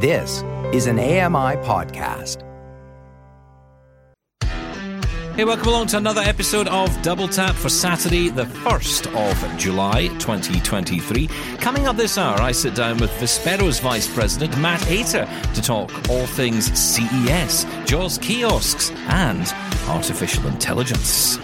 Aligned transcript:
This 0.00 0.44
is 0.72 0.86
an 0.86 1.00
AMI 1.00 1.56
podcast. 1.66 2.44
Hey, 5.34 5.44
welcome 5.44 5.66
along 5.66 5.88
to 5.88 5.96
another 5.96 6.20
episode 6.20 6.68
of 6.68 7.02
Double 7.02 7.26
Tap 7.26 7.56
for 7.56 7.68
Saturday, 7.68 8.28
the 8.28 8.44
1st 8.44 9.12
of 9.16 9.58
July 9.58 10.06
2023. 10.20 11.26
Coming 11.58 11.88
up 11.88 11.96
this 11.96 12.16
hour, 12.16 12.40
I 12.40 12.52
sit 12.52 12.76
down 12.76 12.98
with 12.98 13.10
Vispero's 13.18 13.80
Vice 13.80 14.06
President, 14.14 14.56
Matt 14.58 14.88
Ater, 14.88 15.28
to 15.54 15.60
talk 15.60 15.90
all 16.08 16.26
things 16.26 16.66
CES, 16.78 17.64
JAWS 17.84 18.18
kiosks, 18.18 18.92
and 19.08 19.52
artificial 19.88 20.46
intelligence. 20.46 21.38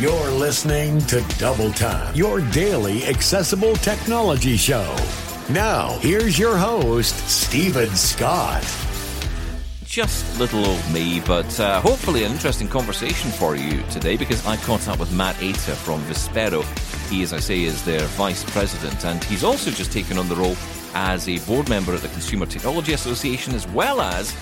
You're 0.00 0.30
listening 0.30 1.00
to 1.02 1.22
Double 1.36 1.70
Tap, 1.72 2.16
your 2.16 2.40
daily 2.50 3.04
accessible 3.04 3.76
technology 3.76 4.56
show. 4.56 4.96
Now, 5.50 5.98
here's 5.98 6.38
your 6.38 6.56
host, 6.56 7.14
Steven 7.28 7.90
Scott. 7.90 8.62
Just 9.84 10.40
little 10.40 10.64
old 10.64 10.90
me, 10.90 11.20
but 11.20 11.60
uh, 11.60 11.82
hopefully 11.82 12.24
an 12.24 12.32
interesting 12.32 12.66
conversation 12.66 13.30
for 13.30 13.54
you 13.54 13.82
today 13.90 14.16
because 14.16 14.44
I 14.46 14.56
caught 14.56 14.88
up 14.88 14.98
with 14.98 15.12
Matt 15.12 15.40
Ater 15.42 15.74
from 15.74 16.00
Vispero. 16.04 16.62
He, 17.10 17.22
as 17.22 17.34
I 17.34 17.40
say, 17.40 17.62
is 17.64 17.84
their 17.84 18.00
vice 18.16 18.42
president, 18.52 19.04
and 19.04 19.22
he's 19.24 19.44
also 19.44 19.70
just 19.70 19.92
taken 19.92 20.16
on 20.16 20.30
the 20.30 20.34
role 20.34 20.56
as 20.94 21.28
a 21.28 21.38
board 21.40 21.68
member 21.68 21.92
at 21.92 22.00
the 22.00 22.08
Consumer 22.08 22.46
Technology 22.46 22.94
Association 22.94 23.54
as 23.54 23.68
well 23.68 24.00
as 24.00 24.34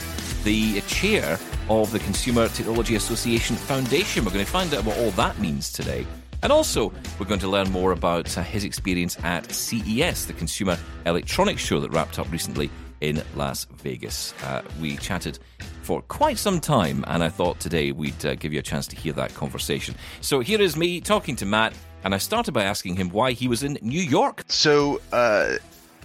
the 0.45 0.83
chair 0.83 1.37
of 1.69 1.91
the 1.91 1.98
Consumer 1.98 2.47
Technology 2.47 2.95
Association 2.95 3.56
Foundation. 3.56 4.25
We're 4.25 4.30
going 4.30 4.45
to 4.45 4.50
find 4.50 4.73
out 4.73 4.84
what 4.84 4.97
all 4.98 5.11
that 5.11 5.41
means 5.41 5.73
today. 5.73 6.06
And 6.42 6.51
also, 6.51 6.92
we're 7.19 7.27
going 7.27 7.41
to 7.41 7.48
learn 7.48 7.70
more 7.70 7.92
about 7.92 8.37
uh, 8.37 8.42
his 8.42 8.64
experience 8.64 9.16
at 9.23 9.50
CES, 9.52 10.27
the 10.27 10.33
Consumer 10.33 10.77
Electronics 11.06 11.62
Show 11.62 11.78
that 11.78 11.92
wrapped 11.92 12.19
up 12.19 12.30
recently 12.33 12.69
in 13.00 13.23
Las 13.37 13.66
Vegas. 13.77 14.34
Uh, 14.45 14.62
we 14.80 14.97
chatted 14.97 15.39
for 15.83 16.02
quite 16.02 16.39
some 16.39 16.61
time, 16.61 17.05
and 17.06 17.22
I 17.22 17.28
thought 17.28 17.61
today 17.61 17.92
we'd 17.92 18.27
uh, 18.27 18.34
give 18.34 18.52
you 18.52 18.58
a 18.58 18.62
chance 18.62 18.89
to 18.89 18.97
hear 18.97 19.12
that 19.12 19.33
conversation. 19.34 19.94
So 20.20 20.41
here 20.41 20.61
is 20.61 20.77
me 20.77 21.00
talking 21.00 21.36
to 21.36 21.47
Matt, 21.47 21.75
and 22.02 22.12
I 22.12 22.19
started 22.19 22.50
by 22.52 22.64
asking 22.64 22.97
him 22.97 23.11
why 23.11 23.33
he 23.33 23.47
was 23.47 23.62
in 23.62 23.78
New 23.80 24.02
York. 24.02 24.42
So, 24.48 25.00
uh, 25.12 25.58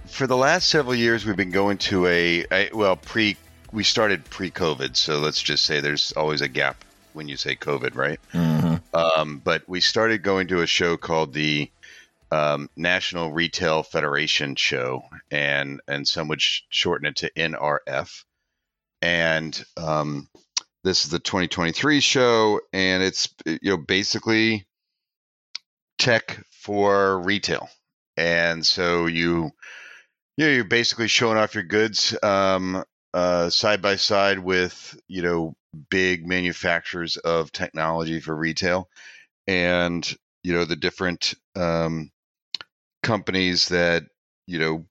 for 0.06 0.28
the 0.28 0.38
last 0.38 0.70
several 0.70 0.96
years, 0.96 1.26
we've 1.26 1.36
been 1.36 1.52
going 1.52 1.80
to 1.80 2.06
a, 2.06 2.46
a 2.52 2.70
well, 2.74 2.96
pre 2.96 3.38
we 3.72 3.84
started 3.84 4.24
pre-COVID, 4.30 4.96
so 4.96 5.20
let's 5.20 5.42
just 5.42 5.66
say 5.66 5.82
there's 5.82 6.14
always 6.14 6.42
a 6.42 6.48
gap 6.48 6.84
when 7.18 7.28
you 7.28 7.36
say 7.36 7.56
COVID, 7.56 7.96
right? 7.96 8.20
Mm-hmm. 8.34 8.96
Um, 8.96 9.42
but 9.44 9.68
we 9.68 9.82
started 9.82 10.24
going 10.24 10.48
to 10.48 10.62
a 10.62 10.68
show 10.68 10.96
called 10.96 11.34
the 11.34 11.70
um, 12.32 12.70
National 12.78 13.32
Retail 13.32 13.84
Federation 13.84 14.56
Show, 14.56 15.04
and 15.32 15.82
and 15.88 16.08
some 16.08 16.30
would 16.30 16.42
sh- 16.42 16.62
shorten 16.70 17.08
it 17.08 17.18
to 17.18 17.32
NRF. 17.32 18.24
And 19.02 19.66
um, 19.76 20.30
this 20.84 21.06
is 21.06 21.12
the 21.12 21.20
2023 21.20 22.00
show, 22.00 22.62
and 22.72 23.04
it's 23.04 23.30
you 23.46 23.72
know 23.72 23.78
basically 23.78 24.66
tech 25.98 26.40
for 26.52 27.20
retail. 27.20 27.70
And 28.16 28.66
so 28.66 29.08
you 29.08 29.52
you 30.38 30.46
know, 30.46 30.52
you're 30.52 30.64
basically 30.64 31.08
showing 31.08 31.38
off 31.38 31.56
your 31.56 31.64
goods 31.64 32.16
um, 32.22 32.84
uh, 33.14 33.50
side 33.50 33.82
by 33.82 33.96
side 33.96 34.40
with 34.40 35.00
you 35.08 35.22
know 35.22 35.56
big 35.90 36.26
manufacturers 36.26 37.18
of 37.18 37.52
technology 37.52 38.20
for 38.20 38.36
retail, 38.36 38.90
and 39.48 40.16
you 40.44 40.54
know 40.54 40.66
the 40.66 40.76
different 40.76 41.34
um, 41.56 42.12
companies 43.04 43.70
that 43.70 44.04
you 44.46 44.60
know 44.60 44.86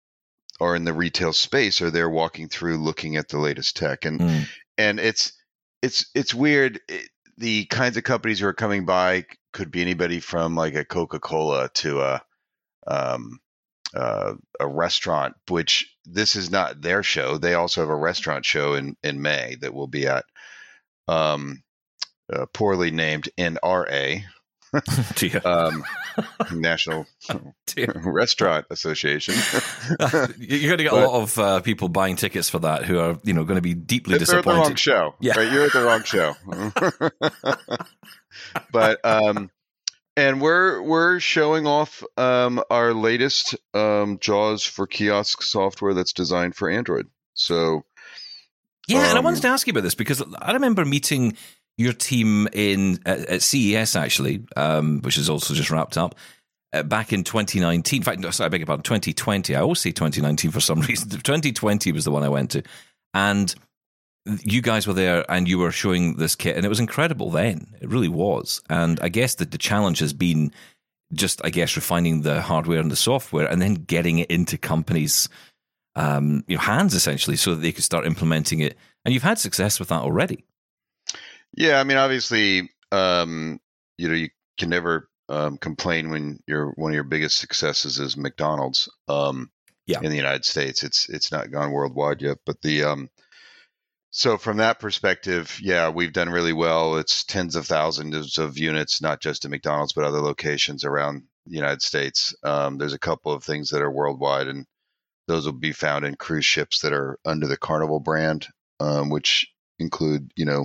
are 0.60 0.74
in 0.74 0.84
the 0.84 0.92
retail 0.92 1.32
space 1.32 1.82
are 1.82 1.90
there 1.90 2.08
walking 2.08 2.48
through 2.48 2.78
looking 2.78 3.16
at 3.16 3.28
the 3.28 3.38
latest 3.38 3.76
tech 3.76 4.06
and 4.06 4.20
mm. 4.20 4.44
and 4.78 4.98
it's 4.98 5.34
it's 5.82 6.06
it's 6.14 6.34
weird 6.34 6.80
it, 6.88 7.10
the 7.36 7.66
kinds 7.66 7.98
of 7.98 8.04
companies 8.04 8.40
who 8.40 8.46
are 8.46 8.54
coming 8.54 8.86
by 8.86 9.22
could 9.52 9.70
be 9.70 9.82
anybody 9.82 10.20
from 10.20 10.54
like 10.54 10.74
a 10.74 10.84
coca-cola 10.84 11.68
to 11.74 12.00
a 12.00 12.22
um, 12.86 13.40
uh, 13.94 14.34
a 14.60 14.66
restaurant, 14.66 15.34
which 15.48 15.95
this 16.06 16.36
is 16.36 16.50
not 16.50 16.80
their 16.80 17.02
show. 17.02 17.38
They 17.38 17.54
also 17.54 17.80
have 17.80 17.90
a 17.90 17.96
restaurant 17.96 18.44
show 18.44 18.74
in 18.74 18.96
in 19.02 19.20
May 19.20 19.56
that 19.60 19.74
will 19.74 19.88
be 19.88 20.06
at 20.06 20.24
um, 21.08 21.62
uh, 22.32 22.46
poorly 22.52 22.90
named 22.90 23.28
NRA, 23.38 24.22
um, 25.44 25.84
National 26.52 27.06
Restaurant 27.94 28.66
Association. 28.70 29.34
You're 30.38 30.76
going 30.76 30.78
to 30.78 30.84
get 30.84 30.90
but, 30.90 31.04
a 31.04 31.08
lot 31.08 31.22
of 31.22 31.38
uh, 31.38 31.60
people 31.60 31.88
buying 31.88 32.16
tickets 32.16 32.50
for 32.50 32.58
that 32.60 32.84
who 32.84 32.98
are, 32.98 33.18
you 33.22 33.32
know, 33.32 33.44
going 33.44 33.56
to 33.56 33.62
be 33.62 33.74
deeply 33.74 34.18
disappointed. 34.18 34.44
They're 34.44 34.52
at 34.52 34.64
the 34.64 34.68
wrong 34.68 34.74
show. 34.76 35.14
Yeah, 35.20 35.38
right? 35.38 35.52
you're 35.52 35.66
at 35.66 35.72
the 35.72 35.84
wrong 35.84 36.02
show. 36.02 36.34
but 38.72 39.04
um, 39.04 39.50
and 40.16 40.40
we're 40.40 40.80
we're 40.82 41.20
showing 41.20 41.66
off 41.66 42.02
um, 42.16 42.62
our 42.70 42.94
latest 42.94 43.54
um, 43.74 44.18
JAWS 44.18 44.64
for 44.64 44.86
kiosk 44.86 45.42
software 45.42 45.94
that's 45.94 46.12
designed 46.12 46.54
for 46.56 46.70
Android. 46.70 47.08
So, 47.34 47.84
yeah, 48.88 48.98
um, 48.98 49.04
and 49.04 49.18
I 49.18 49.20
wanted 49.20 49.38
um, 49.38 49.42
to 49.42 49.48
ask 49.48 49.66
you 49.66 49.72
about 49.72 49.82
this 49.82 49.94
because 49.94 50.22
I 50.40 50.52
remember 50.52 50.84
meeting 50.84 51.36
your 51.76 51.92
team 51.92 52.48
in 52.52 52.98
at, 53.04 53.20
at 53.26 53.42
CES 53.42 53.94
actually, 53.94 54.44
um, 54.56 55.00
which 55.02 55.18
is 55.18 55.28
also 55.28 55.54
just 55.54 55.70
wrapped 55.70 55.98
up. 55.98 56.14
Uh, 56.72 56.82
back 56.82 57.12
in 57.12 57.22
2019, 57.22 57.98
in 57.98 58.02
fact, 58.02 58.34
sorry, 58.34 58.46
I 58.46 58.48
beg 58.48 58.60
your 58.60 58.66
pardon, 58.66 58.82
2020. 58.82 59.54
I 59.54 59.60
always 59.60 59.80
say 59.80 59.92
2019 59.92 60.50
for 60.50 60.60
some 60.60 60.80
reason. 60.88 61.08
2020 61.10 61.92
was 61.92 62.04
the 62.04 62.10
one 62.10 62.24
I 62.24 62.28
went 62.28 62.50
to, 62.52 62.62
and 63.14 63.54
you 64.42 64.60
guys 64.60 64.86
were 64.86 64.92
there 64.92 65.30
and 65.30 65.48
you 65.48 65.58
were 65.58 65.72
showing 65.72 66.16
this 66.16 66.34
kit, 66.34 66.56
and 66.56 66.64
it 66.64 66.68
was 66.68 66.80
incredible 66.80 67.30
then. 67.30 67.74
It 67.80 67.88
really 67.88 68.08
was. 68.08 68.62
And 68.68 68.98
I 69.00 69.08
guess 69.08 69.36
that 69.36 69.50
the 69.50 69.58
challenge 69.58 69.98
has 70.00 70.12
been 70.12 70.52
just, 71.12 71.40
I 71.44 71.50
guess, 71.50 71.76
refining 71.76 72.22
the 72.22 72.42
hardware 72.42 72.80
and 72.80 72.90
the 72.90 72.96
software, 72.96 73.46
and 73.46 73.62
then 73.62 73.74
getting 73.74 74.18
it 74.18 74.30
into 74.30 74.58
companies' 74.58 75.28
um, 75.94 76.44
you 76.46 76.56
know, 76.56 76.62
hands 76.62 76.94
essentially, 76.94 77.36
so 77.36 77.54
that 77.54 77.60
they 77.60 77.72
could 77.72 77.84
start 77.84 78.06
implementing 78.06 78.60
it. 78.60 78.76
And 79.04 79.14
you've 79.14 79.22
had 79.22 79.38
success 79.38 79.78
with 79.78 79.88
that 79.88 80.02
already. 80.02 80.44
Yeah, 81.56 81.80
I 81.80 81.84
mean, 81.84 81.96
obviously, 81.96 82.70
um, 82.92 83.60
you 83.96 84.08
know, 84.08 84.14
you 84.14 84.28
can 84.58 84.68
never 84.68 85.08
um, 85.28 85.58
complain 85.58 86.10
when 86.10 86.40
your 86.46 86.72
one 86.72 86.90
of 86.90 86.94
your 86.94 87.04
biggest 87.04 87.38
successes 87.38 87.98
is 87.98 88.16
McDonald's. 88.16 88.88
Um, 89.08 89.50
yeah. 89.86 90.00
in 90.02 90.10
the 90.10 90.16
United 90.16 90.44
States, 90.44 90.82
it's 90.82 91.08
it's 91.08 91.30
not 91.30 91.52
gone 91.52 91.70
worldwide 91.70 92.20
yet, 92.20 92.38
but 92.44 92.60
the 92.60 92.82
um, 92.82 93.08
so 94.16 94.38
from 94.38 94.56
that 94.56 94.80
perspective, 94.80 95.58
yeah, 95.60 95.90
we've 95.90 96.14
done 96.14 96.30
really 96.30 96.54
well. 96.54 96.96
It's 96.96 97.22
tens 97.22 97.54
of 97.54 97.66
thousands 97.66 98.38
of 98.38 98.56
units, 98.56 99.02
not 99.02 99.20
just 99.20 99.44
at 99.44 99.50
McDonald's, 99.50 99.92
but 99.92 100.04
other 100.04 100.22
locations 100.22 100.86
around 100.86 101.24
the 101.44 101.54
United 101.54 101.82
States. 101.82 102.34
Um, 102.42 102.78
there's 102.78 102.94
a 102.94 102.98
couple 102.98 103.32
of 103.32 103.44
things 103.44 103.68
that 103.70 103.82
are 103.82 103.90
worldwide, 103.90 104.48
and 104.48 104.64
those 105.28 105.44
will 105.44 105.52
be 105.52 105.72
found 105.72 106.06
in 106.06 106.14
cruise 106.14 106.46
ships 106.46 106.80
that 106.80 106.94
are 106.94 107.18
under 107.26 107.46
the 107.46 107.58
Carnival 107.58 108.00
brand, 108.00 108.46
um, 108.80 109.10
which 109.10 109.48
include, 109.78 110.32
you 110.34 110.46
know, 110.46 110.64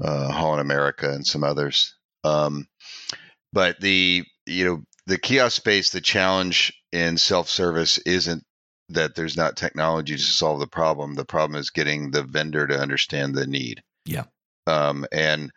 uh, 0.00 0.30
Holland 0.30 0.60
America 0.60 1.10
and 1.10 1.26
some 1.26 1.42
others. 1.42 1.96
Um, 2.22 2.68
but 3.52 3.80
the, 3.80 4.22
you 4.46 4.64
know, 4.64 4.82
the 5.06 5.18
kiosk 5.18 5.56
space, 5.56 5.90
the 5.90 6.00
challenge 6.00 6.72
in 6.92 7.18
self 7.18 7.50
service 7.50 7.98
isn't 7.98 8.44
that 8.90 9.14
there's 9.14 9.36
not 9.36 9.56
technology 9.56 10.16
to 10.16 10.22
solve 10.22 10.60
the 10.60 10.66
problem. 10.66 11.14
The 11.14 11.24
problem 11.24 11.58
is 11.58 11.70
getting 11.70 12.10
the 12.10 12.22
vendor 12.22 12.66
to 12.66 12.78
understand 12.78 13.34
the 13.34 13.46
need. 13.46 13.82
Yeah. 14.04 14.24
Um, 14.66 15.06
and 15.12 15.52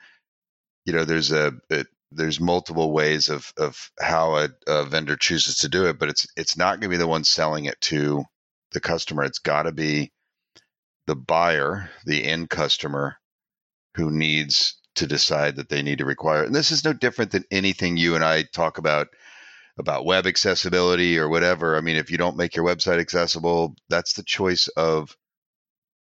you 0.86 0.94
know, 0.94 1.06
there's 1.06 1.32
a 1.32 1.54
it, 1.70 1.88
there's 2.12 2.40
multiple 2.40 2.92
ways 2.92 3.30
of 3.30 3.52
of 3.58 3.92
how 4.00 4.38
a, 4.38 4.50
a, 4.68 4.86
vendor 4.86 5.16
chooses 5.16 5.58
to 5.60 5.70
do 5.70 5.86
it, 5.86 5.98
but 6.00 6.10
it's 6.10 6.28
it's 6.36 6.58
not 6.58 6.80
going 6.80 6.90
to 6.92 6.96
be 6.96 6.98
the 6.98 7.08
one 7.08 7.24
selling 7.24 7.66
it 7.66 7.80
to 7.82 8.24
the 8.72 8.80
customer. 8.80 9.24
It's 9.24 9.40
got 9.40 9.64
to 9.64 9.72
be 9.72 10.12
the 11.08 11.16
buyer, 11.16 11.90
the 12.06 12.24
end 12.24 12.50
customer, 12.50 13.18
who 13.96 14.12
needs 14.12 14.76
to 14.96 15.08
decide 15.08 15.56
that 15.56 15.70
they 15.70 15.82
need 15.82 15.98
to 15.98 16.06
require. 16.06 16.44
And 16.44 16.54
this 16.54 16.72
is 16.72 16.86
no 16.86 16.94
different 16.94 17.32
than 17.32 17.46
anything 17.50 17.98
you 17.98 18.16
and 18.16 18.24
I 18.24 18.44
talk 18.44 18.78
about 18.78 19.08
about 19.78 20.06
web 20.06 20.28
accessibility 20.28 21.18
or 21.18 21.30
whatever. 21.30 21.76
I 21.76 21.82
mean, 21.82 21.96
if 21.96 22.12
you 22.12 22.18
don't 22.18 22.38
make 22.38 22.56
your 22.56 22.66
website 22.66 23.00
accessible, 23.00 23.76
that's 23.90 24.14
the 24.14 24.24
choice 24.24 24.68
of 24.70 25.16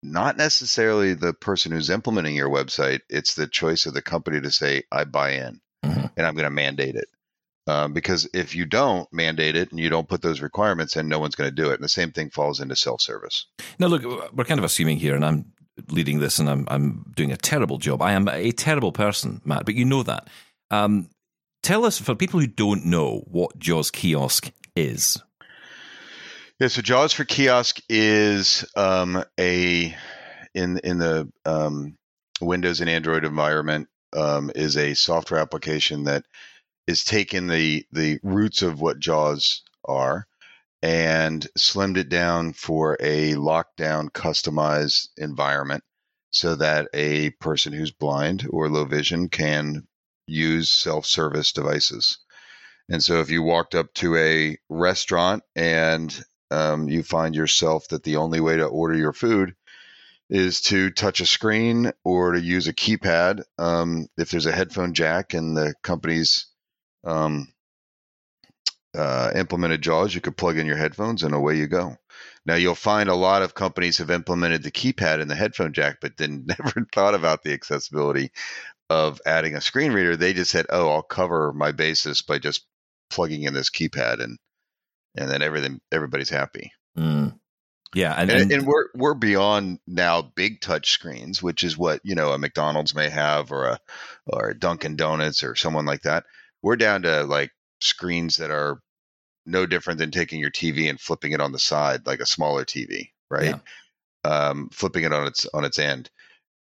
not 0.03 0.37
necessarily 0.37 1.15
the 1.15 1.33
person 1.33 1.73
who's 1.73 1.91
implementing 1.91 2.37
your 2.37 2.51
website. 2.51 3.01
It's 3.09 3.35
the 3.35 3.47
choice 3.47 3.87
of 3.87 3.95
the 3.95 4.03
company 4.03 4.41
to 4.41 4.51
say, 4.51 4.85
I 4.93 5.05
buy 5.05 5.33
in 5.33 5.61
mm-hmm. 5.85 6.07
and 6.17 6.27
I'm 6.27 6.35
going 6.35 6.45
to 6.45 6.51
mandate 6.51 6.95
it. 6.95 7.09
Um, 7.69 7.93
because 7.93 8.29
if 8.33 8.55
you 8.55 8.65
don't 8.65 9.13
mandate 9.13 9.57
it 9.57 9.73
and 9.73 9.81
you 9.81 9.91
don't 9.91 10.09
put 10.09 10.23
those 10.23 10.41
requirements 10.41 10.97
in, 10.97 11.09
no 11.09 11.19
one's 11.19 11.35
going 11.35 11.51
to 11.51 11.55
do 11.55 11.71
it. 11.71 11.75
And 11.75 11.83
the 11.83 11.89
same 11.89 12.13
thing 12.13 12.31
falls 12.31 12.61
into 12.61 12.77
self 12.77 13.01
service. 13.01 13.47
Now, 13.81 13.89
look, 13.89 14.05
we're 14.33 14.45
kind 14.45 14.61
of 14.61 14.65
assuming 14.65 14.99
here, 14.99 15.17
and 15.17 15.25
I'm 15.25 15.53
leading 15.91 16.21
this 16.21 16.39
and 16.39 16.49
I'm, 16.49 16.67
I'm 16.71 17.13
doing 17.17 17.33
a 17.33 17.37
terrible 17.37 17.79
job. 17.79 18.03
I 18.03 18.13
am 18.13 18.29
a 18.29 18.53
terrible 18.53 18.93
person, 18.93 19.41
Matt, 19.45 19.65
but 19.65 19.75
you 19.75 19.85
know 19.85 20.05
that. 20.05 20.29
Um, 20.71 21.11
tell 21.67 21.85
us, 21.85 21.99
for 21.99 22.15
people 22.15 22.39
who 22.39 22.47
don't 22.47 22.87
know 22.87 23.25
what 23.27 23.59
JAWS 23.59 23.91
Kiosk 23.91 24.53
is. 24.77 25.21
Yeah, 26.61 26.69
so 26.69 26.81
Jaws 26.81 27.13
for 27.13 27.25
Kiosk 27.25 27.81
is 27.89 28.65
um, 28.77 29.25
a 29.39 29.95
in 30.55 30.79
in 30.79 30.99
the 30.99 31.29
um, 31.45 31.99
Windows 32.41 32.81
and 32.81 32.89
Android 32.89 33.25
environment 33.25 33.89
um, 34.15 34.53
is 34.55 34.77
a 34.77 34.95
software 34.95 35.41
application 35.41 36.05
that 36.05 36.25
is 36.87 37.05
taking 37.05 37.49
the 37.49 37.85
the 37.91 38.21
roots 38.23 38.63
of 38.63 38.81
what 38.81 39.01
JAWS 39.01 39.63
are 39.85 40.27
and 40.83 41.47
slimmed 41.59 41.97
it 41.97 42.09
down 42.09 42.53
for 42.53 42.97
a 43.01 43.33
lockdown 43.33 44.09
customized 44.11 45.09
environment 45.17 45.83
so 46.31 46.55
that 46.55 46.87
a 46.95 47.31
person 47.41 47.73
who's 47.73 47.91
blind 47.91 48.47
or 48.51 48.69
low 48.69 48.85
vision 48.85 49.29
can 49.29 49.83
use 50.27 50.71
self-service 50.71 51.53
devices. 51.53 52.19
And 52.89 53.03
so 53.03 53.21
if 53.21 53.31
you 53.31 53.43
walked 53.43 53.75
up 53.75 53.93
to 53.95 54.17
a 54.17 54.59
restaurant 54.69 55.43
and 55.55 56.17
um, 56.51 56.89
you 56.89 57.03
find 57.03 57.35
yourself 57.35 57.89
that 57.89 58.05
the 58.05 58.17
only 58.17 58.41
way 58.41 58.57
to 58.57 58.67
order 58.67 58.97
your 58.97 59.13
food 59.13 59.55
is 60.29 60.61
to 60.61 60.91
touch 60.91 61.21
a 61.21 61.27
screen 61.27 61.93
or 62.05 62.33
to 62.33 62.41
use 62.41 62.67
a 62.69 62.73
keypad. 62.73 63.43
Um, 63.59 64.09
if 64.17 64.31
there's 64.31 64.47
a 64.47 64.53
headphone 64.53 64.95
jack 64.95 65.35
and 65.35 65.57
the 65.57 65.75
company's 65.83 66.47
um, 67.05 67.53
uh, 68.97 69.31
implemented 69.35 69.83
JAWS, 69.83 70.15
you 70.15 70.21
could 70.21 70.37
plug 70.37 70.59
in 70.59 70.67
your 70.67 70.77
headphones 70.77 71.23
and 71.23 71.35
away 71.35 71.57
you 71.57 71.67
go. 71.67 71.97
Now 72.45 72.55
you'll 72.55 72.75
find 72.75 73.09
a 73.09 73.15
lot 73.15 73.43
of 73.43 73.55
companies 73.55 73.99
have 73.99 74.11
implemented 74.11 74.63
the 74.63 74.71
keypad 74.71 75.21
and 75.21 75.31
the 75.31 75.35
headphone 75.35 75.73
jack, 75.73 75.99
but 76.01 76.17
then 76.17 76.47
never 76.59 76.87
thought 76.93 77.15
about 77.15 77.43
the 77.43 77.53
accessibility 77.53 78.31
of 78.89 79.21
adding 79.27 79.55
a 79.55 79.61
screen 79.61 79.93
reader. 79.93 80.17
They 80.17 80.33
just 80.33 80.51
said, 80.51 80.67
"Oh, 80.71 80.91
I'll 80.91 81.03
cover 81.03 81.53
my 81.53 81.73
basis 81.73 82.23
by 82.23 82.39
just 82.39 82.67
plugging 83.11 83.43
in 83.43 83.55
this 83.55 83.71
keypad," 83.71 84.23
and 84.23 84.39
and 85.17 85.31
then 85.31 85.43
everything 85.43 85.81
everybody's 85.93 86.31
happy. 86.31 86.73
Mm. 86.97 87.39
Yeah, 87.95 88.13
and, 88.13 88.31
and, 88.31 88.53
and, 88.53 88.67
we're 88.67 88.89
we're 88.95 89.15
beyond 89.15 89.79
now 89.87 90.21
big 90.21 90.61
touch 90.61 90.91
screens, 90.91 91.43
which 91.43 91.65
is 91.65 91.79
what 91.79 92.01
you 92.05 92.15
know 92.15 92.33
a 92.33 92.39
McDonald's 92.39 92.95
may 92.95 93.09
have 93.09 93.53
or 93.53 93.67
a 93.67 93.79
or 94.27 94.51
a 94.51 94.59
Dunkin' 94.59 94.97
Donuts 94.97 95.43
or 95.43 95.55
someone 95.55 95.87
like 95.87 96.03
that. 96.03 96.25
We're 96.63 96.77
down 96.77 97.03
to 97.03 97.25
like 97.25 97.53
screens 97.81 98.37
that 98.37 98.51
are 98.51 98.81
no 99.47 99.65
different 99.65 99.99
than 99.99 100.11
taking 100.11 100.41
your 100.41 100.51
TV 100.51 100.91
and 100.91 101.01
flipping 101.01 101.33
it 101.33 101.41
on 101.41 101.53
the 101.53 101.59
side 101.59 102.07
like 102.07 102.21
a 102.21 102.27
smaller 102.27 102.65
TV, 102.65 103.11
right? 103.31 103.55
Yeah. 103.55 104.31
Um, 104.31 104.69
flipping 104.73 105.05
it 105.05 105.13
on 105.13 105.27
its 105.29 105.47
on 105.55 105.65
its 105.65 105.79
end, 105.79 106.11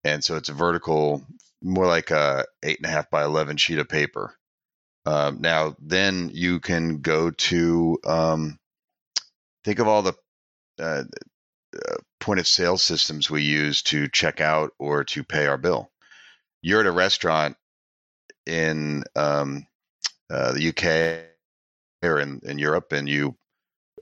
and 0.04 0.24
so 0.24 0.36
it's 0.36 0.50
a 0.50 0.54
vertical, 0.54 1.26
more 1.66 1.88
like 1.88 2.12
a 2.12 2.46
eight 2.64 2.78
and 2.78 2.86
a 2.86 2.90
half 2.90 3.10
by 3.10 3.24
eleven 3.24 3.58
sheet 3.58 3.80
of 3.80 3.90
paper. 3.90 4.36
Um, 5.06 5.42
now, 5.42 5.76
then 5.80 6.32
you 6.34 6.60
can 6.60 7.02
go 7.02 7.32
to 7.32 8.00
um, 8.06 8.60
think 9.64 9.80
of 9.80 9.88
all 9.88 10.02
the 10.02 10.14
uh, 10.80 11.04
uh, 11.76 11.96
point 12.20 12.40
of 12.40 12.48
sale 12.48 12.78
systems 12.78 13.30
we 13.30 13.44
use 13.44 13.82
to 13.84 14.08
check 14.08 14.42
out 14.42 14.72
or 14.80 15.04
to 15.04 15.24
pay 15.24 15.46
our 15.48 15.58
bill. 15.58 15.92
You're 16.62 16.82
at 16.82 16.88
a 16.88 16.92
restaurant 16.92 17.58
in 18.46 19.04
um, 19.16 19.68
uh, 20.30 20.54
the 20.54 20.70
UK 20.70 22.08
or 22.08 22.20
in, 22.20 22.40
in 22.44 22.58
Europe, 22.60 22.92
and 22.92 23.08
you, 23.10 23.36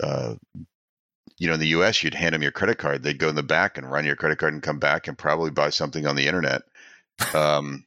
uh, 0.02 0.36
you 1.38 1.48
know, 1.48 1.56
in 1.56 1.60
the 1.60 1.68
US, 1.68 2.04
you'd 2.04 2.14
hand 2.14 2.36
them 2.36 2.44
your 2.44 2.52
credit 2.52 2.78
card. 2.78 3.04
They'd 3.04 3.18
go 3.20 3.30
in 3.30 3.36
the 3.36 3.44
back 3.44 3.78
and 3.78 3.92
run 3.92 4.06
your 4.06 4.16
credit 4.16 4.38
card 4.38 4.54
and 4.54 4.64
come 4.64 4.80
back 4.80 5.08
and 5.08 5.18
probably 5.18 5.52
buy 5.52 5.70
something 5.70 6.06
on 6.06 6.16
the 6.16 6.28
internet. 6.28 6.64
Um, 7.34 7.86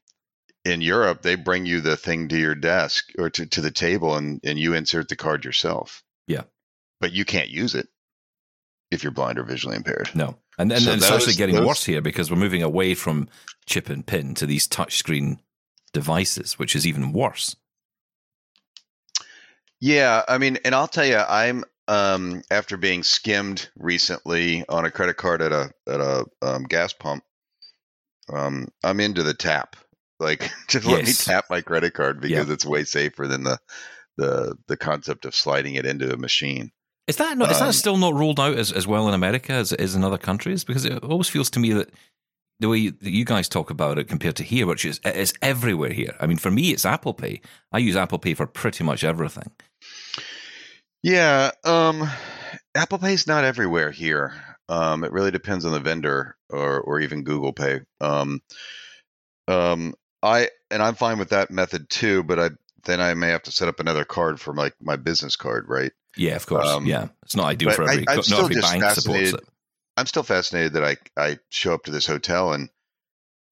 in 0.65 0.81
Europe, 0.81 1.23
they 1.23 1.37
bring 1.37 1.67
you 1.67 1.81
the 1.81 1.97
thing 1.97 2.29
to 2.29 2.39
your 2.39 2.55
desk 2.55 3.13
or 3.19 3.31
to, 3.31 3.47
to 3.47 3.61
the 3.61 3.71
table, 3.71 4.17
and, 4.17 4.41
and 4.45 4.59
you 4.59 4.75
insert 4.75 5.09
the 5.09 5.17
card 5.17 5.45
yourself. 5.45 6.03
Yeah, 6.27 6.43
but 7.01 7.13
you 7.13 7.25
can't 7.25 7.51
use 7.51 7.75
it 7.75 7.89
if 8.91 9.03
you're 9.03 9.13
blind 9.13 9.39
or 9.39 9.45
visually 9.45 9.77
impaired. 9.77 10.11
No. 10.15 10.37
And 10.59 10.71
then 10.71 10.81
so 10.81 10.93
it's 10.93 11.11
actually 11.11 11.35
getting 11.35 11.57
those, 11.57 11.67
worse 11.67 11.85
here 11.85 12.01
because 12.01 12.31
we're 12.31 12.39
moving 12.39 12.63
away 12.63 12.95
from 12.95 13.29
chip 13.67 13.91
and 13.91 14.07
pin 14.07 14.35
to 14.35 14.47
these 14.47 14.67
touchscreen 14.67 15.39
devices, 15.93 16.59
which 16.59 16.75
is 16.75 16.87
even 16.87 17.13
worse. 17.13 17.57
Yeah, 19.81 20.23
I 20.27 20.39
mean, 20.39 20.59
and 20.65 20.75
I'll 20.75 20.89
tell 20.89 21.05
you, 21.05 21.19
I'm 21.19 21.65
um, 21.89 22.43
after 22.51 22.77
being 22.77 23.03
skimmed 23.03 23.69
recently 23.77 24.65
on 24.69 24.87
a 24.87 24.91
credit 24.91 25.17
card 25.19 25.43
at 25.43 25.53
a 25.53 25.71
at 25.87 26.01
a 26.01 26.25
um, 26.43 26.65
gas 26.65 26.93
pump. 26.93 27.23
Um, 28.33 28.69
I'm 28.83 29.01
into 29.01 29.23
the 29.23 29.35
tap. 29.35 29.77
Like, 30.19 30.51
just 30.69 30.87
yes. 30.87 30.95
let 30.95 31.07
me 31.07 31.13
tap 31.13 31.45
my 31.51 31.61
credit 31.61 31.95
card 31.95 32.21
because 32.21 32.49
yeah. 32.49 32.53
it's 32.53 32.67
way 32.67 32.85
safer 32.85 33.27
than 33.27 33.45
the 33.45 33.59
the 34.17 34.57
the 34.67 34.77
concept 34.77 35.27
of 35.27 35.35
sliding 35.35 35.75
it 35.75 35.87
into 35.87 36.13
a 36.13 36.17
machine. 36.17 36.71
Is 37.07 37.17
that 37.17 37.39
not, 37.39 37.49
um, 37.49 37.53
is 37.53 37.59
that 37.59 37.67
um, 37.67 37.73
still 37.73 37.97
not 37.99 38.15
rolled 38.15 38.41
out 38.41 38.57
as, 38.57 38.73
as 38.73 38.87
well 38.87 39.07
in 39.07 39.15
America 39.15 39.53
as 39.53 39.73
it 39.73 39.81
is 39.81 39.95
in 39.95 40.03
other 40.03 40.19
countries? 40.19 40.65
Because 40.65 40.85
it 40.85 41.05
always 41.05 41.29
feels 41.29 41.51
to 41.51 41.61
me 41.61 41.73
that 41.73 41.91
the 42.59 42.69
way 42.69 42.89
that 42.89 43.11
you 43.11 43.25
guys 43.25 43.49
talk 43.49 43.71
about 43.71 43.99
it 43.99 44.09
compared 44.09 44.37
to 44.37 44.43
here, 44.43 44.67
which 44.67 44.85
is 44.85 45.01
it's 45.05 45.35
everywhere 45.43 45.93
here. 45.93 46.17
I 46.21 46.27
mean, 46.27 46.39
for 46.39 46.51
me, 46.51 46.71
it's 46.71 46.87
Apple 46.87 47.15
Pay. 47.15 47.41
I 47.73 47.79
use 47.79 47.97
Apple 47.97 48.19
Pay 48.19 48.35
for 48.35 48.47
pretty 48.47 48.83
much 48.83 49.05
everything. 49.05 49.51
Yeah, 51.03 51.51
um, 51.65 52.09
Apple 52.75 52.99
Pay's 52.99 53.27
not 53.27 53.45
everywhere 53.45 53.91
here. 53.91 54.56
Um, 54.69 55.05
it 55.05 55.13
really 55.13 55.31
depends 55.31 55.65
on 55.65 55.73
the 55.73 55.81
vendor 55.81 56.37
or 56.51 56.81
or 56.81 57.01
even 57.01 57.25
Google 57.25 57.53
Pay. 57.53 57.81
Um, 58.01 58.41
um, 59.49 59.95
I 60.23 60.49
and 60.71 60.83
I'm 60.83 60.95
fine 60.95 61.19
with 61.19 61.31
that 61.31 61.51
method 61.51 61.89
too, 61.89 62.23
but 62.23 62.39
I 62.41 62.51
then 62.85 63.01
I 63.01 63.15
may 63.15 63.29
have 63.29 63.43
to 63.45 63.53
set 63.53 63.69
up 63.69 63.81
another 63.81 64.05
card 64.05 64.41
for 64.41 64.53
my 64.53 64.73
my 64.81 64.97
business 64.97 65.37
card, 65.37 65.67
right? 65.69 65.93
Yeah, 66.17 66.37
of 66.37 66.47
course. 66.47 66.69
Um, 66.69 66.87
yeah, 66.87 67.09
it's 67.23 67.37
not 67.37 67.47
ideal 67.47 67.71
for 67.73 67.89
every. 67.89 68.05
I, 68.09 68.17
not 68.17 68.33
every 68.33 68.57
bank 68.57 68.85
supports 68.91 69.33
it. 69.33 69.45
I'm 69.97 70.07
still 70.07 70.23
fascinated 70.23 70.75
that 70.75 70.85
I 70.85 70.97
I 71.17 71.39
show 71.51 71.75
up 71.75 71.85
to 71.85 71.91
this 71.91 72.07
hotel 72.07 72.53
and 72.53 72.69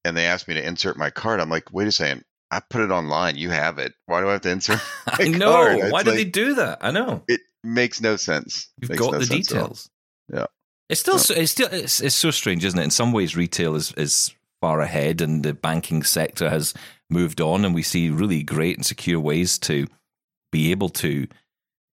and 0.03 0.15
they 0.15 0.25
ask 0.25 0.47
me 0.47 0.53
to 0.55 0.65
insert 0.65 0.97
my 0.97 1.09
card. 1.09 1.39
I'm 1.39 1.49
like, 1.49 1.73
wait 1.73 1.87
a 1.87 1.91
second, 1.91 2.23
I 2.51 2.59
put 2.59 2.81
it 2.81 2.91
online. 2.91 3.37
You 3.37 3.49
have 3.49 3.79
it. 3.79 3.93
Why 4.05 4.21
do 4.21 4.29
I 4.29 4.33
have 4.33 4.41
to 4.41 4.51
insert? 4.51 4.79
I 5.07 5.27
know. 5.27 5.51
Card? 5.51 5.91
Why 5.91 6.03
did 6.03 6.11
like, 6.11 6.17
they 6.17 6.25
do 6.25 6.55
that? 6.55 6.79
I 6.81 6.91
know. 6.91 7.23
It 7.27 7.41
makes 7.63 8.01
no 8.01 8.15
sense. 8.15 8.69
You've 8.79 8.91
makes 8.91 9.01
got 9.01 9.13
no 9.13 9.19
the 9.19 9.25
details. 9.25 9.89
Yeah. 10.31 10.45
It's 10.89 11.01
still 11.01 11.15
oh. 11.15 11.17
so, 11.17 11.33
it's 11.33 11.51
still 11.51 11.69
it's, 11.71 12.01
it's 12.01 12.15
so 12.15 12.31
strange, 12.31 12.63
isn't 12.63 12.79
it? 12.79 12.83
In 12.83 12.91
some 12.91 13.11
ways, 13.11 13.35
retail 13.35 13.75
is 13.75 13.91
is 13.93 14.33
far 14.61 14.81
ahead, 14.81 15.21
and 15.21 15.43
the 15.43 15.53
banking 15.53 16.03
sector 16.03 16.49
has 16.49 16.73
moved 17.09 17.41
on, 17.41 17.65
and 17.65 17.73
we 17.73 17.81
see 17.81 18.09
really 18.09 18.43
great 18.43 18.77
and 18.77 18.85
secure 18.85 19.19
ways 19.19 19.57
to 19.59 19.87
be 20.51 20.71
able 20.71 20.89
to 20.89 21.27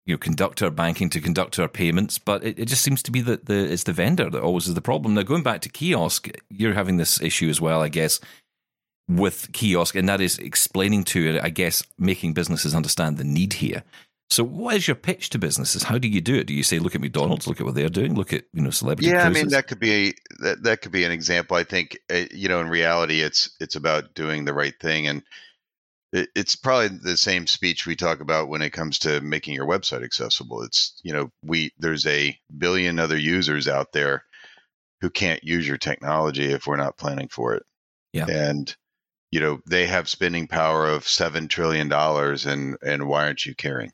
you 0.06 0.14
know 0.14 0.18
conduct 0.18 0.62
our 0.62 0.70
banking 0.70 1.08
to 1.10 1.20
conduct 1.20 1.58
our 1.58 1.68
payments. 1.68 2.18
But 2.18 2.44
it, 2.44 2.58
it, 2.58 2.66
just 2.66 2.82
seems 2.82 3.02
to 3.04 3.10
be 3.10 3.20
that 3.22 3.46
the 3.46 3.72
it's 3.72 3.84
the 3.84 3.92
vendor 3.92 4.28
that 4.28 4.42
always 4.42 4.68
is 4.68 4.74
the 4.74 4.82
problem. 4.82 5.14
Now 5.14 5.22
going 5.22 5.42
back 5.42 5.62
to 5.62 5.68
kiosk 5.68 6.28
you're 6.50 6.74
having 6.74 6.96
this 6.98 7.20
issue 7.20 7.48
as 7.48 7.60
well 7.60 7.80
i 7.80 7.88
guess 7.88 8.20
with 9.08 9.50
kiosk 9.52 9.94
and 9.94 10.08
that 10.08 10.20
is 10.20 10.38
explaining 10.38 11.04
to 11.04 11.38
i 11.42 11.48
guess 11.48 11.82
making 11.98 12.32
businesses 12.32 12.74
understand 12.74 13.16
the 13.16 13.24
need 13.24 13.54
here 13.54 13.82
so 14.32 14.44
what 14.44 14.76
is 14.76 14.88
your 14.88 14.94
pitch 14.94 15.30
to 15.30 15.38
businesses 15.38 15.82
how 15.82 15.98
do 15.98 16.08
you 16.08 16.20
do 16.20 16.34
it 16.34 16.46
do 16.46 16.54
you 16.54 16.62
say 16.62 16.78
look 16.78 16.94
at 16.94 17.00
mcdonald's 17.00 17.46
look 17.46 17.60
at 17.60 17.66
what 17.66 17.74
they're 17.74 17.88
doing 17.88 18.14
look 18.14 18.32
at 18.32 18.44
you 18.52 18.62
know 18.62 18.70
celebrity 18.70 19.08
yeah 19.08 19.24
cruises? 19.24 19.40
i 19.40 19.44
mean 19.44 19.50
that 19.50 19.66
could 19.66 19.80
be 19.80 20.14
that, 20.40 20.62
that 20.62 20.80
could 20.82 20.92
be 20.92 21.04
an 21.04 21.12
example 21.12 21.56
i 21.56 21.64
think 21.64 21.98
uh, 22.10 22.24
you 22.32 22.48
know 22.48 22.60
in 22.60 22.68
reality 22.68 23.20
it's 23.20 23.50
it's 23.60 23.76
about 23.76 24.14
doing 24.14 24.44
the 24.44 24.54
right 24.54 24.74
thing 24.80 25.06
and 25.06 25.22
it's 26.12 26.56
probably 26.56 26.88
the 26.88 27.16
same 27.16 27.46
speech 27.46 27.86
we 27.86 27.96
talk 27.96 28.20
about 28.20 28.48
when 28.48 28.60
it 28.60 28.70
comes 28.70 28.98
to 29.00 29.20
making 29.22 29.54
your 29.54 29.66
website 29.66 30.04
accessible. 30.04 30.62
It's, 30.62 31.00
you 31.02 31.12
know, 31.12 31.30
we 31.42 31.72
there's 31.78 32.06
a 32.06 32.38
billion 32.58 32.98
other 32.98 33.16
users 33.16 33.66
out 33.66 33.92
there 33.92 34.24
who 35.00 35.08
can't 35.08 35.42
use 35.42 35.66
your 35.66 35.78
technology 35.78 36.52
if 36.52 36.66
we're 36.66 36.76
not 36.76 36.98
planning 36.98 37.28
for 37.28 37.54
it. 37.54 37.64
Yeah. 38.12 38.26
And 38.28 38.74
you 39.30 39.40
know, 39.40 39.60
they 39.66 39.86
have 39.86 40.10
spending 40.10 40.46
power 40.46 40.86
of 40.86 41.08
7 41.08 41.48
trillion 41.48 41.88
dollars 41.88 42.44
and 42.44 42.76
and 42.82 43.08
why 43.08 43.24
aren't 43.24 43.46
you 43.46 43.54
caring? 43.54 43.92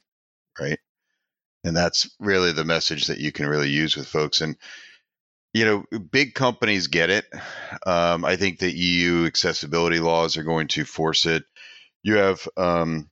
Right? 0.60 0.78
And 1.64 1.76
that's 1.76 2.10
really 2.20 2.52
the 2.52 2.64
message 2.64 3.06
that 3.06 3.18
you 3.18 3.32
can 3.32 3.46
really 3.46 3.70
use 3.70 3.96
with 3.96 4.06
folks 4.06 4.40
and 4.40 4.56
you 5.54 5.64
know, 5.64 5.98
big 5.98 6.34
companies 6.34 6.88
get 6.88 7.08
it. 7.08 7.24
Um, 7.86 8.24
I 8.24 8.36
think 8.36 8.58
the 8.58 8.70
EU 8.70 9.24
accessibility 9.24 9.98
laws 9.98 10.36
are 10.36 10.44
going 10.44 10.68
to 10.68 10.84
force 10.84 11.24
it 11.24 11.44
you 12.02 12.16
have 12.16 12.48
um, 12.56 13.10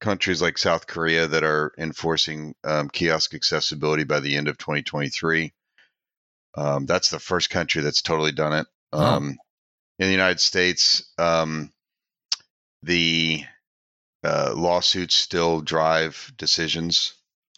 countries 0.00 0.42
like 0.42 0.58
South 0.58 0.86
Korea 0.86 1.26
that 1.26 1.44
are 1.44 1.72
enforcing 1.78 2.54
um, 2.64 2.88
kiosk 2.88 3.34
accessibility 3.34 4.04
by 4.04 4.20
the 4.20 4.36
end 4.36 4.48
of 4.48 4.58
2023. 4.58 5.52
Um, 6.56 6.86
that's 6.86 7.10
the 7.10 7.18
first 7.18 7.50
country 7.50 7.82
that's 7.82 8.02
totally 8.02 8.32
done 8.32 8.52
it. 8.52 8.66
Um, 8.92 9.38
in 9.98 10.06
the 10.06 10.12
United 10.12 10.40
States, 10.40 11.10
um, 11.18 11.72
the 12.82 13.44
uh, 14.24 14.52
lawsuits 14.54 15.14
still 15.14 15.60
drive 15.60 16.32
decisions. 16.36 17.14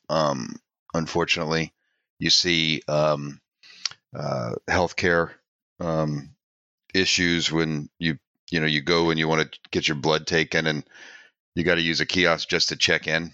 Um, 0.08 0.56
unfortunately, 0.92 1.72
you 2.18 2.30
see 2.30 2.82
um, 2.88 3.40
uh, 4.14 4.54
healthcare 4.68 5.30
issues 6.94 7.50
when 7.50 7.88
you 7.98 8.18
you 8.50 8.60
know 8.60 8.66
you 8.66 8.80
go 8.80 9.10
and 9.10 9.18
you 9.18 9.26
want 9.26 9.52
to 9.52 9.58
get 9.70 9.88
your 9.88 9.96
blood 9.96 10.26
taken 10.26 10.66
and 10.66 10.84
you 11.54 11.64
got 11.64 11.74
to 11.74 11.82
use 11.82 12.00
a 12.00 12.06
kiosk 12.06 12.48
just 12.48 12.68
to 12.68 12.76
check 12.76 13.08
in 13.08 13.32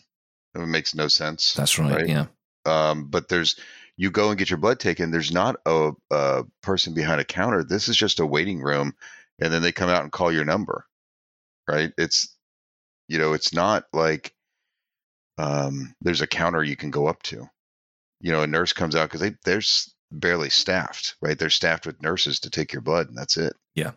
it 0.55 0.59
makes 0.67 0.95
no 0.95 1.07
sense 1.07 1.53
that's 1.53 1.79
right, 1.79 1.93
right? 1.93 2.09
yeah 2.09 2.27
um, 2.65 3.05
but 3.05 3.29
there's 3.29 3.57
you 3.97 4.11
go 4.11 4.31
and 4.31 4.39
get 4.39 4.49
your 4.49 4.59
blood 4.59 4.81
taken. 4.81 5.11
There's 5.11 5.33
not 5.33 5.57
a, 5.67 5.93
a 6.11 6.45
person 6.63 6.95
behind 6.95 7.21
a 7.21 7.25
counter. 7.25 7.63
This 7.63 7.89
is 7.89 7.97
just 7.97 8.21
a 8.21 8.27
waiting 8.27 8.63
room, 8.63 8.95
and 9.39 9.53
then 9.53 9.61
they 9.61 9.73
come 9.73 9.91
out 9.91 10.03
and 10.03 10.11
call 10.11 10.33
your 10.33 10.45
number, 10.45 10.87
right? 11.69 11.93
It's 11.99 12.35
you 13.11 13.19
know, 13.19 13.33
it's 13.33 13.53
not 13.53 13.87
like 13.93 14.33
um, 15.37 15.97
there's 16.01 16.21
a 16.21 16.29
counter 16.29 16.63
you 16.63 16.77
can 16.77 16.91
go 16.91 17.09
up 17.09 17.21
to. 17.25 17.45
You 18.21 18.31
know, 18.31 18.43
a 18.43 18.47
nurse 18.47 18.73
comes 18.73 18.95
out 18.95 19.07
because 19.07 19.21
they 19.21 19.35
there's 19.45 19.93
barely 20.13 20.49
staffed, 20.49 21.17
right? 21.21 21.37
They're 21.37 21.51
staffed 21.51 21.87
with 21.87 22.01
nurses 22.01 22.39
to 22.41 22.51
take 22.51 22.73
your 22.73 22.83
blood, 22.83 23.09
and 23.09 23.19
that's 23.19 23.37
it. 23.37 23.55
Yeah. 23.75 23.93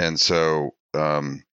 And 0.00 0.18
so 0.18 0.74
um, 0.92 1.44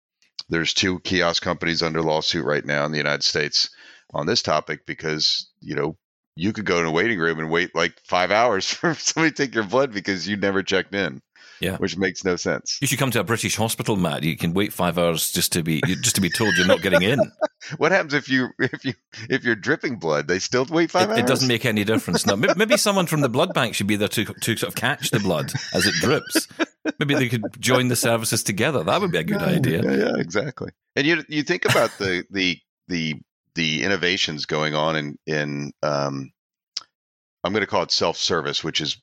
there's 0.49 0.73
two 0.73 0.99
kiosk 1.01 1.43
companies 1.43 1.83
under 1.83 2.01
lawsuit 2.01 2.43
right 2.43 2.65
now 2.65 2.85
in 2.85 2.91
the 2.91 2.97
United 2.97 3.23
States 3.23 3.69
on 4.11 4.25
this 4.25 4.41
topic 4.41 4.87
because 4.87 5.47
you 5.59 5.75
know 5.75 5.97
you 6.35 6.53
could 6.53 6.65
go 6.65 6.79
in 6.79 6.85
a 6.85 6.91
waiting 6.91 7.19
room 7.19 7.37
and 7.37 7.51
wait 7.51 7.75
like 7.75 7.99
five 8.03 8.31
hours 8.31 8.67
for 8.73 8.95
somebody 8.95 9.31
to 9.31 9.45
take 9.45 9.53
your 9.53 9.63
blood 9.63 9.93
because 9.93 10.27
you 10.27 10.37
never 10.37 10.63
checked 10.63 10.95
in. 10.95 11.21
Yeah, 11.59 11.77
which 11.77 11.97
makes 11.97 12.23
no 12.23 12.35
sense. 12.35 12.77
You 12.81 12.87
should 12.87 12.99
come 12.99 13.11
to 13.11 13.19
a 13.19 13.23
British 13.23 13.55
hospital, 13.55 13.95
Matt. 13.95 14.23
You 14.23 14.35
can 14.35 14.53
wait 14.53 14.73
five 14.73 14.97
hours 14.97 15.31
just 15.31 15.51
to 15.53 15.63
be 15.63 15.81
just 15.81 16.15
to 16.15 16.21
be 16.21 16.29
told 16.29 16.55
you're 16.57 16.67
not 16.67 16.81
getting 16.81 17.01
in. 17.01 17.19
what 17.77 17.91
happens 17.91 18.13
if 18.13 18.29
you 18.29 18.49
if 18.59 18.83
you 18.83 18.93
if 19.29 19.43
you're 19.43 19.55
dripping 19.55 19.97
blood? 19.97 20.27
They 20.27 20.39
still 20.39 20.65
wait 20.69 20.91
five 20.91 21.09
it, 21.09 21.13
hours. 21.13 21.19
It 21.19 21.27
doesn't 21.27 21.47
make 21.47 21.65
any 21.65 21.83
difference. 21.83 22.25
Now, 22.25 22.35
maybe 22.35 22.77
someone 22.77 23.07
from 23.07 23.21
the 23.21 23.29
blood 23.29 23.53
bank 23.53 23.75
should 23.75 23.87
be 23.87 23.95
there 23.95 24.07
to 24.09 24.25
to 24.25 24.57
sort 24.57 24.69
of 24.69 24.75
catch 24.75 25.11
the 25.11 25.19
blood 25.19 25.51
as 25.73 25.85
it 25.85 25.93
drips. 25.95 26.47
Maybe 26.99 27.15
they 27.15 27.29
could 27.29 27.43
join 27.59 27.87
the 27.87 27.95
services 27.95 28.43
together. 28.43 28.83
That 28.83 29.01
would 29.01 29.11
be 29.11 29.17
a 29.17 29.23
good 29.23 29.41
yeah, 29.41 29.47
idea. 29.47 29.83
Yeah, 29.83 30.05
yeah, 30.05 30.15
exactly. 30.17 30.71
And 30.95 31.05
you 31.07 31.23
you 31.27 31.43
think 31.43 31.65
about 31.65 31.91
the 31.97 32.25
the 32.29 32.59
the 32.87 33.15
the 33.55 33.83
innovations 33.83 34.45
going 34.45 34.75
on 34.75 34.95
in 34.95 35.17
in 35.25 35.71
um, 35.81 36.31
I'm 37.43 37.53
going 37.53 37.61
to 37.61 37.67
call 37.67 37.83
it 37.83 37.91
self 37.91 38.17
service, 38.17 38.63
which 38.63 38.81
is 38.81 39.01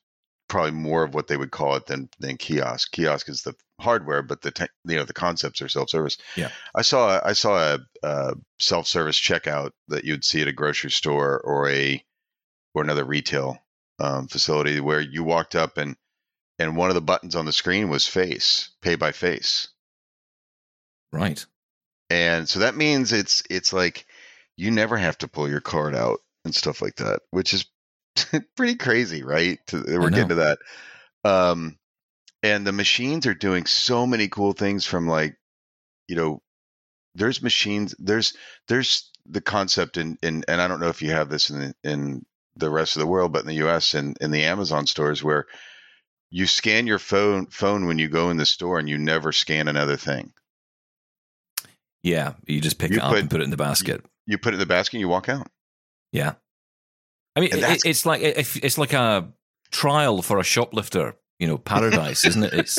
probably 0.53 0.69
more 0.69 1.01
of 1.01 1.15
what 1.15 1.27
they 1.27 1.35
would 1.35 1.49
call 1.49 1.75
it 1.75 1.87
than 1.87 2.07
than 2.19 2.37
kiosk. 2.37 2.91
Kiosk 2.91 3.27
is 3.27 3.41
the 3.41 3.55
hardware, 3.81 4.21
but 4.21 4.43
the 4.43 4.51
te- 4.51 4.67
you 4.85 4.95
know 4.95 5.03
the 5.03 5.11
concepts 5.11 5.63
are 5.63 5.67
self 5.67 5.89
service. 5.89 6.19
Yeah, 6.35 6.51
I 6.75 6.83
saw 6.83 7.19
I 7.25 7.33
saw 7.33 7.57
a, 7.57 7.79
a 8.03 8.35
self 8.59 8.85
service 8.85 9.19
checkout 9.19 9.71
that 9.87 10.05
you'd 10.05 10.23
see 10.23 10.43
at 10.43 10.47
a 10.47 10.53
grocery 10.53 10.91
store 10.91 11.39
or 11.39 11.67
a 11.69 12.03
or 12.75 12.83
another 12.83 13.03
retail 13.03 13.57
um, 13.97 14.27
facility 14.27 14.79
where 14.79 15.01
you 15.01 15.23
walked 15.23 15.55
up 15.55 15.79
and 15.79 15.95
and 16.59 16.77
one 16.77 16.91
of 16.91 16.95
the 16.95 17.01
buttons 17.01 17.35
on 17.35 17.45
the 17.45 17.51
screen 17.51 17.89
was 17.89 18.07
face 18.07 18.69
pay 18.83 18.93
by 18.93 19.11
face. 19.11 19.69
Right. 21.11 21.43
And 22.11 22.47
so 22.47 22.59
that 22.59 22.75
means 22.75 23.11
it's 23.11 23.41
it's 23.49 23.73
like 23.73 24.05
you 24.55 24.69
never 24.69 24.97
have 24.97 25.17
to 25.17 25.27
pull 25.27 25.49
your 25.49 25.61
card 25.61 25.95
out 25.95 26.19
and 26.45 26.53
stuff 26.53 26.79
like 26.79 26.97
that, 26.97 27.21
which 27.31 27.55
is 27.55 27.65
pretty 28.55 28.75
crazy, 28.75 29.23
right? 29.23 29.59
To, 29.67 29.77
we're 29.99 30.09
getting 30.09 30.29
to 30.29 30.35
that. 30.35 30.59
Um, 31.23 31.77
and 32.41 32.67
the 32.67 32.71
machines 32.71 33.25
are 33.25 33.33
doing 33.33 33.65
so 33.65 34.05
many 34.05 34.27
cool 34.27 34.53
things 34.53 34.85
from 34.85 35.07
like, 35.07 35.37
you 36.07 36.15
know, 36.15 36.41
there's 37.15 37.41
machines, 37.41 37.95
there's 37.99 38.35
there's 38.67 39.09
the 39.25 39.41
concept 39.41 39.97
in, 39.97 40.17
in 40.21 40.43
and 40.47 40.61
I 40.61 40.67
don't 40.67 40.79
know 40.79 40.89
if 40.89 41.01
you 41.01 41.11
have 41.11 41.29
this 41.29 41.49
in 41.49 41.73
in 41.83 42.25
the 42.55 42.69
rest 42.69 42.95
of 42.95 42.99
the 42.99 43.07
world, 43.07 43.31
but 43.31 43.41
in 43.41 43.47
the 43.47 43.65
US 43.67 43.93
and 43.93 44.17
in 44.19 44.31
the 44.31 44.43
Amazon 44.43 44.85
stores 44.87 45.23
where 45.23 45.45
you 46.29 46.47
scan 46.47 46.87
your 46.87 46.99
phone 46.99 47.45
phone 47.47 47.85
when 47.85 47.99
you 47.99 48.09
go 48.09 48.29
in 48.29 48.37
the 48.37 48.45
store 48.45 48.79
and 48.79 48.89
you 48.89 48.97
never 48.97 49.31
scan 49.31 49.67
another 49.67 49.95
thing. 49.97 50.33
Yeah, 52.01 52.33
you 52.45 52.59
just 52.59 52.79
pick 52.79 52.91
You 52.91 52.97
it 52.97 53.03
up 53.03 53.11
put- 53.11 53.19
and 53.19 53.29
put 53.29 53.41
it 53.41 53.45
in 53.45 53.49
the 53.49 53.57
basket. 53.57 54.03
You 54.25 54.37
put 54.37 54.53
it 54.53 54.55
in 54.55 54.59
the 54.59 54.65
basket 54.65 54.95
and 54.95 55.01
you 55.01 55.07
walk 55.07 55.29
out. 55.29 55.47
Yeah, 56.11 56.33
I 57.35 57.39
mean, 57.41 57.49
it, 57.53 57.85
it's 57.85 58.05
like 58.05 58.21
if 58.21 58.57
it's 58.63 58.77
like 58.77 58.93
a 58.93 59.29
trial 59.71 60.21
for 60.21 60.39
a 60.39 60.43
shoplifter. 60.43 61.15
You 61.39 61.47
know, 61.47 61.57
paradise, 61.57 62.23
isn't 62.29 62.43
it? 62.43 62.53
It's 62.53 62.77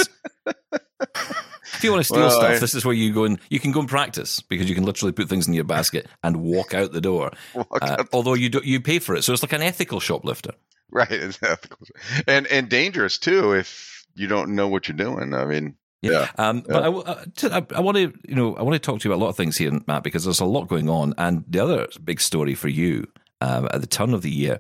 if 1.75 1.83
you 1.83 1.91
want 1.91 2.01
to 2.01 2.05
steal 2.05 2.21
Well, 2.21 2.31
stuff, 2.31 2.51
I- 2.53 2.59
this 2.59 2.75
is 2.75 2.85
where 2.85 2.95
you 2.95 3.13
go 3.13 3.25
and 3.25 3.39
you 3.51 3.61
can 3.61 3.73
go 3.73 3.81
and 3.81 3.89
practice 3.89 4.41
because 4.41 4.69
you 4.69 4.75
can 4.75 4.85
literally 4.85 5.13
put 5.13 5.29
things 5.29 5.47
in 5.49 5.55
your 5.55 5.65
basket 5.77 6.07
and 6.23 6.37
walk 6.43 6.73
out 6.75 6.93
the 6.93 7.01
door. 7.01 7.33
Uh, 7.55 7.63
out. 7.83 8.09
although 8.13 8.35
you 8.35 8.49
do, 8.49 8.61
you 8.65 8.81
pay 8.81 8.99
for 9.01 9.15
it, 9.17 9.25
so 9.25 9.33
it's 9.33 9.43
like 9.43 9.53
an 9.53 9.63
ethical 9.63 10.01
shoplifter. 10.01 10.53
Right, 10.91 11.11
it's 11.11 11.39
ethical. 11.43 11.87
and 12.29 12.47
and 12.47 12.69
dangerous 12.69 13.19
too 13.19 13.53
if 13.55 14.07
you 14.15 14.29
don't 14.29 14.55
know 14.55 14.69
what 14.69 14.87
you're 14.89 14.97
doing. 14.97 15.35
I 15.35 15.45
mean, 15.45 15.75
yeah, 16.01 16.31
Um, 16.39 16.61
But 16.67 16.77
I, 16.83 16.87
w- 16.87 17.03
uh, 17.05 17.25
I, 17.51 17.67
I 17.77 17.81
want 17.81 17.97
to, 17.97 18.13
you 18.29 18.35
know, 18.37 18.55
I 18.57 18.63
want 18.63 18.75
to 18.75 18.79
talk 18.79 19.01
to 19.01 19.09
you 19.09 19.13
about 19.13 19.21
a 19.21 19.25
lot 19.25 19.31
of 19.31 19.37
things 19.37 19.57
here, 19.57 19.73
Matt, 19.89 20.05
because 20.05 20.23
there's 20.25 20.41
a 20.41 20.45
lot 20.45 20.69
going 20.69 20.89
on. 20.89 21.13
And 21.19 21.45
the 21.49 21.59
other 21.61 21.89
big 22.05 22.21
story 22.21 22.55
for 22.55 22.69
you 22.69 23.09
um, 23.45 23.69
at 23.71 23.81
the 23.81 23.87
turn 23.87 24.15
of 24.15 24.23
the 24.23 24.31
year 24.31 24.59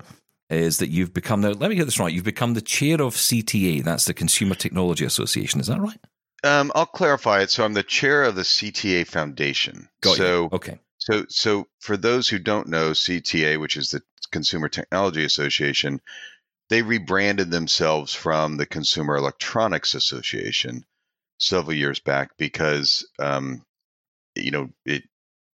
is 0.50 0.78
that 0.78 0.90
you've 0.90 1.14
become 1.14 1.40
now. 1.40 1.50
Let 1.50 1.70
me 1.70 1.76
get 1.76 1.86
this 1.86 1.98
right. 1.98 2.12
You've 2.12 2.24
become 2.24 2.54
the 2.54 2.60
chair 2.60 3.00
of 3.00 3.14
CTA. 3.14 3.82
That's 3.82 4.04
the 4.04 4.14
Consumer 4.14 4.54
Technology 4.54 5.04
Association. 5.04 5.60
Is 5.60 5.68
that 5.68 5.80
right? 5.80 5.98
Um, 6.44 6.70
I'll 6.74 6.86
clarify 6.86 7.40
it. 7.40 7.50
So 7.50 7.64
I'm 7.64 7.72
the 7.72 7.82
chair 7.82 8.24
of 8.24 8.34
the 8.34 8.42
CTA 8.42 9.06
Foundation. 9.06 9.88
Got 10.02 10.16
so 10.16 10.42
you. 10.42 10.48
Okay. 10.52 10.78
so 10.98 11.24
so 11.28 11.66
for 11.80 11.96
those 11.96 12.28
who 12.28 12.38
don't 12.38 12.68
know, 12.68 12.90
CTA, 12.90 13.58
which 13.58 13.76
is 13.76 13.90
the 13.90 14.02
Consumer 14.30 14.68
Technology 14.68 15.24
Association, 15.24 16.00
they 16.68 16.82
rebranded 16.82 17.50
themselves 17.50 18.14
from 18.14 18.58
the 18.58 18.66
Consumer 18.66 19.16
Electronics 19.16 19.94
Association 19.94 20.84
several 21.38 21.74
years 21.74 22.00
back 22.00 22.36
because 22.36 23.06
um, 23.18 23.62
you 24.34 24.50
know 24.50 24.68
it 24.84 25.04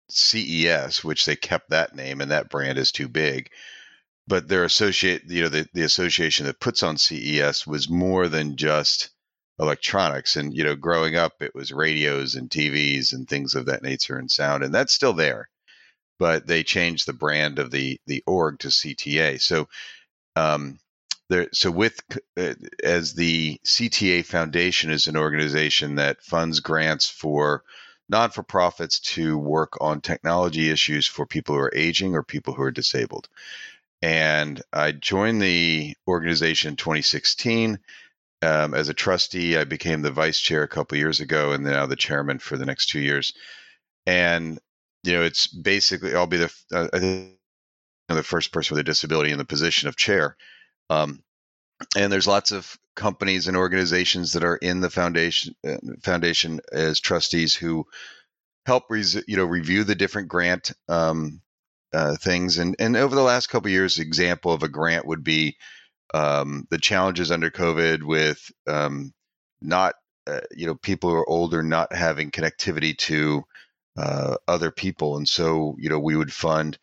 CES, 0.09 1.05
which 1.05 1.27
they 1.27 1.37
kept 1.37 1.71
that 1.71 1.95
name 1.95 2.21
and 2.21 2.31
that 2.31 2.51
brand 2.51 2.79
is 2.79 2.93
too 2.93 3.09
big. 3.09 3.51
But 4.27 4.49
their 4.49 4.65
associate, 4.65 5.23
you 5.27 5.43
know, 5.43 5.49
the, 5.49 5.69
the 5.73 5.83
association 5.83 6.47
that 6.47 6.61
puts 6.61 6.83
on 6.83 6.99
CES 6.99 7.67
was 7.67 7.89
more 7.89 8.29
than 8.29 8.57
just 8.57 9.11
electronics. 9.59 10.37
And, 10.37 10.55
you 10.55 10.65
know, 10.65 10.77
growing 10.77 11.17
up, 11.17 11.43
it 11.43 11.55
was 11.55 11.73
radios 11.73 12.35
and 12.35 12.51
TVs 12.51 13.13
and 13.13 13.29
things 13.29 13.55
of 13.55 13.67
that 13.67 13.83
nature 13.83 14.19
and 14.19 14.31
sound. 14.31 14.65
And 14.65 14.75
that's 14.75 14.93
still 14.93 15.15
there. 15.15 15.49
But 16.19 16.47
they 16.47 16.63
changed 16.63 17.07
the 17.07 17.13
brand 17.13 17.59
of 17.59 17.71
the, 17.71 17.99
the 18.07 18.23
org 18.27 18.59
to 18.61 18.69
CTA. 18.69 19.41
So, 19.41 19.69
um, 20.37 20.79
there, 21.29 21.49
so 21.53 21.71
with 21.71 22.01
uh, 22.39 22.55
as 22.83 23.15
the 23.15 23.61
CTA 23.65 24.25
Foundation 24.25 24.91
is 24.91 25.09
an 25.09 25.17
organization 25.17 25.97
that 25.97 26.23
funds 26.23 26.61
grants 26.61 27.09
for 27.09 27.65
non 28.09 28.31
for 28.31 28.43
profits 28.43 29.01
to 29.01 29.39
work 29.39 29.81
on 29.81 30.01
technology 30.01 30.71
issues 30.71 31.07
for 31.07 31.27
people 31.27 31.55
who 31.55 31.61
are 31.61 31.73
aging 31.75 32.15
or 32.15 32.23
people 32.23 32.55
who 32.55 32.63
are 32.63 32.71
disabled. 32.71 33.29
And 34.03 34.63
I 34.73 34.93
joined 34.93 35.43
the 35.43 35.97
organization 36.07 36.71
in 36.71 36.77
2016 36.77 37.79
um, 38.43 38.75
as 38.75 38.89
a 38.89 38.95
trustee. 38.95 39.57
I 39.57 39.65
became 39.65 40.03
the 40.03 40.13
vice 40.13 40.41
chair 40.41 40.63
a 40.63 40.69
couple 40.69 40.99
years 40.99 41.21
ago, 41.21 41.53
and 41.53 41.65
now 41.65 41.87
the 41.87 41.97
chairman 41.97 42.39
for 42.39 42.57
the 42.57 42.67
next 42.67 42.89
two 42.89 43.01
years. 43.01 43.33
And 44.07 44.59
you 45.03 45.13
know, 45.13 45.23
it's 45.23 45.47
basically 45.47 46.15
I'll 46.15 46.27
be 46.27 46.39
the 46.39 46.53
uh, 46.73 46.89
think 46.99 47.39
I'm 48.09 48.17
the 48.17 48.23
first 48.23 48.53
person 48.53 48.75
with 48.75 48.81
a 48.81 48.85
disability 48.85 49.33
in 49.33 49.39
the 49.39 49.45
position 49.45 49.89
of 49.89 49.97
chair. 49.97 50.37
Um, 50.91 51.23
and 51.97 52.13
there's 52.13 52.27
lots 52.27 52.53
of 52.53 52.77
companies 52.99 53.47
and 53.47 53.57
organizations 53.57 54.33
that 54.33 54.43
are 54.43 54.57
in 54.57 54.81
the 54.81 54.91
foundation 54.91 55.55
uh, 55.67 55.77
foundation 56.03 56.61
as 56.73 57.01
trustees 57.01 57.55
who 57.55 57.87
help 58.67 58.85
res- 58.91 59.23
you 59.29 59.37
know 59.37 59.45
review 59.45 59.85
the 59.85 59.95
different 59.95 60.29
grant 60.29 60.73
um, 60.89 61.41
uh, 61.95 62.17
things. 62.17 62.59
And 62.59 62.75
and 62.81 62.97
over 62.97 63.15
the 63.15 63.23
last 63.23 63.47
couple 63.47 63.71
years 63.71 63.99
example 63.99 64.53
of 64.53 64.65
a 64.65 64.69
grant 64.69 65.07
would 65.07 65.23
be 65.23 65.57
um, 66.13 66.67
the 66.71 66.79
challenges 66.79 67.31
under 67.31 67.51
covid 67.51 68.03
with 68.03 68.51
um, 68.67 69.15
not 69.63 69.95
uh, 70.27 70.41
you 70.51 70.67
know 70.67 70.75
people 70.75 71.11
who 71.11 71.17
are 71.17 71.31
older 71.31 71.63
not 71.63 71.95
having 71.95 72.33
connectivity 72.33 72.99
to 72.99 73.45
uh, 73.97 74.37
other 74.49 74.73
people. 74.73 75.17
And 75.17 75.29
so 75.29 75.77
you 75.79 75.89
know 75.89 76.01
we 76.01 76.17
would 76.17 76.33
fund 76.33 76.79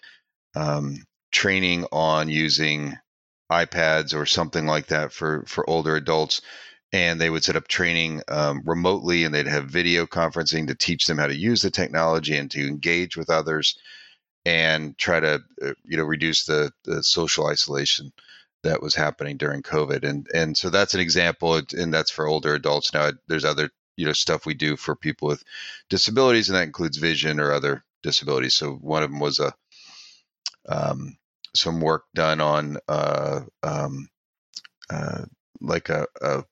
um, 0.56 1.04
training 1.34 1.86
on 1.92 2.30
using 2.30 2.98
iPads 3.52 4.16
or 4.16 4.26
something 4.26 4.66
like 4.66 4.88
that 4.88 5.12
for 5.12 5.44
for 5.48 5.70
older 5.70 5.96
adults, 5.96 6.42
and 6.92 7.20
they 7.20 7.30
would 7.30 7.44
set 7.44 7.56
up 7.56 7.68
training 7.68 8.22
um, 8.28 8.62
remotely, 8.66 9.24
and 9.24 9.34
they'd 9.34 9.48
have 9.48 9.66
video 9.66 10.06
conferencing 10.06 10.68
to 10.68 10.76
teach 10.76 11.06
them 11.06 11.18
how 11.18 11.28
to 11.28 11.36
use 11.36 11.62
the 11.62 11.72
technology 11.72 12.36
and 12.36 12.50
to 12.52 12.68
engage 12.68 13.18
with 13.18 13.30
others, 13.30 13.78
and 14.46 14.98
try 14.98 15.20
to 15.20 15.44
uh, 15.62 15.74
you 15.84 15.98
know 15.98 16.04
reduce 16.04 16.46
the, 16.46 16.72
the 16.84 17.04
social 17.04 17.48
isolation 17.48 18.12
that 18.64 18.82
was 18.82 18.96
happening 18.96 19.38
during 19.38 19.62
COVID, 19.62 20.04
and 20.04 20.28
and 20.34 20.58
so 20.58 20.70
that's 20.70 20.94
an 20.96 21.00
example, 21.00 21.62
and 21.78 21.94
that's 21.94 22.12
for 22.12 22.28
older 22.28 22.56
adults. 22.56 22.94
Now 22.94 23.12
there's 23.28 23.46
other 23.46 23.70
you 23.96 24.06
know 24.06 24.14
stuff 24.14 24.46
we 24.46 24.56
do 24.56 24.76
for 24.76 24.96
people 24.96 25.28
with 25.28 25.44
disabilities, 25.90 26.50
and 26.50 26.58
that 26.58 26.64
includes 26.64 26.98
vision 26.98 27.40
or 27.40 27.52
other 27.52 27.84
disabilities. 28.02 28.56
So 28.56 28.74
one 28.74 29.04
of 29.04 29.12
them 29.12 29.20
was 29.20 29.40
a 29.40 29.54
um, 30.68 31.18
some 31.56 31.82
work 31.82 32.04
done 32.14 32.42
on 32.42 32.78
uh, 32.88 33.42
um, 33.64 34.08
uh, 34.90 35.26
like 35.62 35.90
a, 35.90 36.06
a 36.22 36.44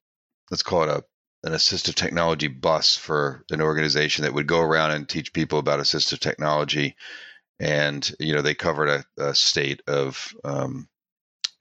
let's 0.50 0.64
call 0.64 0.84
it 0.84 0.90
a 0.90 1.04
an 1.46 1.52
assistive 1.52 1.96
technology 1.96 2.48
bus 2.48 2.96
for 2.96 3.44
an 3.52 3.62
organization 3.62 4.24
that 4.24 4.34
would 4.34 4.48
go 4.48 4.62
around 4.62 4.92
and 4.92 5.10
teach 5.10 5.34
people 5.34 5.60
about 5.60 5.82
assistive 5.82 6.20
technology 6.20 6.96
and 7.60 8.14
you 8.20 8.34
know 8.34 8.42
they 8.42 8.56
covered 8.56 8.88
a, 8.90 9.04
a 9.18 9.36
state 9.36 9.82
of 9.88 10.34
um, 10.44 10.88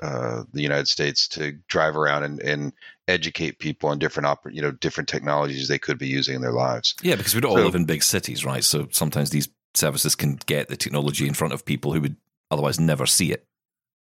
uh, 0.02 0.42
the 0.52 0.62
United 0.62 0.88
States 0.88 1.28
to 1.28 1.52
drive 1.68 1.96
around 1.96 2.24
and, 2.24 2.40
and 2.40 2.72
educate 3.08 3.58
people 3.58 3.88
on 3.88 3.98
different 3.98 4.26
oper- 4.26 4.52
you 4.52 4.62
know 4.62 4.72
different 4.72 5.08
technologies 5.08 5.68
they 5.68 5.78
could 5.78 5.98
be 5.98 6.08
using 6.08 6.34
in 6.34 6.42
their 6.42 6.52
lives. 6.52 6.94
Yeah, 7.02 7.16
because 7.16 7.34
we 7.34 7.40
don't 7.40 7.52
all 7.52 7.64
live 7.64 7.74
in 7.74 7.84
big 7.84 8.02
cities, 8.02 8.44
right? 8.44 8.64
So 8.64 8.88
sometimes 8.90 9.30
these 9.30 9.48
services 9.74 10.14
can 10.14 10.36
get 10.46 10.68
the 10.68 10.76
technology 10.76 11.26
in 11.26 11.34
front 11.34 11.54
of 11.54 11.64
people 11.64 11.92
who 11.92 12.00
would 12.00 12.16
otherwise 12.52 12.78
never 12.78 13.06
see 13.06 13.32
it. 13.32 13.46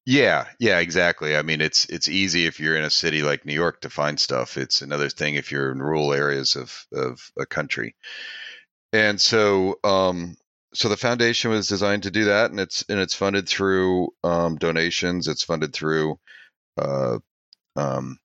Yeah, 0.07 0.47
yeah, 0.59 0.79
exactly. 0.79 1.37
I 1.37 1.43
mean, 1.43 1.61
it's 1.61 1.85
it's 1.87 2.09
easy 2.09 2.47
if 2.47 2.59
you're 2.59 2.77
in 2.77 2.85
a 2.85 2.91
city 2.91 3.23
like 3.23 3.45
New 3.45 3.55
York 3.55 3.83
to 3.83 3.91
find 3.91 4.19
stuff. 4.19 4.57
It's 4.57 4.81
another 4.83 5.11
thing 5.11 5.35
if 5.35 5.53
you're 5.53 5.71
in 5.71 5.79
rural 5.79 6.13
areas 6.13 6.57
of 6.57 6.87
of 6.93 7.21
a 7.39 7.47
country. 7.47 7.95
And 8.93 9.21
so, 9.21 9.79
um, 9.85 10.37
so 10.75 10.89
the 10.89 10.97
foundation 10.97 11.51
was 11.51 11.69
designed 11.69 12.05
to 12.05 12.11
do 12.11 12.25
that, 12.25 12.51
and 12.51 12.59
it's 12.59 12.85
and 12.89 12.99
it's 12.99 13.15
funded 13.15 13.49
through 13.49 14.09
um, 14.25 14.57
donations. 14.57 15.29
It's 15.29 15.45
funded 15.45 15.73
through 15.73 16.19
uh, 16.79 17.19
um, 17.77 18.19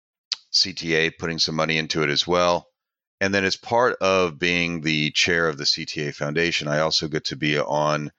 CTA 0.53 1.17
putting 1.19 1.39
some 1.39 1.55
money 1.55 1.77
into 1.77 2.03
it 2.03 2.09
as 2.09 2.25
well. 2.25 2.67
And 3.21 3.33
then, 3.33 3.45
as 3.45 3.57
part 3.57 3.97
of 4.01 4.39
being 4.39 4.81
the 4.81 5.11
chair 5.11 5.47
of 5.47 5.57
the 5.57 5.65
CTA 5.65 6.15
Foundation, 6.15 6.67
I 6.67 6.79
also 6.79 7.07
get 7.07 7.25
to 7.25 7.35
be 7.35 7.59
on 7.59 8.11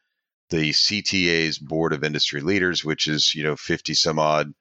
the 0.51 0.71
CTA's 0.71 1.59
Board 1.59 1.93
of 1.93 2.05
Industry 2.05 2.41
Leaders, 2.41 2.85
which 2.85 3.07
is 3.07 3.35
you 3.35 3.43
know 3.43 3.57
50 3.57 3.95
some 3.95 4.19
odd 4.19 4.53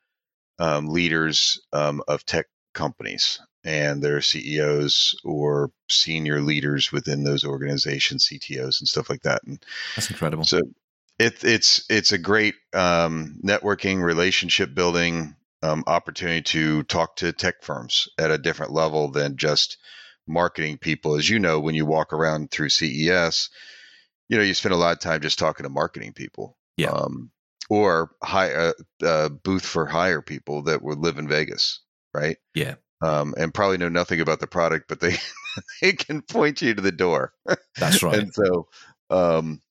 um, 0.60 0.88
leaders 0.88 1.60
um, 1.74 2.02
of 2.08 2.26
tech 2.26 2.48
companies 2.74 3.40
and 3.64 4.04
their 4.04 4.22
CEOs 4.22 5.16
or 5.24 5.72
senior 5.90 6.42
leaders 6.42 6.92
within 6.92 7.24
those 7.24 7.44
organizations, 7.44 8.30
CTOs 8.32 8.80
and 8.80 8.88
stuff 8.88 9.10
like 9.10 9.24
that. 9.24 9.42
And 9.44 9.64
that's 9.96 10.10
incredible. 10.10 10.44
So 10.44 10.60
it, 11.18 11.44
it's 11.44 11.86
it's 11.90 12.12
a 12.12 12.18
great 12.18 12.56
um, 12.74 13.40
networking, 13.44 14.04
relationship 14.04 14.76
building 14.76 15.36
um, 15.64 15.84
opportunity 15.88 16.42
to 16.42 16.84
talk 16.84 17.16
to 17.18 17.32
tech 17.32 17.64
firms 17.64 18.08
at 18.18 18.32
a 18.32 18.38
different 18.38 18.72
level 18.72 19.10
than 19.10 19.38
just 19.38 19.78
marketing 20.28 20.78
people. 20.78 21.16
As 21.16 21.30
you 21.30 21.40
know, 21.40 21.60
when 21.60 21.76
you 21.76 21.86
walk 21.86 22.14
around 22.14 22.52
through 22.52 22.70
CES, 22.70 23.50
you 24.30 24.38
know 24.38 24.44
you 24.44 24.54
spend 24.54 24.74
a 24.74 24.78
lot 24.78 24.94
of 24.94 25.00
time 25.00 25.22
just 25.22 25.40
talking 25.40 25.64
to 25.64 25.70
marketing 25.70 26.14
people. 26.14 26.58
Yeah. 26.78 26.90
Um, 26.90 27.32
or 27.70 28.12
high 28.24 28.54
uh, 28.54 28.74
uh, 29.04 29.30
booth 29.30 29.66
for 29.66 29.86
hire 29.86 30.22
people 30.22 30.64
that 30.64 30.82
would 30.82 31.00
live 31.00 31.18
in 31.18 31.28
Vegas, 31.28 31.80
right? 32.14 32.38
Yeah. 32.54 32.76
Um, 33.02 33.34
and 33.38 33.54
probably 33.54 33.78
know 33.78 33.90
nothing 33.90 34.22
about 34.22 34.40
the 34.40 34.48
product, 34.48 34.88
but 34.88 35.00
they 35.00 35.16
they 35.82 35.94
can 35.94 36.22
point 36.22 36.62
you 36.62 36.74
to 36.74 36.82
the 36.82 36.92
door. 36.92 37.34
That's 37.78 38.04
right. 38.04 38.20
and 38.20 38.34
so, 38.34 38.68
um, 39.10 39.62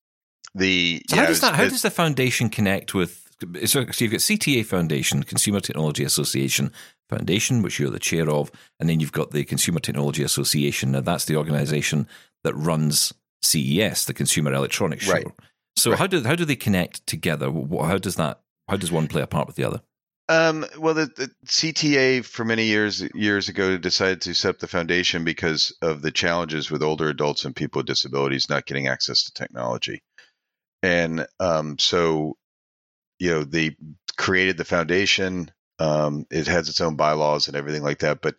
the 0.54 1.02
so 1.08 1.16
yeah, 1.16 1.22
how 1.22 1.28
does 1.28 1.40
that? 1.40 1.54
How 1.54 1.64
does 1.64 1.82
the 1.82 1.90
foundation 1.90 2.48
connect 2.48 2.94
with? 2.94 3.20
So, 3.64 3.84
so 3.90 4.04
you've 4.04 4.12
got 4.12 4.20
CTA 4.20 4.64
Foundation, 4.64 5.22
Consumer 5.24 5.60
Technology 5.60 6.04
Association 6.04 6.72
Foundation, 7.10 7.62
which 7.62 7.78
you're 7.78 7.90
the 7.90 7.98
chair 7.98 8.30
of, 8.30 8.50
and 8.78 8.88
then 8.88 9.00
you've 9.00 9.12
got 9.12 9.32
the 9.32 9.44
Consumer 9.44 9.80
Technology 9.80 10.22
Association. 10.22 10.92
Now, 10.92 11.00
that's 11.00 11.24
the 11.24 11.36
organisation 11.36 12.06
that 12.44 12.54
runs 12.54 13.12
CES, 13.44 14.06
the 14.06 14.14
Consumer 14.14 14.52
Electronics 14.52 15.04
Show. 15.04 15.12
Right. 15.12 15.26
So, 15.76 15.90
right. 15.90 15.98
how 15.98 16.06
do 16.06 16.22
how 16.22 16.34
do 16.34 16.44
they 16.44 16.56
connect 16.56 17.06
together? 17.06 17.50
How 17.50 17.98
does 17.98 18.16
that? 18.16 18.40
How 18.68 18.76
does 18.76 18.92
one 18.92 19.08
play 19.08 19.22
a 19.22 19.26
part 19.26 19.46
with 19.46 19.56
the 19.56 19.64
other? 19.64 19.82
Um, 20.28 20.64
well, 20.78 20.94
the, 20.94 21.06
the, 21.06 21.30
CTA 21.46 22.24
for 22.24 22.46
many 22.46 22.64
years 22.64 23.02
years 23.14 23.50
ago 23.50 23.76
decided 23.76 24.22
to 24.22 24.34
set 24.34 24.50
up 24.50 24.58
the 24.58 24.66
foundation 24.66 25.22
because 25.22 25.76
of 25.82 26.00
the 26.00 26.10
challenges 26.10 26.70
with 26.70 26.82
older 26.82 27.10
adults 27.10 27.44
and 27.44 27.54
people 27.54 27.80
with 27.80 27.86
disabilities 27.86 28.48
not 28.48 28.64
getting 28.64 28.88
access 28.88 29.24
to 29.24 29.32
technology, 29.32 30.02
and 30.82 31.26
um, 31.40 31.78
so 31.78 32.38
you 33.18 33.30
know 33.30 33.44
they 33.44 33.76
created 34.16 34.56
the 34.56 34.64
foundation. 34.64 35.50
Um, 35.78 36.24
it 36.30 36.46
has 36.46 36.70
its 36.70 36.80
own 36.80 36.96
bylaws 36.96 37.48
and 37.48 37.56
everything 37.56 37.82
like 37.82 37.98
that, 37.98 38.22
but 38.22 38.36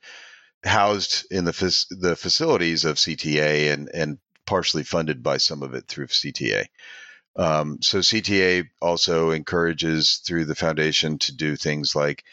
housed 0.63 1.27
in 1.29 1.45
the 1.45 1.85
the 1.91 2.15
facilities 2.15 2.85
of 2.85 2.97
CTA 2.97 3.71
and 3.71 3.89
and 3.93 4.17
partially 4.45 4.83
funded 4.83 5.23
by 5.23 5.37
some 5.37 5.63
of 5.63 5.73
it 5.73 5.87
through 5.87 6.07
CTA. 6.07 6.65
Um, 7.37 7.79
so 7.81 7.99
CTA 7.99 8.69
also 8.81 9.31
encourages 9.31 10.17
through 10.25 10.45
the 10.45 10.55
foundation 10.55 11.17
to 11.19 11.35
do 11.35 11.55
things 11.55 11.95
like 11.95 12.23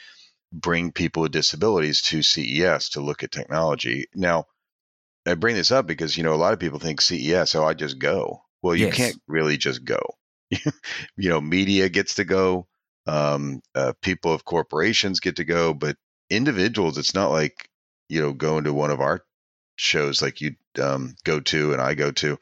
bring 0.53 0.93
people 0.93 1.23
with 1.23 1.33
disabilities 1.33 2.03
to 2.03 2.23
CES 2.23 2.91
to 2.91 3.01
look 3.01 3.23
at 3.23 3.33
technology. 3.33 4.07
Now, 4.15 4.47
I 5.27 5.35
bring 5.35 5.55
this 5.55 5.71
up 5.71 5.87
because 5.87 6.17
you 6.17 6.23
know 6.25 6.35
a 6.35 6.37
lot 6.37 6.53
of 6.53 6.59
people 6.61 6.79
think 6.79 7.01
CES, 7.01 7.55
oh, 7.55 7.65
I 7.65 7.75
just 7.75 7.99
go. 7.99 8.43
Well, 8.63 8.75
you 8.77 8.87
Yes. 8.87 8.89
can't 8.89 9.21
really 9.27 9.57
just 9.57 9.85
go. 9.85 10.01
you 10.51 11.29
know, 11.31 11.41
media 11.41 11.89
gets 11.89 12.15
to 12.17 12.25
go, 12.25 12.67
um, 13.07 13.61
uh, 13.75 13.93
people 14.03 14.33
of 14.33 14.45
corporations 14.45 15.21
get 15.21 15.37
to 15.37 15.45
go, 15.45 15.75
but 15.75 15.97
individuals, 16.31 16.99
it's 16.99 17.15
not 17.15 17.31
like 17.31 17.69
you 18.09 18.21
know 18.21 18.33
going 18.33 18.65
to 18.65 18.73
one 18.73 18.91
of 18.91 19.01
our 19.01 19.25
shows 19.77 20.23
like 20.23 20.41
you 20.41 20.57
um, 20.81 21.15
go 21.25 21.41
to 21.41 21.73
and 21.73 21.83
I 21.83 21.95
go 21.95 22.11
to 22.13 22.39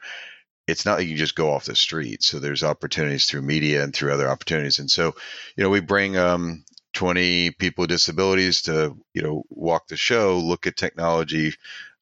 it's 0.67 0.85
not 0.85 0.99
like 0.99 1.07
you 1.07 1.17
just 1.17 1.35
go 1.35 1.51
off 1.51 1.65
the 1.65 1.75
street. 1.75 2.23
So 2.23 2.39
there's 2.39 2.63
opportunities 2.63 3.25
through 3.25 3.41
media 3.41 3.83
and 3.83 3.93
through 3.93 4.13
other 4.13 4.29
opportunities. 4.29 4.79
And 4.79 4.89
so, 4.89 5.15
you 5.55 5.63
know, 5.63 5.69
we 5.69 5.81
bring 5.81 6.17
um, 6.17 6.63
20 6.93 7.51
people 7.51 7.83
with 7.83 7.89
disabilities 7.89 8.63
to, 8.63 8.95
you 9.13 9.21
know, 9.21 9.43
walk 9.49 9.87
the 9.87 9.97
show, 9.97 10.37
look 10.37 10.67
at 10.67 10.77
technology, 10.77 11.53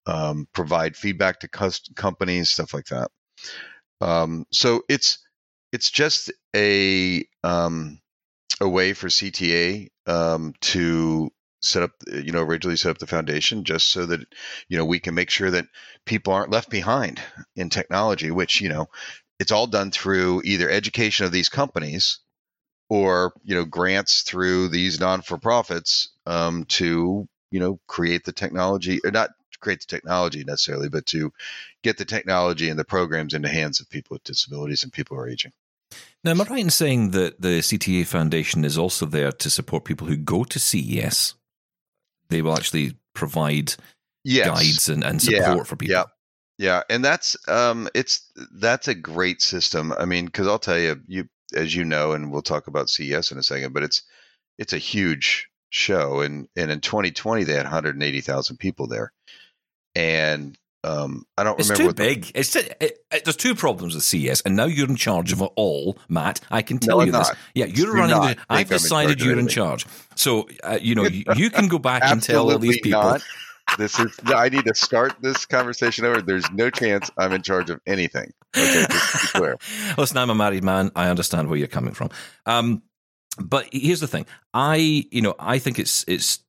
um, 0.05 0.47
provide 0.53 0.95
feedback 0.95 1.39
to 1.39 1.47
cus- 1.47 1.89
companies, 1.95 2.51
stuff 2.51 2.73
like 2.73 2.87
that. 2.87 3.09
Um, 4.01 4.45
so 4.51 4.83
it's 4.87 5.19
it's 5.71 5.89
just 5.89 6.31
a 6.55 7.25
um, 7.43 7.99
a 8.61 8.67
way 8.67 8.93
for 8.93 9.07
CTA 9.07 9.89
um, 10.07 10.53
to 10.61 11.31
set 11.61 11.83
up 11.83 11.91
you 12.07 12.31
know 12.31 12.41
originally 12.41 12.77
set 12.77 12.91
up 12.91 12.97
the 12.97 13.07
foundation 13.07 13.63
just 13.63 13.89
so 13.89 14.05
that 14.05 14.21
you 14.67 14.77
know 14.77 14.85
we 14.85 14.99
can 14.99 15.13
make 15.13 15.29
sure 15.29 15.51
that 15.51 15.67
people 16.05 16.33
aren't 16.33 16.51
left 16.51 16.69
behind 16.69 17.21
in 17.55 17.69
technology 17.69 18.31
which 18.31 18.61
you 18.61 18.69
know 18.69 18.87
it's 19.39 19.51
all 19.51 19.67
done 19.67 19.91
through 19.91 20.41
either 20.45 20.69
education 20.69 21.25
of 21.25 21.31
these 21.31 21.49
companies 21.49 22.19
or 22.89 23.33
you 23.43 23.55
know 23.55 23.65
grants 23.65 24.21
through 24.21 24.69
these 24.69 24.99
non-for-profits 24.99 26.09
um, 26.25 26.65
to 26.65 27.27
you 27.51 27.59
know 27.59 27.79
create 27.87 28.23
the 28.23 28.31
technology 28.31 28.99
or 29.03 29.11
not 29.11 29.29
create 29.59 29.81
the 29.81 29.87
technology 29.87 30.45
necessarily 30.45 30.87
but 30.87 31.05
to 31.05 31.33
get 31.83 31.97
the 31.97 32.05
technology 32.05 32.69
and 32.69 32.79
the 32.79 32.85
programs 32.85 33.33
into 33.33 33.49
hands 33.49 33.81
of 33.81 33.89
people 33.89 34.15
with 34.15 34.23
disabilities 34.23 34.83
and 34.83 34.93
people 34.93 35.17
who 35.17 35.23
are 35.23 35.29
aging 35.29 35.51
Now, 36.23 36.31
am 36.31 36.41
I 36.41 36.45
right 36.45 36.59
in 36.59 36.69
saying 36.69 37.11
that 37.11 37.41
the 37.41 37.59
CTA 37.59 38.05
Foundation 38.05 38.63
is 38.63 38.77
also 38.77 39.05
there 39.05 39.31
to 39.31 39.49
support 39.49 39.83
people 39.85 40.07
who 40.07 40.15
go 40.15 40.43
to 40.45 40.59
CES? 40.59 41.33
They 42.29 42.41
will 42.41 42.55
actually 42.55 42.95
provide 43.13 43.73
yes. 44.23 44.47
guides 44.47 44.89
and, 44.89 45.03
and 45.03 45.23
Yeah, 45.23 45.49
support 45.49 45.67
for 45.67 45.75
people. 45.75 45.93
yeah. 45.93 46.03
Yeah, 46.57 46.83
and 46.89 47.05
that's 47.05 47.37
um, 47.47 47.87
it's 47.95 48.29
that's 48.51 48.89
a 48.89 48.93
great 48.93 49.41
system. 49.41 49.93
I 49.97 50.03
mean, 50.03 50.25
because 50.25 50.45
I'll 50.45 50.59
tell 50.59 50.77
you, 50.77 50.99
you 51.07 51.29
as 51.55 51.73
you 51.73 51.85
know, 51.85 52.11
and 52.11 52.31
we'll 52.33 52.41
talk 52.41 52.67
about 52.67 52.89
CES 52.89 53.31
in 53.31 53.37
a 53.37 53.43
second, 53.43 53.73
but 53.73 53.81
it's 53.81 54.03
it's 54.57 54.73
a 54.73 54.77
huge 54.77 55.47
show, 55.69 56.19
and 56.19 56.49
and 56.57 56.69
in 56.69 56.81
2020 56.81 57.45
they 57.45 57.53
had 57.53 57.63
180,000 57.63 58.57
people 58.57 58.87
there, 58.87 59.13
and 59.95 60.57
um, 60.83 61.25
I 61.37 61.43
don't 61.43 61.59
It's 61.59 61.69
remember 61.69 61.81
too 61.83 61.87
what 61.87 61.97
the- 61.97 62.15
big. 62.15 62.31
It's 62.35 62.51
too, 62.51 62.61
it, 62.79 62.99
it, 63.11 63.25
there's 63.25 63.35
two 63.35 63.55
problems 63.55 63.95
with 63.95 64.03
CES, 64.03 64.41
and 64.41 64.55
now 64.55 64.65
you're 64.65 64.87
in 64.89 64.95
charge 64.95 65.31
of 65.33 65.41
it 65.41 65.49
all, 65.55 65.97
Matt. 66.07 66.39
I 66.51 66.61
can 66.61 66.77
tell 66.79 66.97
No, 66.99 67.03
you 67.03 67.11
I'm 67.13 67.19
this. 67.19 67.27
not. 67.29 67.37
Yeah, 67.53 67.65
you're 67.65 67.91
Do 67.93 67.99
running. 67.99 68.15
The, 68.35 68.37
I've 68.49 68.69
decided 68.69 69.21
you're 69.21 69.37
in 69.39 69.47
charge. 69.47 69.85
So 70.15 70.47
uh, 70.63 70.79
you 70.81 70.95
know 70.95 71.03
you, 71.03 71.23
you 71.35 71.49
can 71.49 71.67
go 71.67 71.79
back 71.91 72.03
and 72.05 72.21
tell 72.23 72.51
all 72.51 72.59
these 72.59 72.79
people. 72.79 73.01
not. 73.01 73.21
This 73.77 73.99
is. 73.99 74.17
I 74.25 74.49
need 74.49 74.65
to 74.65 74.73
start 74.73 75.13
this 75.21 75.45
conversation 75.45 76.03
over. 76.05 76.21
There's 76.23 76.49
no 76.51 76.69
chance 76.71 77.11
I'm 77.17 77.33
in 77.33 77.43
charge 77.43 77.69
of 77.69 77.79
anything. 77.85 78.33
Okay, 78.57 78.85
just 78.89 79.11
to 79.11 79.17
be 79.21 79.27
clear. 79.39 79.57
Listen, 79.97 80.17
I'm 80.17 80.31
a 80.31 80.35
married 80.35 80.63
man. 80.63 80.91
I 80.95 81.09
understand 81.09 81.49
where 81.49 81.57
you're 81.59 81.67
coming 81.67 81.93
from. 81.93 82.09
Um, 82.47 82.81
but 83.37 83.67
here's 83.71 83.99
the 83.99 84.07
thing. 84.07 84.25
I, 84.55 85.05
you 85.11 85.21
know, 85.21 85.35
I 85.37 85.59
think 85.59 85.77
it's 85.77 86.03
it's 86.07 86.39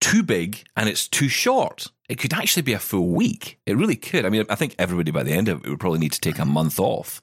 too 0.00 0.22
big 0.22 0.64
and 0.76 0.88
it's 0.88 1.08
too 1.08 1.28
short. 1.28 1.88
It 2.08 2.18
could 2.18 2.32
actually 2.32 2.62
be 2.62 2.72
a 2.72 2.78
full 2.78 3.08
week. 3.08 3.58
It 3.66 3.76
really 3.76 3.96
could. 3.96 4.24
I 4.24 4.30
mean, 4.30 4.44
I 4.48 4.54
think 4.54 4.74
everybody 4.78 5.10
by 5.10 5.22
the 5.22 5.32
end 5.32 5.48
of 5.48 5.64
it 5.64 5.68
would 5.70 5.80
probably 5.80 5.98
need 5.98 6.12
to 6.12 6.20
take 6.20 6.38
a 6.38 6.44
month 6.44 6.80
off 6.80 7.20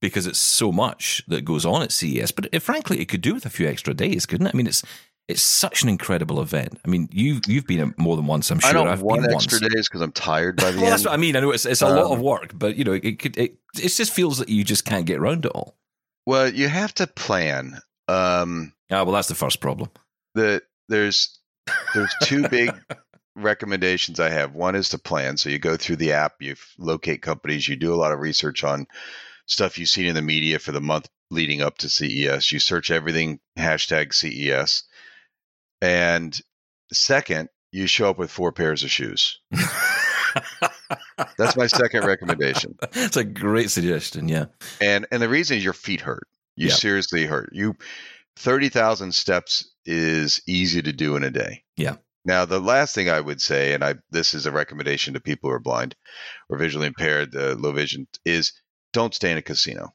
because 0.00 0.26
it's 0.26 0.38
so 0.38 0.70
much 0.70 1.22
that 1.26 1.44
goes 1.44 1.66
on 1.66 1.82
at 1.82 1.90
CES. 1.92 2.30
But 2.30 2.48
it, 2.52 2.60
frankly, 2.60 3.00
it 3.00 3.06
could 3.08 3.20
do 3.20 3.34
with 3.34 3.46
a 3.46 3.50
few 3.50 3.66
extra 3.66 3.94
days, 3.94 4.26
couldn't 4.26 4.46
it? 4.46 4.54
I 4.54 4.56
mean, 4.56 4.68
it's 4.68 4.82
it's 5.26 5.42
such 5.42 5.82
an 5.82 5.88
incredible 5.88 6.40
event. 6.40 6.78
I 6.84 6.88
mean, 6.88 7.08
you 7.12 7.40
you've 7.46 7.66
been 7.66 7.80
at 7.80 7.98
more 7.98 8.14
than 8.16 8.26
once. 8.26 8.50
I'm 8.50 8.60
sure 8.60 8.70
I 8.70 8.72
don't 8.72 8.86
have 8.86 9.02
want 9.02 9.22
been 9.22 9.34
extra 9.34 9.58
once. 9.60 9.74
days 9.74 9.88
because 9.88 10.00
I'm 10.02 10.12
tired 10.12 10.56
by 10.56 10.70
the 10.70 10.76
Well, 10.76 10.84
end. 10.84 10.92
that's 10.92 11.04
what 11.04 11.12
I 11.14 11.16
mean. 11.16 11.34
I 11.36 11.40
know 11.40 11.50
it's 11.50 11.66
it's 11.66 11.82
a 11.82 11.88
lot 11.88 12.06
Um, 12.06 12.12
of 12.12 12.20
work, 12.20 12.52
but 12.54 12.76
you 12.76 12.84
know, 12.84 12.92
it 12.92 13.18
could 13.18 13.36
it, 13.36 13.56
it 13.76 13.88
just 13.88 14.12
feels 14.12 14.38
that 14.38 14.48
you 14.48 14.62
just 14.64 14.84
can't 14.84 15.04
get 15.04 15.18
around 15.18 15.44
it 15.44 15.52
all. 15.52 15.74
Well, 16.26 16.48
you 16.48 16.68
have 16.68 16.94
to 16.94 17.06
plan. 17.08 17.80
Um, 18.06 18.72
Ah, 18.90 19.02
well, 19.02 19.12
that's 19.12 19.28
the 19.28 19.34
first 19.34 19.60
problem. 19.60 19.90
the 20.34 20.62
there's 20.88 21.37
there's 21.94 22.14
two 22.22 22.48
big 22.50 22.70
recommendations 23.36 24.18
I 24.20 24.30
have. 24.30 24.54
One 24.54 24.74
is 24.74 24.88
to 24.90 24.98
plan. 24.98 25.36
So 25.36 25.48
you 25.48 25.58
go 25.58 25.76
through 25.76 25.96
the 25.96 26.12
app, 26.12 26.34
you 26.40 26.56
locate 26.78 27.22
companies, 27.22 27.68
you 27.68 27.76
do 27.76 27.94
a 27.94 27.96
lot 27.96 28.12
of 28.12 28.18
research 28.20 28.64
on 28.64 28.86
stuff 29.46 29.78
you've 29.78 29.88
seen 29.88 30.06
in 30.06 30.14
the 30.14 30.22
media 30.22 30.58
for 30.58 30.72
the 30.72 30.80
month 30.80 31.08
leading 31.30 31.62
up 31.62 31.78
to 31.78 31.88
CES. 31.88 32.50
You 32.52 32.58
search 32.58 32.90
everything 32.90 33.38
hashtag 33.58 34.12
CES, 34.12 34.84
And 35.80 36.38
second, 36.92 37.48
you 37.72 37.86
show 37.86 38.10
up 38.10 38.18
with 38.18 38.30
four 38.30 38.50
pairs 38.52 38.82
of 38.82 38.90
shoes. 38.90 39.38
That's 41.36 41.56
my 41.56 41.66
second 41.66 42.04
recommendation. 42.06 42.76
That's 42.92 43.16
a 43.16 43.24
great 43.24 43.70
suggestion. 43.70 44.28
Yeah. 44.28 44.46
And 44.80 45.06
and 45.10 45.20
the 45.22 45.28
reason 45.28 45.56
is 45.58 45.64
your 45.64 45.72
feet 45.72 46.00
hurt. 46.00 46.26
You 46.56 46.68
Yeah. 46.68 46.74
seriously 46.74 47.26
hurt. 47.26 47.50
You 47.52 47.74
thirty 48.36 48.68
thousand 48.68 49.12
steps 49.14 49.70
is 49.88 50.42
easy 50.46 50.82
to 50.82 50.92
do 50.92 51.16
in 51.16 51.24
a 51.24 51.30
day. 51.30 51.64
Yeah. 51.76 51.96
Now 52.24 52.44
the 52.44 52.60
last 52.60 52.94
thing 52.94 53.08
I 53.08 53.20
would 53.20 53.40
say, 53.40 53.72
and 53.72 53.82
I 53.82 53.94
this 54.10 54.34
is 54.34 54.46
a 54.46 54.52
recommendation 54.52 55.14
to 55.14 55.20
people 55.20 55.48
who 55.48 55.56
are 55.56 55.60
blind 55.60 55.96
or 56.48 56.58
visually 56.58 56.86
impaired, 56.86 57.32
the 57.32 57.56
low 57.56 57.72
vision, 57.72 58.06
is 58.24 58.52
don't 58.92 59.14
stay 59.14 59.32
in 59.32 59.38
a 59.38 59.42
casino. 59.42 59.94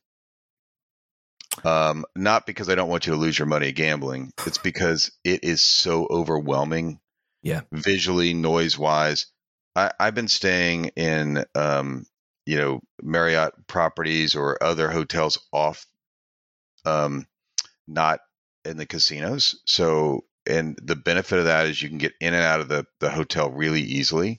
Um, 1.64 2.06
not 2.16 2.48
because 2.48 2.70
I 2.70 2.76
don't 2.76 2.90
want 2.90 3.06
you 3.06 3.14
to 3.14 3.20
lose 3.20 3.38
your 3.38 3.46
money 3.46 3.72
gambling. 3.72 4.34
It's 4.48 4.58
because 4.58 5.12
it 5.24 5.44
is 5.44 5.62
so 5.62 6.08
overwhelming. 6.10 7.00
Yeah. 7.44 7.62
Visually, 7.72 8.34
noise 8.34 8.78
wise. 8.78 9.28
I, 9.76 9.92
I've 10.00 10.16
been 10.16 10.28
staying 10.28 10.86
in 10.96 11.46
um, 11.54 12.08
you 12.48 12.58
know, 12.58 12.82
Marriott 13.02 13.54
properties 13.68 14.36
or 14.36 14.62
other 14.64 14.90
hotels 14.90 15.38
off 15.52 15.86
um 16.86 17.26
not 17.88 18.20
in 18.66 18.78
the 18.78 18.86
casinos. 18.86 19.62
So 19.66 20.24
and 20.46 20.78
the 20.82 20.96
benefit 20.96 21.40
of 21.40 21.46
that 21.46 21.68
is 21.68 21.82
you 21.82 21.90
can 21.90 21.98
get 21.98 22.14
in 22.20 22.34
and 22.34 22.44
out 22.44 22.60
of 22.60 22.68
the, 22.68 22.86
the 23.00 23.10
hotel 23.10 23.50
really 23.50 23.82
easily. 23.82 24.38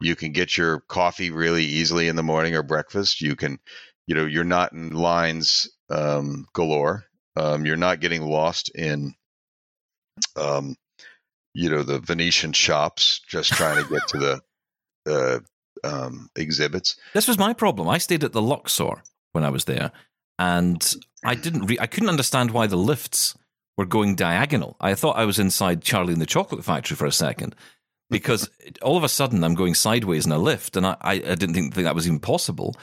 You 0.00 0.16
can 0.16 0.32
get 0.32 0.56
your 0.56 0.80
coffee 0.80 1.30
really 1.30 1.64
easily 1.64 2.08
in 2.08 2.16
the 2.16 2.22
morning 2.22 2.54
or 2.54 2.62
breakfast. 2.62 3.20
You 3.20 3.36
can, 3.36 3.58
you 4.06 4.14
know, 4.14 4.26
you're 4.26 4.44
not 4.44 4.72
in 4.72 4.90
lines 4.90 5.70
um, 5.90 6.46
galore. 6.52 7.04
Um, 7.36 7.64
you're 7.64 7.76
not 7.76 8.00
getting 8.00 8.22
lost 8.22 8.68
in, 8.74 9.14
um, 10.36 10.76
you 11.54 11.70
know, 11.70 11.82
the 11.82 11.98
Venetian 11.98 12.52
shops 12.52 13.20
just 13.26 13.52
trying 13.52 13.82
to 13.82 13.90
get 13.90 14.08
to 14.08 14.18
the 14.18 14.40
uh, 15.84 15.88
um, 15.88 16.28
exhibits. 16.36 16.96
This 17.14 17.28
was 17.28 17.38
my 17.38 17.54
problem. 17.54 17.88
I 17.88 17.98
stayed 17.98 18.24
at 18.24 18.32
the 18.32 18.42
Luxor 18.42 19.02
when 19.32 19.44
I 19.44 19.50
was 19.50 19.64
there, 19.64 19.92
and 20.38 20.94
I 21.24 21.34
didn't. 21.34 21.66
Re- 21.66 21.78
I 21.80 21.86
couldn't 21.86 22.10
understand 22.10 22.50
why 22.50 22.66
the 22.66 22.76
lifts 22.76 23.34
were 23.76 23.86
going 23.86 24.14
diagonal. 24.14 24.76
I 24.80 24.94
thought 24.94 25.16
I 25.16 25.24
was 25.24 25.38
inside 25.38 25.82
Charlie 25.82 26.12
and 26.12 26.22
the 26.22 26.26
Chocolate 26.26 26.64
Factory 26.64 26.96
for 26.96 27.06
a 27.06 27.12
second, 27.12 27.54
because 28.10 28.50
all 28.82 28.96
of 28.96 29.04
a 29.04 29.08
sudden 29.08 29.44
I'm 29.44 29.54
going 29.54 29.74
sideways 29.74 30.26
in 30.26 30.32
a 30.32 30.38
lift, 30.38 30.76
and 30.76 30.86
I, 30.86 30.96
I, 31.00 31.12
I 31.12 31.34
didn't 31.34 31.54
think, 31.54 31.74
think 31.74 31.84
that 31.84 31.94
was 31.94 32.06
even 32.06 32.20
possible. 32.20 32.74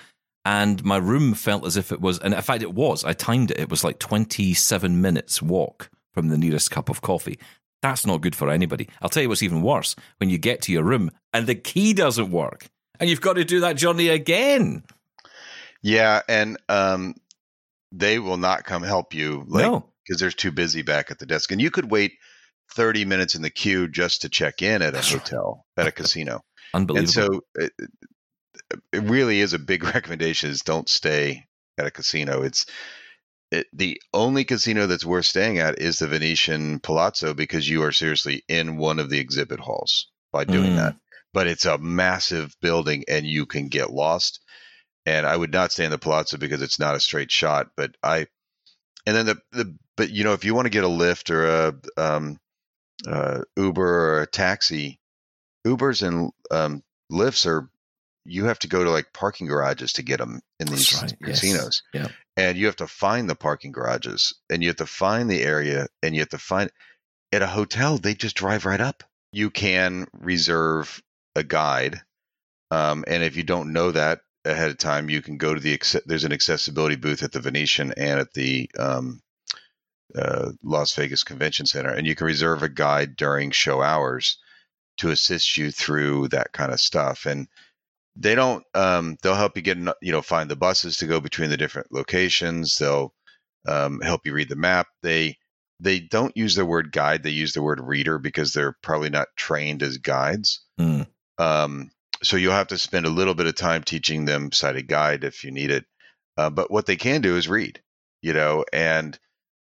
And 0.45 0.84
my 0.84 0.97
room 0.97 1.34
felt 1.34 1.65
as 1.65 1.78
if 1.78 1.91
it 1.91 2.02
was, 2.02 2.19
and 2.19 2.34
in 2.34 2.41
fact 2.41 2.63
it 2.63 2.73
was. 2.73 3.04
I 3.04 3.13
timed 3.13 3.52
it. 3.52 3.60
It 3.60 3.69
was 3.69 3.84
like 3.84 3.99
27 3.99 5.02
minutes 5.02 5.41
walk 5.41 5.89
from 6.13 6.30
the 6.30 6.38
nearest 6.38 6.71
cup 6.71 6.89
of 6.89 7.02
coffee. 7.02 7.39
That's 7.82 8.06
not 8.06 8.21
good 8.21 8.36
for 8.36 8.49
anybody. 8.49 8.89
I'll 9.02 9.10
tell 9.10 9.23
you 9.23 9.30
what's 9.30 9.43
even 9.43 9.62
worse 9.62 9.95
when 10.17 10.30
you 10.30 10.38
get 10.38 10.62
to 10.63 10.71
your 10.71 10.84
room 10.84 11.12
and 11.34 11.47
the 11.47 11.56
key 11.56 11.93
doesn't 11.93 12.32
work, 12.32 12.67
and 12.99 13.10
you've 13.10 13.21
got 13.21 13.34
to 13.34 13.45
do 13.45 13.60
that 13.62 13.78
journey 13.78 14.10
again. 14.10 14.84
Yeah, 15.82 16.21
and 16.28 16.58
um, 16.67 17.15
they 17.91 18.19
will 18.19 18.38
not 18.38 18.63
come 18.63 18.84
help 18.84 19.13
you. 19.13 19.45
Like, 19.47 19.65
no. 19.65 19.86
Because 20.10 20.19
they're 20.19 20.32
too 20.32 20.52
busy 20.52 20.82
back 20.82 21.12
at 21.12 21.19
the 21.19 21.26
desk. 21.28 21.52
And 21.52 21.62
you 21.62 21.69
could 21.69 21.91
wait 21.91 22.13
30 22.74 23.06
minutes 23.06 23.36
in 23.36 23.43
the 23.43 23.52
queue 23.52 23.88
just 23.88 24.24
to 24.24 24.30
check 24.30 24.63
in 24.63 24.82
at 24.82 24.95
a 24.95 25.02
hotel, 25.02 25.65
at 25.78 25.88
a 25.88 25.91
casino. 25.91 26.41
Unbelievable. 26.74 27.00
And 27.00 27.10
so 27.10 27.41
it, 27.56 27.72
it 28.91 29.04
really 29.04 29.39
is 29.39 29.54
a 29.54 29.60
big 29.60 29.84
recommendation 29.95 30.50
is 30.50 30.62
don't 30.62 30.89
stay 30.89 31.45
at 31.78 31.86
a 31.86 31.91
casino. 31.91 32.41
It's 32.41 32.65
it, 33.52 33.67
the 33.72 34.02
only 34.12 34.45
casino 34.45 34.88
that's 34.88 35.06
worth 35.06 35.26
staying 35.26 35.60
at 35.60 35.80
is 35.80 36.00
the 36.00 36.08
Venetian 36.08 36.80
Palazzo 36.80 37.36
because 37.36 37.69
you 37.69 37.84
are 37.84 37.91
seriously 37.91 38.43
in 38.48 38.78
one 38.78 38.98
of 38.98 39.12
the 39.12 39.19
exhibit 39.19 39.60
halls 39.60 40.08
by 40.32 40.43
doing 40.43 40.72
Mm. 40.74 40.76
that. 40.78 40.95
But 41.34 41.45
it's 41.45 41.65
a 41.65 41.78
massive 41.78 42.56
building 42.62 43.06
and 43.08 43.28
you 43.28 43.45
can 43.45 43.67
get 43.67 43.91
lost. 43.91 44.39
And 45.06 45.28
I 45.28 45.38
would 45.38 45.52
not 45.52 45.72
stay 45.72 45.86
in 45.86 45.91
the 45.91 46.00
Palazzo 46.00 46.38
because 46.38 46.63
it's 46.63 46.80
not 46.80 46.95
a 46.95 47.00
straight 47.00 47.32
shot. 47.32 47.67
But 47.78 47.95
I, 48.04 48.26
and 49.10 49.17
then 49.17 49.26
the 49.26 49.41
the 49.52 49.76
but 49.98 50.12
you 50.12 50.24
know 50.24 50.34
if 50.34 50.45
you 50.45 50.54
want 50.54 50.65
to 50.67 50.72
get 50.72 50.84
a 50.84 50.88
Lyft 50.88 51.32
or 51.32 51.45
a 51.45 51.76
um, 51.98 52.38
uh, 53.08 53.41
Uber 53.58 53.82
or 53.84 54.22
a 54.22 54.28
taxi, 54.28 55.00
Ubers 55.65 56.08
and 56.08 56.32
um, 56.52 56.84
Lyfts 57.12 57.45
are 57.48 57.69
you 58.26 58.45
have 58.45 58.60
to 58.60 58.67
go 58.67 58.84
to 58.84 58.91
like 58.91 59.12
parking 59.13 59.48
garages 59.48 59.93
to 59.93 60.04
get 60.04 60.19
them 60.19 60.41
in 60.60 60.67
these 60.67 60.93
right, 61.02 61.15
yes. 61.22 61.41
casinos. 61.41 61.84
Yeah. 61.93 62.08
And 62.38 62.58
you 62.58 62.67
have 62.67 62.76
to 62.78 62.88
find 62.88 63.30
the 63.30 63.36
parking 63.36 63.72
garages 63.72 64.34
and 64.50 64.62
you 64.62 64.69
have 64.69 64.78
to 64.78 64.86
find 64.86 65.30
the 65.30 65.41
area 65.41 65.88
and 66.04 66.13
you 66.13 66.22
have 66.22 66.30
to 66.30 66.38
find 66.38 66.69
at 67.32 67.41
a 67.41 67.48
hotel, 67.48 67.98
they 67.98 68.13
just 68.13 68.36
drive 68.36 68.65
right 68.65 68.80
up. 68.80 69.04
You 69.32 69.50
can 69.50 70.08
reserve 70.13 71.02
a 71.36 71.43
guide. 71.43 72.02
Um, 72.72 73.04
and 73.08 73.24
if 73.24 73.36
you 73.36 73.43
don't 73.43 73.74
know 73.74 73.91
that 73.91 74.22
ahead 74.45 74.71
of 74.71 74.78
time, 74.78 75.10
you 75.10 75.21
can 75.21 75.38
go 75.38 75.54
to 75.54 75.60
the, 75.60 75.80
there's 76.06 76.23
an 76.23 76.34
accessibility 76.34 76.95
booth 76.95 77.23
at 77.23 77.32
the 77.32 77.39
Venetian 77.41 77.93
and 77.97 78.19
at 78.19 78.34
the 78.34 78.69
um, 78.78 79.21
uh, 80.15 80.52
Las 80.63 80.93
Vegas 80.95 81.23
Convention 81.23 81.65
Center. 81.65 81.89
And 81.89 82.08
you 82.08 82.15
can 82.15 82.28
reserve 82.28 82.63
a 82.63 82.69
guide 82.69 83.15
during 83.15 83.52
show 83.52 83.82
hours 83.82 84.38
to 84.97 85.10
assist 85.12 85.58
you 85.58 85.71
through 85.71 86.30
that 86.30 86.52
kind 86.52 86.71
of 86.71 86.80
stuff. 86.80 87.25
And 87.25 87.47
they 88.15 88.36
don't 88.36 88.63
um, 88.73 89.17
they'll 89.21 89.36
help 89.36 89.56
you 89.56 89.62
get 89.62 89.78
you 90.02 90.12
know 90.12 90.21
find 90.21 90.49
the 90.49 90.56
buses 90.56 90.97
to 90.97 91.08
go 91.08 91.19
between 91.21 91.49
the 91.49 91.56
different 91.58 91.93
locations 91.93 92.75
they'll 92.75 93.13
um, 93.67 94.02
help 94.02 94.25
you 94.25 94.34
read 94.34 94.49
the 94.49 94.56
map 94.58 94.88
they 95.04 95.38
they 95.80 95.99
don't 95.99 96.36
use 96.36 96.56
the 96.56 96.65
word 96.65 96.91
guide 96.91 97.23
they 97.23 97.30
use 97.30 97.54
the 97.54 97.62
word 97.62 97.80
reader 97.80 98.17
because 98.19 98.52
they're 98.52 98.75
probably 98.82 99.10
not 99.10 99.28
trained 99.38 99.84
as 99.84 99.99
guides 99.99 100.62
Mm. 100.78 101.08
um, 101.38 101.91
so 102.23 102.38
you'll 102.38 102.51
have 102.53 102.67
to 102.67 102.77
spend 102.77 103.05
a 103.05 103.10
little 103.12 103.36
bit 103.36 103.47
of 103.47 103.55
time 103.55 103.84
teaching 103.84 104.25
them 104.25 104.51
sighted 104.51 104.88
guide 104.88 105.23
if 105.23 105.43
you 105.43 105.51
need 105.51 105.71
it 105.71 105.86
uh, 106.38 106.49
but 106.49 106.71
what 106.71 106.86
they 106.86 106.95
can 106.95 107.21
do 107.21 107.38
is 107.38 107.47
read 107.47 107.82
you 108.21 108.34
know 108.34 108.65
and 108.73 109.17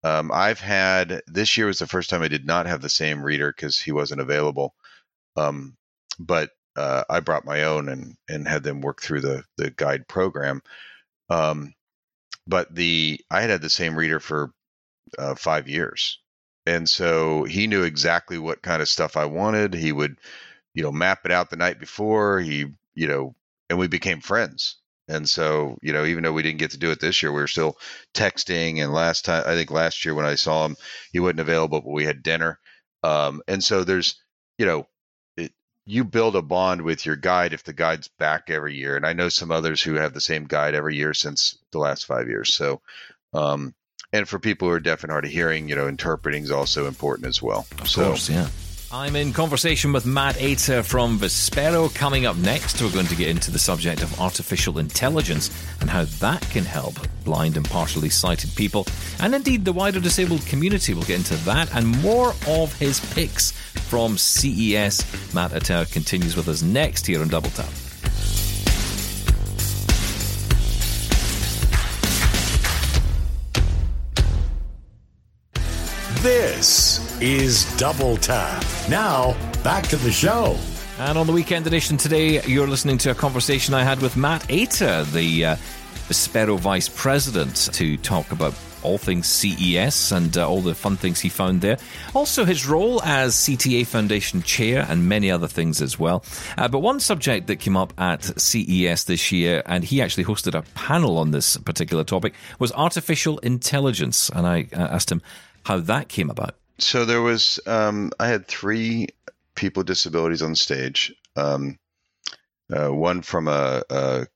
um, 0.04 0.32
i've 0.34 0.60
had 0.60 1.22
this 1.28 1.58
year 1.58 1.68
was 1.68 1.80
the 1.80 1.88
first 1.88 2.10
time 2.10 2.22
i 2.22 2.28
did 2.28 2.46
not 2.46 2.66
have 2.66 2.82
the 2.82 2.90
same 2.90 3.24
reader 3.24 3.52
because 3.52 3.80
he 3.80 3.92
wasn't 3.92 4.22
available 4.22 4.74
um, 5.36 5.76
but 6.20 6.52
uh, 6.76 7.04
I 7.10 7.20
brought 7.20 7.46
my 7.46 7.64
own 7.64 7.90
and 7.90 8.16
and 8.30 8.48
had 8.48 8.64
them 8.64 8.82
work 8.82 9.02
through 9.02 9.22
the 9.22 9.44
the 9.58 9.72
guide 9.72 10.08
program. 10.08 10.62
Um, 11.30 11.74
but 12.48 12.74
the 12.74 13.22
I 13.30 13.42
had 13.42 13.50
had 13.50 13.62
the 13.62 13.70
same 13.70 13.96
reader 13.96 14.20
for 14.20 14.52
uh, 15.18 15.36
five 15.36 15.68
years, 15.68 16.20
and 16.66 16.90
so 16.90 17.44
he 17.44 17.68
knew 17.68 17.84
exactly 17.84 18.38
what 18.38 18.62
kind 18.62 18.82
of 18.82 18.90
stuff 18.90 19.18
I 19.18 19.26
wanted. 19.26 19.74
He 19.74 19.92
would, 19.92 20.18
you 20.74 20.84
know, 20.84 20.92
map 20.92 21.26
it 21.26 21.32
out 21.32 21.50
the 21.50 21.56
night 21.56 21.80
before. 21.80 22.40
He, 22.40 22.68
you 22.96 23.08
know, 23.08 23.36
and 23.70 23.80
we 23.80 23.88
became 23.88 24.22
friends. 24.22 24.78
And 25.08 25.30
so, 25.30 25.78
you 25.82 25.92
know, 25.92 26.06
even 26.06 26.24
though 26.24 26.32
we 26.32 26.44
didn't 26.44 26.60
get 26.60 26.72
to 26.72 26.78
do 26.78 26.92
it 26.92 27.00
this 27.00 27.22
year, 27.22 27.32
we 27.32 27.42
were 27.42 27.48
still 27.48 27.78
texting. 28.14 28.82
And 28.82 28.94
last 28.94 29.26
time, 29.26 29.44
I 29.46 29.54
think 29.54 29.70
last 29.70 30.06
year 30.06 30.16
when 30.16 30.26
I 30.26 30.36
saw 30.36 30.66
him, 30.66 30.78
he 31.12 31.20
wasn't 31.20 31.42
available, 31.42 31.82
but 31.82 31.92
we 31.92 32.06
had 32.06 32.24
dinner. 32.24 32.60
Um, 33.04 33.42
and 33.48 33.62
so 33.62 33.84
there's, 33.84 34.22
you 34.58 34.66
know, 34.66 34.88
you 35.86 36.06
build 36.06 36.38
a 36.38 36.42
bond 36.42 36.82
with 36.82 37.06
your 37.06 37.18
guide 37.18 37.52
if 37.52 37.64
the 37.66 37.74
guide's 37.74 38.08
back 38.08 38.50
every 38.50 38.76
year. 38.76 38.96
And 38.96 39.06
I 39.06 39.12
know 39.12 39.28
some 39.28 39.52
others 39.52 39.82
who 39.82 39.96
have 39.96 40.14
the 40.14 40.22
same 40.22 40.46
guide 40.46 40.76
every 40.76 40.96
year 40.96 41.14
since 41.14 41.58
the 41.72 41.80
last 41.80 42.06
five 42.06 42.30
years. 42.30 42.54
So, 42.54 42.82
um, 43.34 43.76
and 44.14 44.30
for 44.30 44.40
people 44.40 44.70
who 44.70 44.74
are 44.74 44.80
deaf 44.80 45.04
and 45.04 45.12
hard 45.12 45.26
of 45.26 45.32
hearing, 45.32 45.68
you 45.68 45.76
know, 45.76 45.88
interpreting 45.88 46.44
is 46.44 46.52
also 46.52 46.88
important 46.88 47.28
as 47.28 47.42
well. 47.42 47.68
Of 47.80 47.90
so, 47.90 48.08
course, 48.10 48.30
yeah. 48.30 48.48
I'm 48.94 49.16
in 49.16 49.34
conversation 49.34 49.92
with 49.92 50.06
Matt 50.06 50.40
Ater 50.40 50.84
from 50.84 51.18
Vispero. 51.18 51.94
Coming 51.96 52.28
up 52.28 52.36
next, 52.36 52.80
we're 52.80 52.92
going 52.92 53.08
to 53.08 53.16
get 53.16 53.28
into 53.28 53.50
the 53.50 53.58
subject 53.58 54.04
of 54.04 54.22
artificial 54.22 54.78
intelligence 54.78 55.50
and 55.82 55.90
how 55.90 56.04
that 56.20 56.44
can 56.52 56.64
help 56.64 56.94
blind 57.24 57.58
and 57.58 57.68
partially 57.68 58.10
sighted 58.10 58.56
people. 58.56 58.86
And 59.20 59.34
indeed, 59.34 59.66
the 59.66 59.74
wider 59.74 60.00
disabled 60.00 60.46
community. 60.46 60.94
We'll 60.94 61.06
get 61.06 61.18
into 61.18 61.44
that 61.46 61.74
and 61.74 61.88
more 62.04 62.36
of 62.48 62.72
his 62.78 63.00
picks 63.16 63.50
from 63.50 64.16
CES. 64.16 65.34
Matt 65.34 65.54
Ater 65.54 65.86
continues 65.92 66.36
with 66.36 66.48
us 66.48 66.62
next 66.62 67.08
here 67.08 67.22
on 67.22 67.30
Double 67.30 67.50
Tap. 67.50 67.93
This 76.24 77.20
is 77.22 77.66
Double 77.76 78.16
Tap. 78.16 78.64
Now, 78.90 79.36
back 79.62 79.86
to 79.88 79.98
the 79.98 80.10
show. 80.10 80.56
And 80.98 81.18
on 81.18 81.28
the 81.28 81.34
weekend 81.34 81.68
edition 81.68 81.98
today, 81.98 82.42
you're 82.44 82.66
listening 82.66 82.98
to 83.00 83.12
a 83.12 83.14
conversation 83.14 83.74
I 83.74 83.84
had 83.84 84.02
with 84.02 84.16
Matt 84.16 84.46
Ater, 84.50 85.04
the 85.04 85.46
uh, 85.46 85.56
Vice 86.08 86.88
President, 86.88 87.70
to 87.74 87.98
talk 87.98 88.32
about 88.32 88.54
all 88.84 88.98
things 88.98 89.28
CES 89.28 90.14
and 90.14 90.38
uh, 90.38 90.48
all 90.48 90.62
the 90.62 90.74
fun 90.74 90.96
things 90.96 91.20
he 91.20 91.28
found 91.28 91.60
there. 91.60 91.78
Also, 92.14 92.46
his 92.46 92.66
role 92.66 93.04
as 93.04 93.36
CTA 93.36 93.86
Foundation 93.86 94.42
Chair 94.44 94.86
and 94.88 95.10
many 95.10 95.30
other 95.30 95.50
things 95.50 95.82
as 95.82 96.00
well. 96.00 96.24
Uh, 96.58 96.70
but 96.70 96.80
one 96.80 97.02
subject 97.02 97.48
that 97.48 97.58
came 97.58 97.76
up 97.76 97.94
at 97.98 98.24
CES 98.40 99.04
this 99.04 99.30
year, 99.34 99.62
and 99.66 99.84
he 99.84 100.02
actually 100.02 100.24
hosted 100.24 100.58
a 100.58 100.62
panel 100.74 101.18
on 101.18 101.32
this 101.32 101.58
particular 101.58 102.06
topic, 102.06 102.34
was 102.60 102.72
artificial 102.72 103.40
intelligence. 103.40 104.30
And 104.30 104.48
I 104.48 104.68
uh, 104.72 104.80
asked 104.80 105.12
him 105.12 105.22
how 105.64 105.80
that 105.80 106.10
came 106.10 106.30
about. 106.30 106.56
So 106.80 107.06
there 107.06 107.22
was, 107.22 107.60
um, 107.66 108.12
I 108.20 108.28
had 108.28 108.48
three 108.48 109.10
people 109.56 109.82
with 109.82 109.88
disabilities 109.88 110.42
on 110.42 110.56
stage. 110.56 111.14
Um, 111.36 111.78
uh, 112.74 112.90
one 112.90 113.22
from 113.22 113.48
a, 113.48 113.84
a, 113.90 114.28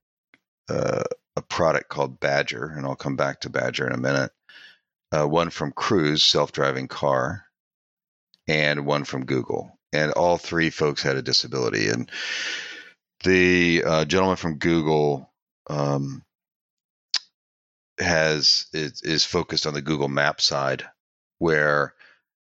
a 0.70 1.42
product 1.50 1.90
called 1.90 2.20
Badger, 2.20 2.66
and 2.66 2.86
I'll 2.86 2.96
come 2.96 3.16
back 3.16 3.42
to 3.42 3.50
Badger 3.50 3.88
in 3.88 3.94
a 3.94 3.98
minute. 3.98 4.32
Uh, 5.12 5.26
one 5.26 5.50
from 5.50 5.72
Cruise, 5.72 6.24
self-driving 6.26 6.88
car, 6.88 7.46
and 8.48 8.86
one 8.86 9.06
from 9.06 9.26
Google. 9.26 9.78
And 9.94 10.12
all 10.12 10.38
three 10.38 10.70
folks 10.70 11.02
had 11.02 11.16
a 11.16 11.22
disability. 11.22 11.88
And 11.90 12.12
the 13.24 13.84
uh, 13.86 14.06
gentleman 14.06 14.36
from 14.36 14.58
Google 14.58 15.32
um, 15.70 16.24
has 18.00 18.68
is, 18.74 19.02
is 19.02 19.24
focused 19.24 19.66
on 19.66 19.74
the 19.74 19.82
Google 19.82 20.10
Map 20.10 20.42
side, 20.42 20.84
where 21.40 21.94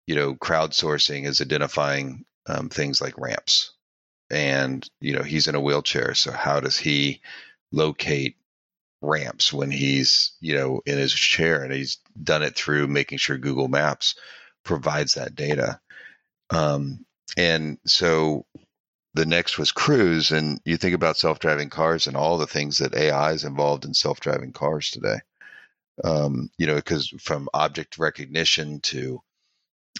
you 0.06 0.14
know 0.14 0.34
crowdsourcing 0.34 1.26
is 1.26 1.40
identifying 1.40 2.24
um, 2.46 2.68
things 2.68 3.00
like 3.00 3.18
ramps, 3.18 3.72
and 4.30 4.88
you 5.00 5.14
know 5.14 5.22
he's 5.22 5.46
in 5.46 5.54
a 5.54 5.60
wheelchair, 5.60 6.14
so 6.14 6.32
how 6.32 6.60
does 6.60 6.76
he 6.76 7.20
locate 7.72 8.36
ramps 9.02 9.52
when 9.52 9.70
he's 9.70 10.32
you 10.40 10.54
know 10.54 10.80
in 10.86 10.98
his 10.98 11.12
chair, 11.12 11.62
and 11.62 11.72
he's 11.72 11.98
done 12.22 12.42
it 12.42 12.56
through 12.56 12.86
making 12.86 13.18
sure 13.18 13.38
Google 13.38 13.68
Maps 13.68 14.14
provides 14.64 15.14
that 15.14 15.34
data. 15.34 15.80
Um, 16.50 17.04
and 17.36 17.78
so 17.86 18.44
the 19.14 19.26
next 19.26 19.58
was 19.58 19.72
cruise 19.72 20.30
and 20.30 20.60
you 20.64 20.76
think 20.76 20.94
about 20.94 21.16
self-driving 21.16 21.70
cars 21.70 22.06
and 22.06 22.16
all 22.16 22.38
the 22.38 22.46
things 22.46 22.78
that 22.78 22.94
ai 22.94 23.32
is 23.32 23.44
involved 23.44 23.84
in 23.84 23.94
self-driving 23.94 24.52
cars 24.52 24.90
today 24.90 25.18
um, 26.04 26.50
you 26.58 26.66
know 26.66 26.76
because 26.76 27.08
from 27.20 27.48
object 27.54 27.98
recognition 27.98 28.80
to 28.80 29.20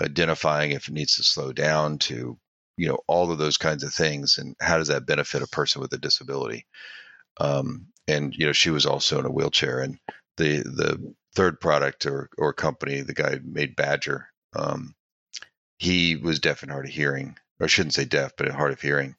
identifying 0.02 0.70
if 0.70 0.88
it 0.88 0.94
needs 0.94 1.16
to 1.16 1.22
slow 1.22 1.52
down 1.52 1.98
to 1.98 2.38
you 2.76 2.88
know 2.88 2.98
all 3.06 3.30
of 3.30 3.38
those 3.38 3.56
kinds 3.56 3.84
of 3.84 3.92
things 3.92 4.38
and 4.38 4.54
how 4.60 4.78
does 4.78 4.88
that 4.88 5.06
benefit 5.06 5.42
a 5.42 5.48
person 5.48 5.80
with 5.80 5.92
a 5.92 5.98
disability 5.98 6.66
um, 7.40 7.86
and 8.08 8.34
you 8.34 8.46
know 8.46 8.52
she 8.52 8.70
was 8.70 8.86
also 8.86 9.18
in 9.18 9.26
a 9.26 9.30
wheelchair 9.30 9.80
and 9.80 9.98
the 10.36 10.58
the 10.58 11.14
third 11.34 11.60
product 11.60 12.06
or 12.06 12.30
or 12.38 12.52
company 12.52 13.00
the 13.00 13.14
guy 13.14 13.38
made 13.44 13.76
badger 13.76 14.28
um, 14.56 14.94
he 15.78 16.16
was 16.16 16.40
deaf 16.40 16.62
and 16.62 16.72
hard 16.72 16.86
of 16.86 16.92
hearing 16.92 17.36
or 17.60 17.64
I 17.64 17.68
shouldn't 17.68 17.94
say 17.94 18.04
deaf, 18.04 18.32
but 18.36 18.48
hard 18.48 18.72
of 18.72 18.80
hearing. 18.80 19.14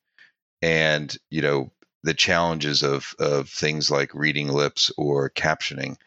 And, 0.62 1.16
you 1.30 1.42
know, 1.42 1.72
the 2.04 2.14
challenges 2.14 2.84
of, 2.84 3.14
of 3.20 3.50
things 3.50 3.92
like 3.92 4.14
reading 4.14 4.48
lips 4.48 4.92
or 4.98 5.30
captioning. 5.30 5.98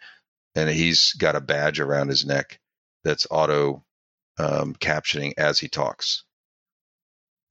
And 0.55 0.69
he's 0.69 1.12
got 1.14 1.37
a 1.37 1.40
badge 1.40 1.81
around 1.81 2.09
his 2.09 2.25
neck 2.25 2.61
that's 3.03 3.27
auto 3.31 3.85
um, 4.38 4.75
captioning 4.75 5.35
as 5.37 5.59
he 5.59 5.69
talks. 5.69 6.25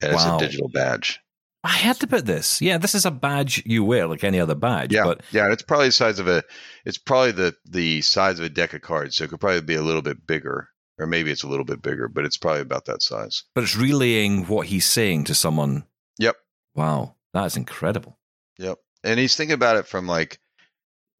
And 0.02 0.12
wow. 0.12 0.34
it's 0.34 0.42
a 0.42 0.46
digital 0.46 0.68
badge. 0.68 1.20
I 1.62 1.68
had 1.68 1.96
to 2.00 2.06
put 2.06 2.26
this. 2.26 2.60
Yeah, 2.60 2.76
this 2.76 2.94
is 2.94 3.06
a 3.06 3.10
badge 3.10 3.62
you 3.64 3.84
wear 3.84 4.06
like 4.06 4.22
any 4.22 4.38
other 4.38 4.54
badge. 4.54 4.92
Yeah, 4.92 5.04
but 5.04 5.22
yeah, 5.32 5.50
it's 5.50 5.62
probably 5.62 5.88
the 5.88 5.92
size 5.92 6.18
of 6.18 6.28
a. 6.28 6.42
It's 6.84 6.98
probably 6.98 7.32
the 7.32 7.54
the 7.64 8.02
size 8.02 8.38
of 8.38 8.44
a 8.44 8.50
deck 8.50 8.74
of 8.74 8.82
cards, 8.82 9.16
so 9.16 9.24
it 9.24 9.30
could 9.30 9.40
probably 9.40 9.62
be 9.62 9.74
a 9.74 9.82
little 9.82 10.02
bit 10.02 10.26
bigger 10.26 10.68
or 10.98 11.06
maybe 11.06 11.30
it's 11.30 11.42
a 11.42 11.48
little 11.48 11.64
bit 11.64 11.82
bigger, 11.82 12.08
but 12.08 12.24
it's 12.24 12.36
probably 12.36 12.60
about 12.60 12.84
that 12.86 13.02
size. 13.02 13.44
But 13.54 13.64
it's 13.64 13.76
relaying 13.76 14.46
what 14.46 14.66
he's 14.66 14.86
saying 14.86 15.24
to 15.24 15.34
someone. 15.34 15.84
Yep. 16.18 16.36
Wow, 16.74 17.16
that's 17.32 17.56
incredible. 17.56 18.18
Yep. 18.58 18.78
And 19.02 19.18
he's 19.18 19.36
thinking 19.36 19.54
about 19.54 19.76
it 19.76 19.86
from 19.86 20.06
like, 20.06 20.38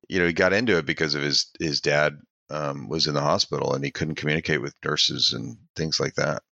you 0.09 0.19
know, 0.21 0.27
he 0.27 0.33
got 0.33 0.53
into 0.53 0.79
it 0.79 0.87
because 0.87 1.15
of 1.15 1.23
his 1.23 1.47
his 1.61 1.81
dad 1.81 2.19
um, 2.51 2.89
was 2.89 3.07
in 3.07 3.15
the 3.15 3.21
hospital 3.23 3.75
and 3.75 3.85
he 3.85 3.91
couldn't 3.91 4.17
communicate 4.17 4.63
with 4.63 4.75
nurses 4.85 5.33
and 5.33 5.57
things 5.77 6.01
like 6.01 6.15
that. 6.17 6.43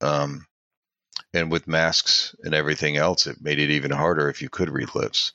Um, 0.00 0.46
and 1.34 1.50
with 1.50 1.68
masks 1.68 2.34
and 2.44 2.54
everything 2.54 2.96
else, 2.96 3.26
it 3.26 3.38
made 3.40 3.58
it 3.58 3.70
even 3.70 3.90
harder 3.90 4.28
if 4.28 4.42
you 4.42 4.48
could 4.48 4.70
read 4.70 4.94
lips. 4.94 5.32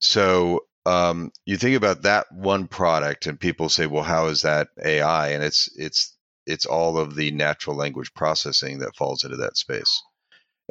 So 0.00 0.66
um, 0.86 1.32
you 1.46 1.56
think 1.56 1.76
about 1.76 2.02
that 2.02 2.32
one 2.32 2.68
product, 2.68 3.26
and 3.26 3.40
people 3.40 3.68
say, 3.68 3.86
"Well, 3.86 4.04
how 4.04 4.26
is 4.28 4.42
that 4.42 4.68
AI?" 4.84 5.30
And 5.30 5.44
it's 5.44 5.70
it's 5.76 6.16
it's 6.46 6.66
all 6.66 6.98
of 6.98 7.16
the 7.16 7.30
natural 7.32 7.76
language 7.76 8.14
processing 8.14 8.80
that 8.80 8.96
falls 8.96 9.24
into 9.24 9.36
that 9.38 9.56
space. 9.58 10.02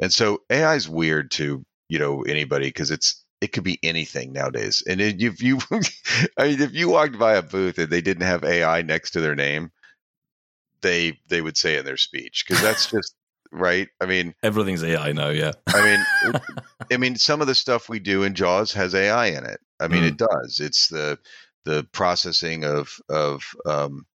And 0.00 0.12
so 0.12 0.42
AI 0.50 0.76
is 0.76 0.88
weird 0.88 1.30
to 1.32 1.64
you 1.88 1.98
know 1.98 2.22
anybody 2.22 2.68
because 2.68 2.90
it's 2.90 3.24
it 3.40 3.52
could 3.52 3.64
be 3.64 3.78
anything 3.82 4.32
nowadays. 4.32 4.82
And 4.86 5.00
if 5.00 5.42
you, 5.42 5.58
I 6.38 6.48
mean, 6.48 6.60
if 6.60 6.74
you 6.74 6.90
walked 6.90 7.18
by 7.18 7.34
a 7.34 7.42
booth 7.42 7.78
and 7.78 7.90
they 7.90 8.02
didn't 8.02 8.26
have 8.26 8.44
AI 8.44 8.82
next 8.82 9.12
to 9.12 9.20
their 9.20 9.34
name, 9.34 9.70
they 10.82 11.18
they 11.28 11.40
would 11.40 11.56
say 11.56 11.78
in 11.78 11.84
their 11.84 11.96
speech 11.96 12.44
because 12.46 12.62
that's 12.62 12.86
just 12.90 13.14
right. 13.52 13.88
I 14.00 14.06
mean, 14.06 14.34
everything's 14.42 14.84
AI 14.84 15.12
now. 15.12 15.28
Yeah. 15.28 15.52
I 15.68 15.84
mean, 15.84 16.40
I 16.92 16.96
mean, 16.96 17.16
some 17.16 17.40
of 17.40 17.46
the 17.46 17.54
stuff 17.54 17.88
we 17.88 17.98
do 17.98 18.22
in 18.22 18.34
Jaws 18.34 18.72
has 18.74 18.94
AI 18.94 19.26
in 19.26 19.44
it. 19.44 19.60
I 19.78 19.88
mean, 19.88 20.02
mm. 20.02 20.08
it 20.08 20.16
does. 20.16 20.60
It's 20.60 20.88
the 20.88 21.18
the 21.64 21.86
processing 21.92 22.64
of 22.64 22.94
of 23.08 23.42
um, 23.66 24.06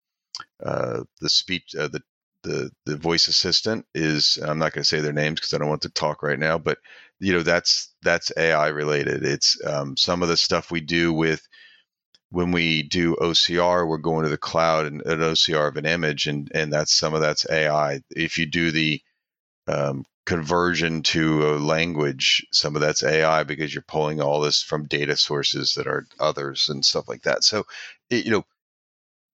uh, 0.63 1.03
the 1.21 1.29
speech, 1.29 1.75
uh, 1.77 1.88
the 1.88 2.01
the 2.45 2.71
the 2.88 2.97
voice 2.97 3.29
assistant 3.29 3.86
is. 3.95 4.39
I'm 4.43 4.60
not 4.60 4.73
going 4.73 4.84
to 4.84 4.89
say 4.89 5.01
their 5.01 5.13
names 5.13 5.41
because 5.41 5.53
I 5.55 5.60
don't 5.60 5.69
want 5.69 5.84
to 5.84 5.91
talk 5.91 6.23
right 6.23 6.39
now, 6.39 6.60
but 6.60 6.79
you 7.19 7.34
know 7.34 7.43
that's 7.43 7.93
that's 8.03 8.34
AI 8.38 8.69
related. 8.69 9.25
It's 9.25 9.60
um, 9.67 9.97
some 9.97 10.23
of 10.23 10.29
the 10.29 10.38
stuff 10.38 10.71
we 10.71 10.81
do 10.81 11.13
with 11.13 11.47
when 12.31 12.51
we 12.51 12.84
do 12.84 13.15
OCR, 13.21 13.88
we're 13.88 13.97
going 13.99 14.23
to 14.25 14.29
the 14.29 14.38
cloud 14.38 14.88
and 14.88 15.01
an 15.05 15.19
OCR 15.21 15.69
of 15.69 15.77
an 15.77 15.88
image, 15.88 16.27
and 16.27 16.51
and 16.55 16.73
that's 16.73 16.95
some 16.95 17.15
of 17.15 17.21
that's 17.21 17.49
AI. 17.49 18.01
If 18.12 18.38
you 18.39 18.47
do 18.47 18.71
the 18.71 19.01
um, 19.67 20.05
conversion 20.27 21.03
to 21.03 21.49
a 21.51 21.53
language, 21.60 22.47
some 22.53 22.75
of 22.75 22.81
that's 22.84 23.03
AI 23.03 23.45
because 23.45 23.73
you're 23.75 23.84
pulling 23.88 24.21
all 24.21 24.41
this 24.41 24.63
from 24.63 24.88
data 24.88 25.17
sources 25.17 25.75
that 25.75 25.88
are 25.88 26.08
others 26.19 26.69
and 26.69 26.86
stuff 26.86 27.10
like 27.10 27.23
that. 27.23 27.45
So, 27.45 27.65
it, 28.12 28.25
you 28.25 28.31
know, 28.31 28.45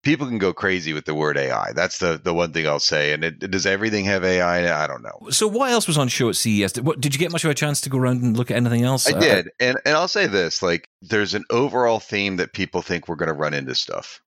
people 0.03 0.27
can 0.27 0.39
go 0.39 0.53
crazy 0.53 0.93
with 0.93 1.05
the 1.05 1.15
word 1.15 1.37
AI. 1.37 1.73
That's 1.75 1.99
the 1.99 2.21
the 2.23 2.35
one 2.35 2.53
thing 2.53 2.67
I'll 2.67 2.81
say. 2.81 3.13
And 3.13 3.25
it, 3.25 3.39
does 3.51 3.67
everything 3.67 4.05
have 4.05 4.25
AI? 4.25 4.83
I 4.83 4.87
don't 4.87 5.03
know. 5.03 5.31
So, 5.31 5.47
what 5.47 5.71
else 5.71 5.87
was 5.87 5.99
on 5.99 6.09
show 6.09 6.29
at 6.29 6.37
CES? 6.37 6.73
Did, 6.73 6.87
what, 6.87 7.01
did 7.01 7.15
you 7.15 7.19
get 7.19 7.33
much 7.33 7.45
of 7.45 7.51
a 7.51 7.55
chance 7.55 7.81
to 7.83 7.91
go 7.91 7.99
around 7.99 8.23
and 8.23 8.37
look 8.37 8.51
at 8.51 8.57
anything 8.57 8.85
else? 8.85 9.09
I 9.09 9.17
uh, 9.17 9.21
did, 9.21 9.51
and 9.61 9.79
and 9.85 9.97
I'll 9.97 10.09
say 10.09 10.27
this: 10.27 10.63
like, 10.63 10.89
there's 11.03 11.35
an 11.35 11.45
overall 11.51 12.01
theme 12.01 12.37
that 12.37 12.53
people 12.53 12.83
think 12.83 13.09
we're 13.09 13.17
going 13.17 13.29
to 13.29 13.35
run 13.35 13.55
into 13.55 13.75
stuff. 13.75 14.21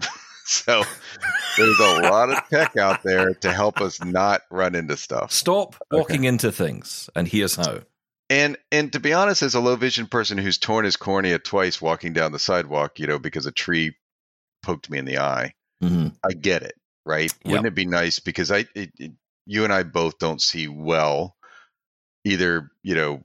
so 0.44 0.82
there's 1.56 1.78
a 1.80 2.02
lot 2.02 2.30
of 2.30 2.38
tech 2.48 2.76
out 2.76 3.02
there 3.02 3.34
to 3.34 3.52
help 3.52 3.80
us 3.80 4.02
not 4.04 4.42
run 4.50 4.74
into 4.74 4.96
stuff. 4.96 5.32
Stop 5.32 5.76
walking 5.90 6.20
okay. 6.20 6.28
into 6.28 6.52
things, 6.52 7.08
and 7.14 7.26
here's 7.26 7.56
how. 7.56 7.80
And 8.28 8.56
and 8.72 8.92
to 8.92 8.98
be 8.98 9.12
honest, 9.12 9.42
as 9.42 9.54
a 9.54 9.60
low 9.60 9.76
vision 9.76 10.08
person 10.08 10.36
who's 10.36 10.58
torn 10.58 10.84
his 10.84 10.96
cornea 10.96 11.38
twice 11.38 11.80
walking 11.80 12.12
down 12.12 12.32
the 12.32 12.40
sidewalk, 12.40 12.98
you 12.98 13.06
know, 13.06 13.20
because 13.20 13.46
a 13.46 13.52
tree 13.52 13.94
poked 14.66 14.90
me 14.90 14.98
in 14.98 15.04
the 15.04 15.18
eye, 15.18 15.54
mm-hmm. 15.82 16.08
I 16.28 16.32
get 16.32 16.62
it, 16.62 16.74
right? 17.04 17.32
Yep. 17.44 17.50
Wouldn't 17.50 17.68
it 17.68 17.74
be 17.74 17.86
nice 17.86 18.18
because 18.18 18.50
I, 18.50 18.66
it, 18.74 18.90
it, 18.98 19.12
you 19.46 19.62
and 19.62 19.72
I 19.72 19.84
both 19.84 20.18
don't 20.18 20.42
see 20.42 20.66
well, 20.66 21.36
either, 22.24 22.68
you 22.82 22.96
know, 22.96 23.22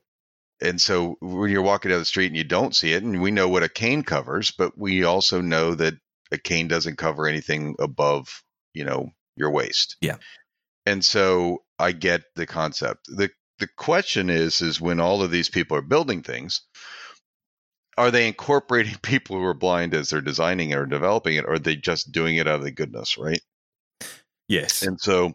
and 0.62 0.80
so 0.80 1.18
when 1.20 1.50
you're 1.50 1.64
walking 1.64 1.90
down 1.90 2.00
the 2.00 2.06
street 2.06 2.28
and 2.28 2.38
you 2.38 2.44
don't 2.44 2.76
see 2.76 2.94
it, 2.94 3.02
and 3.02 3.20
we 3.20 3.32
know 3.32 3.50
what 3.50 3.64
a 3.64 3.70
cane 3.70 4.04
covers, 4.04 4.52
but 4.52 4.78
we 4.78 5.04
also 5.04 5.42
know 5.42 5.74
that 5.74 5.96
a 6.32 6.38
cane 6.38 6.68
doesn't 6.68 7.00
cover 7.00 7.26
anything 7.26 7.76
above, 7.80 8.44
you 8.76 8.86
know, 8.86 9.10
your 9.36 9.50
waist. 9.50 9.98
Yeah. 10.00 10.18
And 10.86 11.04
so 11.04 11.64
I 11.80 11.94
get 11.94 12.22
the 12.36 12.46
concept. 12.46 13.08
The 13.08 13.32
the 13.58 13.68
question 13.76 14.30
is 14.30 14.62
is 14.62 14.80
when 14.80 15.00
all 15.00 15.24
of 15.24 15.32
these 15.32 15.50
people 15.50 15.78
are 15.78 15.82
building 15.82 16.22
things, 16.22 16.62
are 17.98 18.12
they 18.12 18.28
incorporating 18.28 18.96
people 19.02 19.38
who 19.38 19.46
are 19.46 19.54
blind 19.54 19.94
as 19.94 20.10
they're 20.10 20.22
designing 20.22 20.74
or 20.74 20.86
developing 20.86 21.36
it, 21.36 21.46
or 21.46 21.54
are 21.54 21.60
they 21.60 21.76
just 21.76 22.12
doing 22.12 22.38
it 22.38 22.48
out 22.48 22.56
of 22.56 22.64
the 22.64 22.72
goodness, 22.72 23.18
right? 23.18 23.42
Yes. 24.48 24.82
And 24.82 25.00
so 25.00 25.34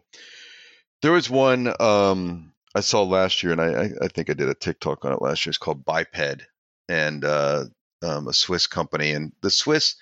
there 1.01 1.11
was 1.11 1.29
one 1.29 1.73
um, 1.79 2.53
I 2.75 2.81
saw 2.81 3.03
last 3.03 3.41
year, 3.41 3.51
and 3.51 3.61
I, 3.61 3.89
I, 4.01 4.07
think 4.07 4.29
I 4.29 4.33
did 4.33 4.49
a 4.49 4.53
TikTok 4.53 5.03
on 5.05 5.13
it 5.13 5.21
last 5.21 5.45
year. 5.45 5.51
It's 5.51 5.57
called 5.57 5.85
Biped, 5.85 6.45
and 6.87 7.25
uh, 7.25 7.65
um, 8.03 8.27
a 8.27 8.33
Swiss 8.33 8.67
company. 8.67 9.11
And 9.11 9.31
the 9.41 9.49
Swiss 9.49 9.95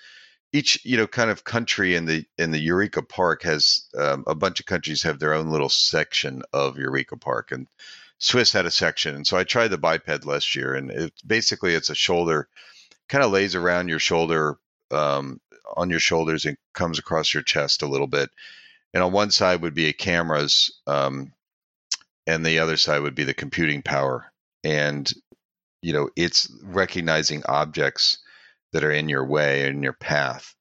each 0.52 0.84
you 0.84 0.96
know 0.96 1.06
kind 1.06 1.30
of 1.30 1.44
country 1.44 1.94
in 1.94 2.04
the 2.06 2.24
in 2.38 2.50
the 2.50 2.58
Eureka 2.58 3.02
Park 3.02 3.42
has 3.42 3.86
um, 3.98 4.24
a 4.26 4.34
bunch 4.34 4.60
of 4.60 4.66
countries 4.66 5.02
have 5.02 5.18
their 5.18 5.34
own 5.34 5.50
little 5.50 5.68
section 5.68 6.42
of 6.52 6.78
Eureka 6.78 7.16
Park, 7.16 7.52
and 7.52 7.66
Swiss 8.18 8.52
had 8.52 8.66
a 8.66 8.70
section, 8.70 9.14
and 9.14 9.26
so 9.26 9.36
I 9.36 9.44
tried 9.44 9.68
the 9.68 9.78
biped 9.78 10.24
last 10.24 10.54
year, 10.54 10.74
and 10.74 10.90
it 10.90 11.12
basically 11.26 11.74
it's 11.74 11.90
a 11.90 11.94
shoulder, 11.94 12.48
kind 13.08 13.24
of 13.24 13.30
lays 13.30 13.54
around 13.54 13.88
your 13.88 13.98
shoulder, 13.98 14.56
um, 14.90 15.40
on 15.76 15.90
your 15.90 16.00
shoulders, 16.00 16.44
and 16.44 16.56
comes 16.74 16.98
across 16.98 17.34
your 17.34 17.42
chest 17.42 17.82
a 17.82 17.88
little 17.88 18.06
bit, 18.06 18.30
and 18.94 19.02
on 19.02 19.12
one 19.12 19.30
side 19.30 19.60
would 19.62 19.74
be 19.74 19.86
a 19.86 19.92
cameras, 19.92 20.70
um, 20.86 21.32
and 22.26 22.44
the 22.44 22.58
other 22.58 22.76
side 22.76 23.00
would 23.00 23.14
be 23.14 23.24
the 23.24 23.34
computing 23.34 23.82
power, 23.82 24.32
and 24.64 25.12
you 25.82 25.92
know 25.92 26.08
it's 26.16 26.50
recognizing 26.62 27.42
objects 27.46 28.18
that 28.72 28.84
are 28.84 28.92
in 28.92 29.08
your 29.08 29.24
way 29.24 29.66
in 29.68 29.82
your 29.82 29.92
path 29.92 30.54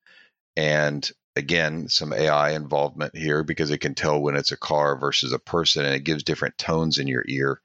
and 0.56 1.12
again 1.36 1.90
some 1.90 2.14
AI 2.14 2.52
involvement 2.52 3.16
here 3.16 3.44
because 3.44 3.72
it 3.72 3.80
can 3.80 3.96
tell 3.96 4.22
when 4.22 4.36
it's 4.36 4.52
a 4.52 4.58
car 4.58 4.98
versus 4.98 5.34
a 5.34 5.40
person, 5.40 5.86
and 5.86 5.96
it 5.96 6.04
gives 6.04 6.24
different 6.24 6.58
tones 6.58 6.98
in 6.98 7.08
your 7.08 7.24
ear. 7.28 7.62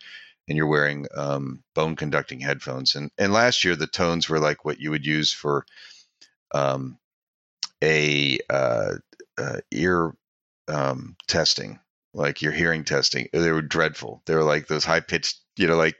And 0.48 0.56
you're 0.56 0.66
wearing 0.66 1.06
um, 1.14 1.62
bone 1.76 1.94
conducting 1.94 2.40
headphones. 2.40 2.96
And 2.96 3.10
and 3.18 3.32
last 3.32 3.64
year 3.64 3.76
the 3.76 3.86
tones 3.86 4.28
were 4.28 4.40
like 4.40 4.64
what 4.64 4.80
you 4.80 4.90
would 4.90 5.06
use 5.06 5.32
for 5.32 5.64
um, 6.52 6.98
a 7.82 8.38
uh, 8.48 8.94
uh, 9.38 9.58
ear 9.70 10.12
um, 10.68 11.16
testing, 11.28 11.78
like 12.14 12.42
your 12.42 12.52
hearing 12.52 12.84
testing. 12.84 13.28
They 13.32 13.52
were 13.52 13.62
dreadful. 13.62 14.22
They 14.26 14.34
were 14.34 14.42
like 14.42 14.66
those 14.66 14.84
high 14.84 15.00
pitched, 15.00 15.38
you 15.56 15.68
know, 15.68 15.76
like 15.76 15.96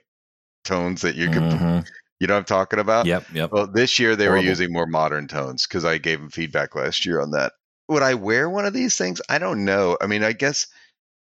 tones 0.65 1.03
that 1.03 1.15
you 1.15 1.29
could. 1.29 1.43
Mhm. 1.45 1.87
You 2.19 2.27
know 2.27 2.35
what 2.35 2.41
I'm 2.41 2.45
talking 2.45 2.81
about? 2.81 3.07
Yep, 3.07 3.25
yep. 3.33 3.51
Well, 3.53 3.67
this 3.67 3.99
year 3.99 4.15
they 4.15 4.27
Horrible. 4.27 4.43
were 4.43 4.49
using 4.49 4.73
more 4.73 4.87
modern 4.87 5.27
tones 5.27 5.67
because 5.67 5.87
I 5.87 5.97
gave 5.99 6.21
them 6.21 6.29
feedback 6.29 6.75
last 6.75 7.07
year 7.07 7.21
on 7.21 7.31
that. 7.31 7.53
Would 7.91 8.03
I 8.05 8.15
wear 8.15 8.51
one 8.51 8.67
of 8.67 8.73
these 8.73 8.97
things? 8.97 9.23
I 9.29 9.39
don't 9.39 9.67
know. 9.67 9.99
I 10.01 10.09
mean, 10.09 10.25
I 10.25 10.33
guess 10.33 10.67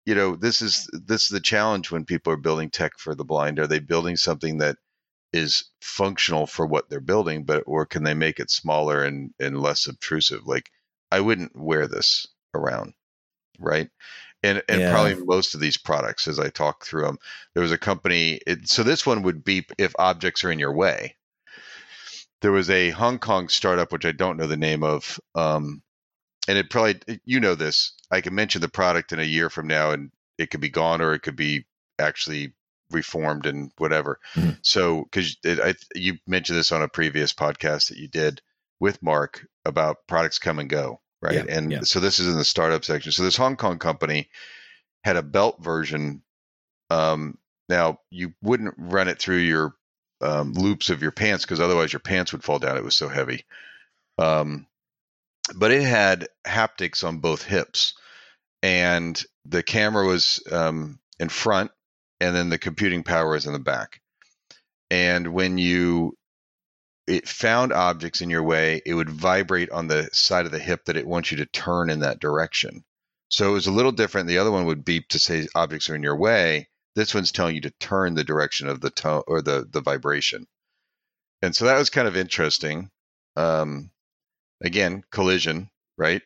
you 0.07 0.15
know 0.15 0.37
this 0.37 0.63
is 0.63 0.89
this 0.93 1.25
is 1.25 1.29
the 1.31 1.41
challenge 1.41 1.91
when 1.91 2.05
people 2.07 2.33
are 2.33 2.39
building 2.39 2.71
tech 2.71 2.99
for 2.99 3.15
the 3.15 3.25
blind. 3.25 3.59
Are 3.61 3.67
they 3.69 3.81
building 3.81 4.17
something 4.17 4.59
that 4.59 4.79
is 5.33 5.65
functional 5.83 6.47
for 6.47 6.67
what 6.67 6.91
they're 6.91 7.01
building, 7.01 7.45
but 7.45 7.65
or 7.67 7.87
can 7.87 8.05
they 8.05 8.15
make 8.15 8.41
it 8.41 8.51
smaller 8.51 9.05
and 9.05 9.35
and 9.41 9.61
less 9.63 9.87
obtrusive? 9.89 10.47
Like 10.47 10.71
I 11.13 11.21
wouldn't 11.21 11.57
wear 11.57 11.89
this 11.89 12.27
around, 12.55 12.95
right? 13.61 13.91
And 14.43 14.63
and 14.69 14.85
Yeah. 14.85 14.87
probably 14.87 15.17
most 15.17 15.55
of 15.55 15.61
these 15.61 15.79
products, 15.79 16.29
as 16.29 16.39
I 16.41 16.51
talk 16.51 16.87
through 16.87 17.05
them, 17.05 17.19
there 17.55 17.63
was 17.63 17.73
a 17.73 17.79
company. 17.79 18.41
It, 18.47 18.69
so 18.69 18.83
this 18.85 19.07
one 19.07 19.23
would 19.23 19.45
beep 19.45 19.73
if 19.79 19.95
objects 19.99 20.45
are 20.45 20.53
in 20.53 20.59
your 20.61 20.75
way. 20.75 21.17
There 22.41 22.53
was 22.53 22.69
a 22.71 22.91
Hong 22.91 23.19
Kong 23.21 23.49
startup, 23.49 23.93
which 23.93 24.05
I 24.05 24.13
don't 24.13 24.37
know 24.37 24.47
the 24.49 24.57
name 24.57 24.83
of, 24.83 25.21
um, 25.35 25.83
and 26.49 26.59
it 26.59 26.71
probably 26.71 27.21
you 27.25 27.39
know 27.39 27.55
this. 27.55 27.93
I 28.11 28.23
can 28.23 28.35
mention 28.35 28.61
the 28.61 28.69
product 28.69 29.13
in 29.13 29.21
a 29.21 29.25
year 29.25 29.51
from 29.51 29.69
now, 29.69 29.93
and 29.93 30.11
it 30.39 30.51
could 30.51 30.61
be 30.61 30.71
gone, 30.71 31.01
or 31.01 31.15
it 31.15 31.21
could 31.21 31.37
be 31.37 31.67
actually 31.99 32.55
reformed 32.91 33.45
and 33.47 33.71
whatever. 33.77 34.19
Mhm. 34.35 34.59
So, 34.63 35.05
because 35.05 35.37
you 35.95 36.19
mentioned 36.27 36.59
this 36.59 36.73
on 36.73 36.83
a 36.83 36.89
previous 36.89 37.35
podcast 37.35 37.89
that 37.89 37.99
you 37.99 38.09
did 38.09 38.41
with 38.81 39.03
Mark 39.03 39.47
about 39.67 40.07
products 40.07 40.39
come 40.39 40.59
and 40.59 40.71
go, 40.71 41.03
right? 41.21 41.35
Yeah, 41.35 41.45
and 41.49 41.71
yeah. 41.71 41.81
so 41.83 42.01
this 42.01 42.19
is 42.19 42.27
in 42.27 42.39
the 42.39 42.45
startup 42.45 42.85
section. 42.85 43.13
So 43.13 43.25
this 43.25 43.37
Hong 43.37 43.57
Kong 43.57 43.79
company 43.79 44.31
had 45.05 45.17
a 45.17 45.23
belt 45.23 45.63
version. 45.63 46.23
Um, 46.89 47.37
now 47.69 48.01
you 48.11 48.33
wouldn't 48.41 48.75
run 48.79 49.09
it 49.09 49.19
through 49.19 49.39
your 49.39 49.75
um, 50.23 50.55
loops 50.55 50.89
of 50.89 51.03
your 51.03 51.13
pants 51.13 51.45
because 51.45 51.61
otherwise 51.61 51.93
your 51.93 52.01
pants 52.01 52.33
would 52.33 52.43
fall 52.43 52.59
down. 52.59 52.79
It 52.79 52.85
was 52.85 52.95
so 52.95 53.09
heavy. 53.09 53.45
Um, 54.17 54.67
but 55.55 55.71
it 55.71 55.83
had 55.83 56.29
haptics 56.47 57.05
on 57.05 57.19
both 57.19 57.43
hips, 57.43 57.95
and 58.63 59.23
the 59.45 59.63
camera 59.63 60.07
was 60.07 60.43
um, 60.51 60.99
in 61.19 61.29
front, 61.29 61.71
and 62.21 62.35
then 62.35 62.51
the 62.51 62.59
computing 62.59 63.03
power 63.03 63.37
is 63.37 63.47
in 63.47 63.53
the 63.53 63.59
back. 63.59 64.01
And 64.91 65.35
when 65.35 65.59
you 65.59 66.17
it 67.07 67.27
found 67.27 67.73
objects 67.73 68.21
in 68.21 68.29
your 68.29 68.43
way, 68.43 68.83
it 68.85 68.93
would 68.93 69.09
vibrate 69.09 69.71
on 69.71 69.87
the 69.89 70.11
side 70.13 70.45
of 70.45 70.53
the 70.53 70.59
hip 70.59 70.85
that 70.85 70.97
it 70.97 71.07
wants 71.07 71.31
you 71.31 71.39
to 71.39 71.47
turn 71.47 71.89
in 71.89 72.01
that 72.01 72.21
direction. 72.21 72.85
So 73.31 73.49
it 73.49 73.55
was 73.55 73.67
a 73.67 73.73
little 73.73 73.93
different. 73.93 74.29
The 74.29 74.39
other 74.39 74.51
one 74.51 74.67
would 74.67 74.85
beep 74.85 75.09
to 75.09 75.19
say 75.19 75.49
objects 75.55 75.89
are 75.89 75.95
in 75.95 76.03
your 76.03 76.17
way. 76.17 76.69
This 76.95 77.15
one's 77.15 77.33
telling 77.33 77.55
you 77.55 77.63
to 77.63 77.71
turn 77.81 78.15
the 78.15 78.25
direction 78.25 78.69
of 78.69 78.81
the 78.81 78.91
tone 78.91 79.23
or 79.27 79.41
the 79.41 79.67
the 79.71 79.81
vibration. 79.81 80.47
And 81.41 81.55
so 81.55 81.67
that 81.67 81.79
was 81.79 81.91
kind 81.91 82.09
of 82.09 82.17
interesting. 82.17 82.91
Um, 83.37 83.91
again, 84.61 85.05
collision, 85.11 85.71
right? 85.97 86.23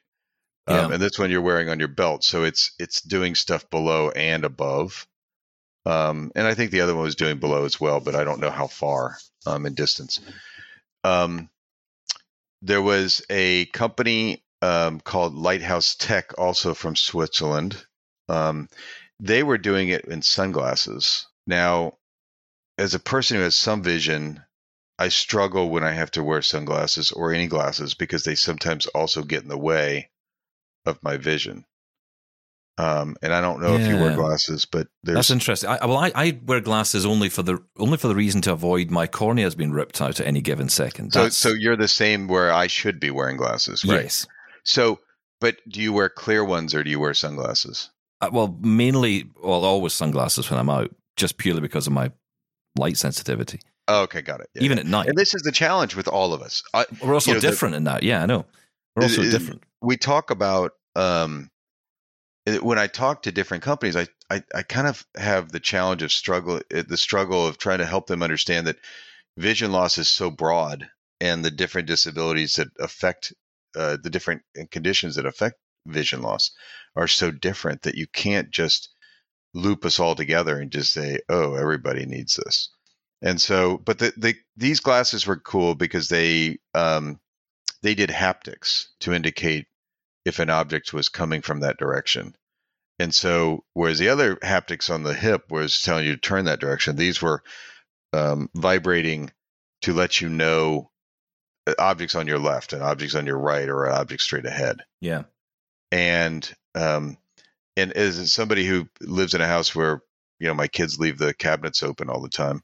Yeah. 0.69 0.83
Um, 0.83 0.93
and 0.93 1.03
this 1.03 1.19
one 1.19 1.31
you're 1.31 1.41
wearing 1.41 1.69
on 1.69 1.79
your 1.79 1.89
belt, 1.89 2.25
so 2.25 2.45
it's 2.45 2.73
it's 2.79 3.01
doing 3.03 3.35
stuff 3.35 3.69
below 3.71 4.11
and 4.11 4.45
above. 4.45 5.07
Um, 5.85 6.31
and 6.37 6.47
I 6.47 6.55
think 6.55 6.71
the 6.71 6.83
other 6.83 6.95
one 6.95 7.05
was 7.05 7.17
doing 7.17 7.39
below 7.39 7.65
as 7.65 7.81
well, 7.81 7.99
but 7.99 8.15
I 8.15 8.23
don't 8.23 8.41
know 8.41 8.51
how 8.51 8.69
far 8.69 9.19
um, 9.47 9.67
in 9.67 9.75
distance. 9.75 10.21
Um, 11.03 11.51
there 12.61 12.83
was 12.83 13.23
a 13.29 13.67
company 13.67 14.45
um, 14.63 15.01
called 15.01 15.35
Lighthouse 15.35 15.97
Tech, 15.97 16.39
also 16.39 16.75
from 16.75 16.95
Switzerland. 16.95 17.85
Um, 18.29 18.69
they 19.19 19.43
were 19.43 19.59
doing 19.59 19.89
it 19.89 20.05
in 20.05 20.23
sunglasses. 20.23 21.27
Now, 21.47 21.99
as 22.79 22.95
a 22.95 23.01
person 23.01 23.37
who 23.37 23.43
has 23.43 23.57
some 23.57 23.83
vision, 23.83 24.43
I 25.03 25.09
struggle 25.09 25.69
when 25.69 25.83
I 25.83 25.91
have 25.91 26.13
to 26.13 26.23
wear 26.23 26.43
sunglasses 26.43 27.11
or 27.11 27.33
any 27.33 27.49
glasses 27.49 27.93
because 27.93 28.23
they 28.23 28.37
sometimes 28.37 28.87
also 28.87 29.25
get 29.25 29.43
in 29.43 29.49
the 29.49 29.59
way 29.59 30.11
of 30.87 31.03
my 31.03 31.17
vision. 31.17 31.65
Um, 32.79 33.17
and 33.21 33.33
I 33.33 33.41
don't 33.41 33.61
know 33.61 33.75
if 33.75 33.89
you 33.89 33.97
wear 33.97 34.15
glasses, 34.15 34.65
but 34.65 34.87
there's 35.03 35.17
That's 35.17 35.31
interesting. 35.33 35.71
I, 35.71 35.85
well, 35.87 35.97
I, 35.97 36.13
I 36.15 36.41
wear 36.47 36.61
glasses 36.61 37.05
only 37.05 37.31
for 37.31 37.43
the 37.43 37.59
only 37.79 37.99
for 37.99 38.07
the 38.07 38.15
reason 38.15 38.43
to 38.43 38.53
avoid 38.53 38.93
my 38.93 39.09
corneas 39.09 39.57
being 39.57 39.73
ripped 39.73 40.01
out 40.01 40.21
at 40.21 40.27
any 40.27 40.41
given 40.41 40.69
second. 40.69 41.13
so 41.13 41.29
so 41.31 41.49
you're 41.49 41.77
the 41.77 41.89
same 41.89 42.29
where 42.29 42.53
I 42.53 42.69
should 42.69 43.01
be 43.01 43.11
wearing 43.11 43.37
glasses, 43.37 43.85
right? 43.85 44.05
yes. 44.05 44.29
So, 44.63 45.01
but 45.41 45.57
do 45.69 45.81
you 45.81 45.93
wear 45.93 46.11
clear 46.11 46.45
ones 46.45 46.77
or 46.77 46.85
do 46.85 46.91
you 46.91 47.01
wear 47.01 47.13
sunglasses? 47.13 47.91
Uh, 48.21 48.31
well, 48.33 48.57
mainly, 48.61 49.29
well, 49.43 49.65
always 49.65 49.95
sunglasses 49.95 50.49
when 50.49 50.61
I'm 50.61 50.71
out, 50.71 50.95
just 51.17 51.39
purely 51.39 51.61
because 51.61 51.89
of 51.89 51.93
my 51.93 52.13
light 52.77 52.97
sensitivity. 52.97 53.59
Oh, 53.89 54.03
okay, 54.03 54.23
got 54.23 54.41
it. 54.41 54.49
Yeah, 54.55 54.63
Even 54.63 54.79
yeah. 54.79 54.83
at 54.83 54.87
night, 54.87 55.09
and 55.09 55.17
this 55.19 55.35
is 55.35 55.43
the 55.43 55.53
challenge 55.53 55.97
with 55.97 56.09
all 56.09 56.33
of 56.35 56.41
us. 56.43 56.63
I, 56.73 56.87
we're 57.03 57.15
also 57.15 57.31
you 57.31 57.35
know, 57.37 57.41
the- 57.41 57.49
different 57.51 57.75
in 57.75 57.85
that. 57.85 58.03
Yeah, 58.03 58.23
I 58.23 58.27
know. 58.27 58.47
We're 58.95 59.05
also 59.05 59.23
Uh, 59.23 59.31
different. 59.31 59.63
we 59.81 59.97
talk 59.97 60.31
about 60.31 60.73
um, 60.95 61.51
it- 62.47 62.63
when 62.63 62.79
I 62.79 62.87
talk 62.87 63.23
to 63.23 63.33
different 63.33 63.63
companies, 63.65 63.97
I, 63.97 64.07
I 64.31 64.43
I 64.55 64.63
kind 64.63 64.87
of 64.87 65.05
have 65.17 65.51
the 65.51 65.61
challenge 65.61 66.03
of 66.03 66.13
struggle, 66.13 66.61
uh, 66.75 66.83
the 66.87 66.97
struggle 66.97 67.47
of 67.47 67.59
trying 67.59 67.79
to 67.79 67.87
help 67.87 68.07
them 68.07 68.23
understand 68.23 68.67
that 68.67 68.79
vision 69.37 69.73
loss 69.73 69.99
is 69.99 70.09
so 70.09 70.31
broad, 70.31 70.89
and 71.21 71.45
the 71.45 71.51
different 71.51 71.89
disabilities 71.89 72.57
that 72.57 72.69
affect 72.79 73.33
uh, 73.77 73.97
the 74.03 74.11
different 74.11 74.43
conditions 74.71 75.17
that 75.17 75.27
affect 75.27 75.57
vision 75.89 76.21
loss 76.23 76.51
are 76.95 77.09
so 77.09 77.31
different 77.31 77.83
that 77.83 77.95
you 77.97 78.07
can't 78.13 78.51
just 78.51 78.91
loop 79.55 79.85
us 79.85 79.99
all 79.99 80.15
together 80.15 80.59
and 80.61 80.71
just 80.71 80.93
say, 80.93 81.19
"Oh, 81.29 81.55
everybody 81.55 82.05
needs 82.07 82.35
this." 82.37 82.69
And 83.23 83.41
so, 83.41 83.79
but 83.79 83.99
the, 83.99 84.13
the 84.17 84.35
these 84.57 84.81
glasses 84.81 85.27
were 85.27 85.37
cool 85.37 85.77
because 85.77 86.09
they 86.09 86.59
um, 86.75 87.21
they 87.83 87.95
did 87.95 88.11
haptics 88.11 88.87
to 89.01 89.13
indicate 89.13 89.67
if 90.25 90.41
an 90.41 90.51
object 90.51 90.93
was 90.93 91.09
coming 91.09 91.41
from 91.41 91.61
that 91.61 91.79
direction. 91.79 92.35
And 92.99 93.15
so, 93.15 93.65
whereas 93.75 93.99
the 93.99 94.09
other 94.09 94.37
haptics 94.37 94.93
on 94.93 95.05
the 95.05 95.15
hip 95.15 95.51
was 95.51 95.83
telling 95.83 96.05
you 96.05 96.15
to 96.15 96.21
turn 96.21 96.47
that 96.47 96.61
direction, 96.61 96.97
these 96.97 97.23
were 97.23 97.43
um, 98.13 98.51
vibrating 98.55 99.31
to 99.83 99.93
let 99.93 100.21
you 100.21 100.29
know 100.29 100.91
uh, 101.67 101.75
objects 101.79 102.17
on 102.17 102.27
your 102.27 102.39
left 102.41 102.73
and 102.73 102.83
objects 102.83 103.15
on 103.15 103.27
your 103.27 103.39
right 103.39 103.69
or 103.69 103.85
an 103.87 103.93
object 103.93 104.23
straight 104.23 104.47
ahead. 104.47 104.79
Yeah. 105.01 105.25
And 105.93 106.53
um, 106.75 107.19
and 107.77 107.93
as 107.93 108.33
somebody 108.33 108.67
who 108.67 108.89
lives 109.01 109.35
in 109.35 109.41
a 109.41 109.47
house 109.47 109.75
where 109.77 110.03
you 110.41 110.49
know 110.49 110.55
my 110.55 110.67
kids 110.67 110.99
leave 110.99 111.19
the 111.19 111.35
cabinets 111.35 111.85
open 111.85 112.11
all 112.11 112.21
the 112.21 112.29
time 112.29 112.63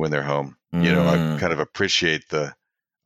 when 0.00 0.10
they're 0.10 0.22
home, 0.22 0.56
you 0.72 0.92
know, 0.92 1.06
I 1.06 1.18
Mm. 1.18 1.38
kind 1.40 1.52
of 1.52 1.60
appreciate 1.60 2.28
the. 2.30 2.54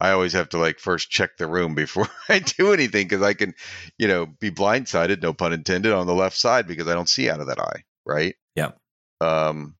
I 0.00 0.11
always 0.11 0.33
have 0.35 0.48
to 0.50 0.59
like 0.59 0.78
first 0.80 1.11
check 1.11 1.37
the 1.37 1.46
room 1.46 1.74
before 1.74 2.09
I 2.28 2.40
do 2.40 2.72
anything 2.72 3.07
because 3.09 3.22
I 3.22 3.35
can, 3.35 3.54
you 3.98 4.09
know, 4.09 4.26
be 4.26 4.50
blindsided, 4.50 5.22
no 5.22 5.33
pun 5.33 5.52
intended, 5.52 5.92
on 5.92 6.07
the 6.07 6.14
left 6.14 6.37
side 6.37 6.66
because 6.66 6.88
I 6.88 6.94
don't 6.94 7.09
see 7.09 7.30
out 7.30 7.40
of 7.40 7.46
that 7.46 7.61
eye, 7.61 7.85
right? 8.04 8.35
Yeah. 8.54 8.72
Um, 9.20 9.76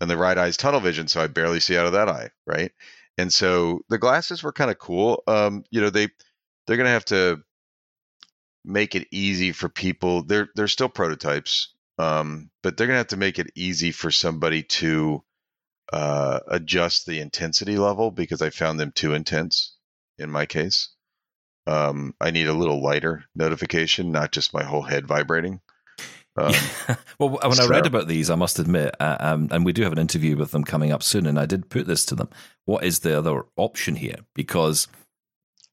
and 0.00 0.10
the 0.10 0.16
right 0.16 0.36
eye's 0.38 0.56
tunnel 0.56 0.80
vision, 0.80 1.08
so 1.08 1.20
I 1.20 1.26
barely 1.26 1.60
see 1.60 1.76
out 1.76 1.86
of 1.86 1.92
that 1.92 2.08
eye, 2.08 2.30
right? 2.46 2.72
And 3.18 3.32
so 3.32 3.80
the 3.88 3.98
glasses 3.98 4.42
were 4.42 4.52
kind 4.52 4.70
of 4.70 4.78
cool. 4.78 5.22
Um, 5.26 5.64
you 5.70 5.80
know, 5.80 5.90
they 5.90 6.08
they're 6.66 6.76
gonna 6.76 6.88
have 6.90 7.06
to 7.06 7.42
make 8.64 8.94
it 8.94 9.08
easy 9.10 9.52
for 9.52 9.68
people. 9.68 10.22
They're 10.22 10.48
they're 10.54 10.68
still 10.68 10.88
prototypes, 10.88 11.74
um, 11.98 12.50
but 12.62 12.76
they're 12.76 12.86
gonna 12.86 12.98
have 12.98 13.08
to 13.08 13.16
make 13.16 13.38
it 13.38 13.50
easy 13.54 13.92
for 13.92 14.10
somebody 14.10 14.62
to 14.64 15.22
uh, 15.92 16.40
adjust 16.48 17.06
the 17.06 17.20
intensity 17.20 17.78
level 17.78 18.10
because 18.10 18.42
I 18.42 18.50
found 18.50 18.78
them 18.78 18.92
too 18.92 19.14
intense 19.14 19.74
in 20.18 20.30
my 20.30 20.46
case. 20.46 20.90
Um, 21.66 22.14
I 22.20 22.30
need 22.30 22.46
a 22.46 22.54
little 22.54 22.82
lighter 22.82 23.24
notification, 23.34 24.10
not 24.10 24.32
just 24.32 24.54
my 24.54 24.64
whole 24.64 24.82
head 24.82 25.06
vibrating. 25.06 25.60
Um, 26.38 26.54
well, 27.18 27.30
when 27.30 27.58
I 27.58 27.66
read 27.66 27.86
about 27.86 28.06
these, 28.06 28.30
I 28.30 28.36
must 28.36 28.60
admit, 28.60 28.94
uh, 29.00 29.16
um, 29.18 29.48
and 29.50 29.64
we 29.64 29.72
do 29.72 29.82
have 29.82 29.90
an 29.90 29.98
interview 29.98 30.36
with 30.36 30.52
them 30.52 30.62
coming 30.62 30.92
up 30.92 31.02
soon, 31.02 31.26
and 31.26 31.36
I 31.36 31.46
did 31.46 31.68
put 31.68 31.88
this 31.88 32.04
to 32.04 32.14
them. 32.14 32.28
What 32.64 32.84
is 32.84 33.00
the 33.00 33.18
other 33.18 33.42
option 33.56 33.96
here? 33.96 34.18
Because, 34.36 34.86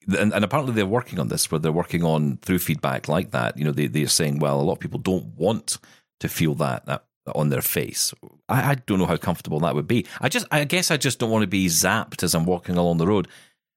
and, 0.07 0.34
and 0.34 0.43
apparently 0.43 0.74
they're 0.74 0.88
working 0.88 1.20
on 1.20 1.28
this, 1.28 1.51
where 1.51 1.59
they're 1.59 1.72
working 1.72 2.03
on 2.03 2.38
through 2.38 2.57
feedback 2.57 3.07
like 3.07 3.30
that. 3.30 3.59
You 3.59 3.66
know, 3.66 3.72
they 3.72 3.86
they're 3.86 4.07
saying, 4.07 4.39
well, 4.39 4.59
a 4.59 4.63
lot 4.63 4.74
of 4.74 4.80
people 4.80 4.99
don't 4.99 5.38
want 5.38 5.78
to 6.20 6.28
feel 6.28 6.55
that 6.55 6.88
that 6.88 7.05
on 7.34 7.49
their 7.49 7.61
face. 7.61 8.13
I, 8.49 8.71
I 8.71 8.76
don't 8.76 8.99
know 8.99 9.05
how 9.07 9.17
comfortable 9.17 9.59
that 9.61 9.76
would 9.76 9.88
be. 9.88 10.05
I 10.21 10.30
just, 10.30 10.45
I 10.51 10.63
guess, 10.65 10.91
I 10.91 10.97
just 10.97 11.19
don't 11.19 11.32
want 11.32 11.43
to 11.43 11.47
be 11.47 11.67
zapped 11.67 12.23
as 12.23 12.36
I'm 12.36 12.45
walking 12.45 12.78
along 12.78 12.97
the 12.97 13.07
road 13.07 13.28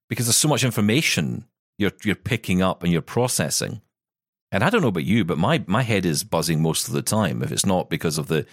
because 0.09 0.27
there's 0.27 0.37
so 0.37 0.47
much 0.47 0.63
information 0.63 1.45
you're 1.79 1.93
you're 2.03 2.15
picking 2.15 2.61
up 2.61 2.83
and 2.83 2.91
you're 2.91 3.01
processing 3.01 3.81
And 4.51 4.63
I 4.63 4.69
don't 4.69 4.81
know 4.81 4.89
about 4.89 5.05
you, 5.05 5.25
but 5.25 5.37
my 5.37 5.63
my 5.67 5.83
head 5.83 6.05
is 6.05 6.23
buzzing 6.23 6.61
most 6.61 6.87
of 6.87 6.93
the 6.93 7.01
time. 7.01 7.43
If 7.43 7.51
it's 7.51 7.65
not 7.65 7.89
because 7.89 8.17
of 8.17 8.27
the, 8.27 8.45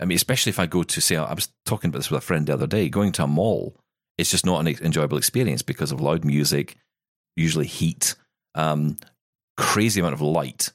I 0.00 0.04
mean, 0.06 0.16
especially 0.16 0.50
if 0.50 0.58
I 0.58 0.66
go 0.66 0.82
to 0.82 1.00
say, 1.00 1.16
I 1.16 1.34
was 1.34 1.50
talking 1.66 1.88
about 1.88 2.00
this 2.00 2.10
with 2.10 2.18
a 2.18 2.26
friend 2.26 2.46
the 2.46 2.54
other 2.54 2.66
day. 2.66 2.88
Going 2.88 3.12
to 3.12 3.24
a 3.24 3.26
mall, 3.26 3.76
it's 4.18 4.30
just 4.30 4.46
not 4.46 4.60
an 4.60 4.68
enjoyable 4.84 5.18
experience 5.18 5.62
because 5.62 5.92
of 5.92 6.00
loud 6.00 6.24
music, 6.24 6.76
usually 7.36 7.66
heat, 7.66 8.16
um, 8.54 8.96
crazy 9.56 10.00
amount 10.00 10.14
of 10.14 10.22
light 10.22 10.72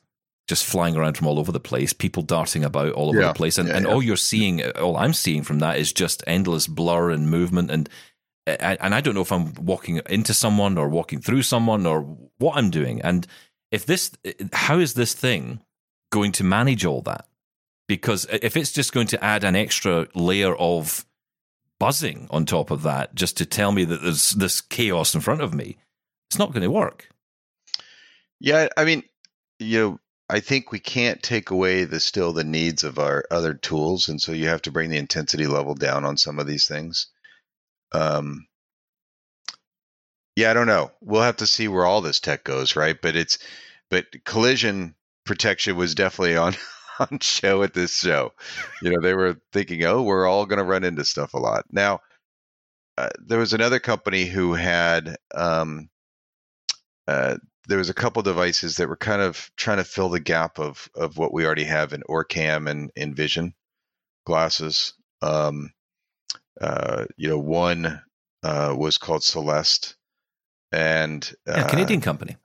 just 0.48 0.64
flying 0.66 0.96
around 0.96 1.18
from 1.18 1.28
all 1.28 1.40
over 1.40 1.52
the 1.52 1.60
place, 1.60 1.92
people 1.94 2.22
darting 2.24 2.64
about 2.64 2.92
all 2.94 3.10
over 3.10 3.20
Yeah. 3.22 3.28
the 3.30 3.34
place, 3.34 3.58
and, 3.58 3.68
Yeah, 3.70 3.78
and 3.78 3.86
yeah. 3.86 3.92
all 3.94 4.04
you're 4.04 4.16
seeing, 4.18 4.64
all 4.72 4.96
I'm 4.98 5.14
seeing 5.14 5.44
from 5.44 5.60
that 5.60 5.78
is 5.80 5.92
just 5.92 6.24
endless 6.28 6.68
blur 6.68 7.10
and 7.12 7.30
movement, 7.30 7.72
and 7.72 7.90
and 8.48 8.94
I 8.94 9.02
don't 9.02 9.16
know 9.16 9.22
if 9.22 9.32
I'm 9.32 9.56
walking 9.56 10.02
into 10.08 10.32
someone 10.34 10.78
or 10.78 10.88
walking 10.88 11.20
through 11.20 11.42
someone 11.42 11.88
or 11.88 12.02
what 12.38 12.58
I'm 12.58 12.70
doing, 12.70 13.02
and 13.02 13.26
if 13.72 13.88
this, 13.88 14.12
how 14.54 14.78
is 14.78 14.94
this 14.94 15.14
thing 15.16 15.62
going 16.12 16.32
to 16.34 16.44
manage 16.44 16.86
all 16.86 17.02
that? 17.02 17.28
Because 17.88 18.28
if 18.32 18.56
it's 18.56 18.72
just 18.72 18.94
going 18.94 19.08
to 19.08 19.24
add 19.24 19.44
an 19.44 19.56
extra 19.56 20.08
layer 20.14 20.56
of 20.58 21.06
buzzing 21.80 22.28
on 22.30 22.46
top 22.46 22.70
of 22.70 22.84
that, 22.84 23.16
just 23.16 23.36
to 23.38 23.48
tell 23.48 23.72
me 23.72 23.84
that 23.86 24.04
there's 24.04 24.30
this 24.32 24.62
chaos 24.62 25.16
in 25.16 25.22
front 25.22 25.42
of 25.42 25.54
me, 25.56 25.78
it's 26.30 26.38
not 26.38 26.52
going 26.52 26.62
to 26.64 26.70
work. 26.72 27.10
Yeah, 28.40 28.68
I 28.78 28.86
mean, 28.86 29.04
you 29.60 29.80
know, 29.80 30.00
I 30.30 30.40
think 30.40 30.72
we 30.72 30.80
can't 30.80 31.22
take 31.22 31.52
away 31.52 31.84
the 31.84 32.00
still 32.00 32.34
the 32.34 32.44
needs 32.44 32.84
of 32.84 32.98
our 32.98 33.26
other 33.30 33.54
tools, 33.54 34.10
and 34.10 34.20
so 34.20 34.32
you 34.32 34.48
have 34.48 34.64
to 34.64 34.72
bring 34.72 34.90
the 34.90 34.98
intensity 34.98 35.46
level 35.46 35.76
down 35.76 36.04
on 36.04 36.18
some 36.18 36.40
of 36.40 36.48
these 36.48 36.68
things. 36.68 37.08
Um, 37.92 38.48
yeah, 40.36 40.52
I 40.52 40.54
don't 40.54 40.68
know. 40.68 40.92
We'll 41.02 41.22
have 41.22 41.38
to 41.38 41.48
see 41.48 41.68
where 41.68 41.86
all 41.86 42.02
this 42.02 42.20
tech 42.20 42.44
goes, 42.44 42.76
right? 42.76 43.00
But 43.00 43.16
it's 43.16 43.38
but 43.90 44.06
collision 44.26 44.96
protection 45.26 45.76
was 45.78 45.96
definitely 45.96 46.38
on 46.38 46.56
on 47.00 47.20
show 47.20 47.64
at 47.64 47.74
this 47.74 47.98
show. 47.98 48.34
You 48.82 48.92
know, 48.92 49.02
they 49.02 49.14
were 49.14 49.40
thinking, 49.54 49.84
oh, 49.86 50.02
we're 50.02 50.28
all 50.28 50.46
going 50.46 50.60
to 50.60 50.66
run 50.66 50.84
into 50.84 51.06
stuff 51.06 51.34
a 51.34 51.40
lot. 51.40 51.66
Now, 51.72 52.02
uh, 52.98 53.10
there 53.26 53.40
was 53.40 53.54
another 53.54 53.80
company 53.80 54.26
who 54.26 54.54
had 54.54 55.18
um, 55.34 55.90
uh, 57.08 57.38
there 57.68 57.78
was 57.78 57.90
a 57.90 57.94
couple 57.94 58.22
devices 58.22 58.78
that 58.78 58.90
were 58.90 58.98
kind 58.98 59.22
of 59.22 59.50
trying 59.58 59.78
to 59.78 59.84
fill 59.84 60.10
the 60.10 60.20
gap 60.20 60.60
of 60.60 60.90
of 60.96 61.18
what 61.18 61.34
we 61.34 61.46
already 61.46 61.64
have 61.66 61.94
in 61.94 62.04
Orcam 62.10 62.70
and 62.70 62.92
Envision 62.96 63.54
glasses. 64.26 64.94
Um, 65.22 65.72
uh, 66.60 67.06
you 67.18 67.30
know, 67.30 67.40
one 67.40 68.02
uh, 68.44 68.74
was 68.78 68.98
called 68.98 69.24
Celeste, 69.24 69.96
and 70.72 71.30
uh, 71.48 71.56
Yeah, 71.58 71.70
Canadian 71.70 72.02
company. 72.02 72.38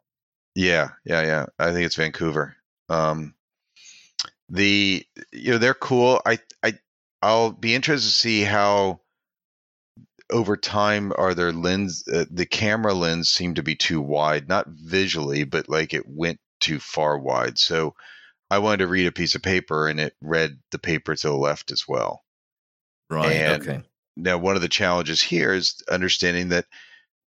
yeah, 0.55 0.91
yeah, 1.05 1.23
yeah. 1.23 1.47
I 1.59 1.73
think 1.73 1.87
it's 1.87 1.97
Vancouver. 1.97 2.57
Um, 2.89 3.35
the 4.49 5.05
you 5.33 5.53
know 5.53 5.59
they're 5.59 5.75
cool. 5.75 6.21
I 6.27 6.39
I 6.63 6.75
I'll 7.23 7.53
be 7.53 7.75
interested 7.75 8.09
to 8.09 8.15
see 8.15 8.43
how 8.43 9.01
over 10.31 10.57
time 10.57 11.13
are 11.17 11.35
their 11.35 11.53
lens 11.53 12.05
uh, 12.09 12.25
the 12.31 12.47
camera 12.47 12.95
lens 12.95 13.29
seemed 13.29 13.57
to 13.57 13.63
be 13.63 13.77
too 13.77 14.01
wide, 14.01 14.49
not 14.49 14.67
visually, 14.69 15.45
but 15.45 15.69
like 15.69 15.95
it 15.95 16.07
went 16.07 16.41
too 16.61 16.79
far 16.79 17.19
wide. 17.19 17.59
So 17.59 17.95
I 18.51 18.59
wanted 18.59 18.79
to 18.79 18.89
read 18.89 19.07
a 19.07 19.13
piece 19.13 19.35
of 19.35 19.43
paper 19.43 19.89
and 19.89 20.01
it 20.01 20.15
read 20.21 20.59
the 20.71 20.79
paper 20.79 21.15
to 21.15 21.29
the 21.29 21.35
left 21.35 21.71
as 21.71 21.87
well. 21.87 22.23
Right. 23.09 23.33
and- 23.33 23.63
okay. 23.63 23.83
Now, 24.17 24.39
one 24.39 24.57
of 24.57 24.63
the 24.63 24.69
challenges 24.69 25.23
here 25.23 25.55
is 25.55 25.83
understanding 25.91 26.51
that 26.51 26.67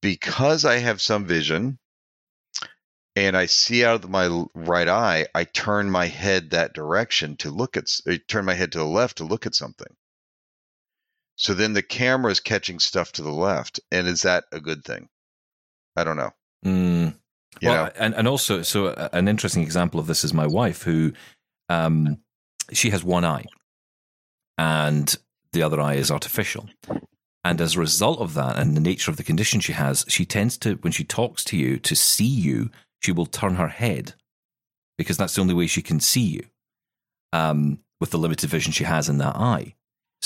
because 0.01 0.65
I 0.65 0.77
have 0.77 1.01
some 1.01 1.25
vision 1.25 1.79
and 3.15 3.37
I 3.37 3.45
see 3.45 3.85
out 3.85 4.03
of 4.03 4.09
my 4.09 4.45
right 4.53 4.87
eye, 4.87 5.27
I 5.33 5.45
turn 5.45 5.89
my 5.89 6.07
head 6.07 6.51
that 6.51 6.73
direction 6.73 7.37
to 7.37 7.49
look 7.49 7.77
at, 7.77 7.85
I 8.07 8.19
turn 8.27 8.45
my 8.45 8.53
head 8.53 8.73
to 8.73 8.79
the 8.79 8.85
left 8.85 9.17
to 9.17 9.23
look 9.23 9.45
at 9.45 9.55
something. 9.55 9.95
So 11.35 11.53
then 11.53 11.73
the 11.73 11.81
camera 11.81 12.31
is 12.31 12.39
catching 12.39 12.79
stuff 12.79 13.11
to 13.13 13.23
the 13.23 13.31
left. 13.31 13.79
And 13.91 14.07
is 14.07 14.21
that 14.21 14.45
a 14.51 14.59
good 14.59 14.83
thing? 14.83 15.09
I 15.95 16.03
don't 16.03 16.17
know. 16.17 16.31
Mm. 16.65 17.15
You 17.61 17.69
well, 17.69 17.85
know? 17.85 17.91
and 17.97 18.15
and 18.15 18.27
also, 18.27 18.61
so 18.61 18.87
uh, 18.87 19.09
an 19.13 19.27
interesting 19.27 19.63
example 19.63 19.99
of 19.99 20.07
this 20.07 20.23
is 20.23 20.33
my 20.33 20.47
wife, 20.47 20.83
who, 20.83 21.13
um, 21.69 22.17
she 22.71 22.89
has 22.89 23.03
one 23.03 23.25
eye, 23.25 23.45
and 24.57 25.15
the 25.51 25.61
other 25.61 25.79
eye 25.79 25.95
is 25.95 26.09
artificial. 26.09 26.67
And 27.43 27.59
as 27.59 27.75
a 27.75 27.79
result 27.79 28.19
of 28.19 28.33
that, 28.35 28.57
and 28.57 28.75
the 28.75 28.81
nature 28.81 29.11
of 29.11 29.17
the 29.17 29.23
condition 29.23 29.59
she 29.59 29.73
has, 29.73 30.05
she 30.07 30.25
tends 30.25 30.57
to, 30.59 30.75
when 30.75 30.93
she 30.93 31.03
talks 31.03 31.43
to 31.45 31.57
you, 31.57 31.77
to 31.79 31.95
see 31.95 32.23
you, 32.25 32.71
she 33.01 33.11
will 33.11 33.25
turn 33.25 33.55
her 33.55 33.67
head 33.67 34.13
because 34.97 35.17
that's 35.17 35.35
the 35.35 35.41
only 35.41 35.53
way 35.53 35.67
she 35.67 35.81
can 35.81 35.99
see 35.99 36.21
you 36.21 36.43
um, 37.33 37.79
with 37.99 38.11
the 38.11 38.17
limited 38.17 38.49
vision 38.49 38.71
she 38.71 38.85
has 38.85 39.09
in 39.09 39.17
that 39.17 39.35
eye. 39.35 39.75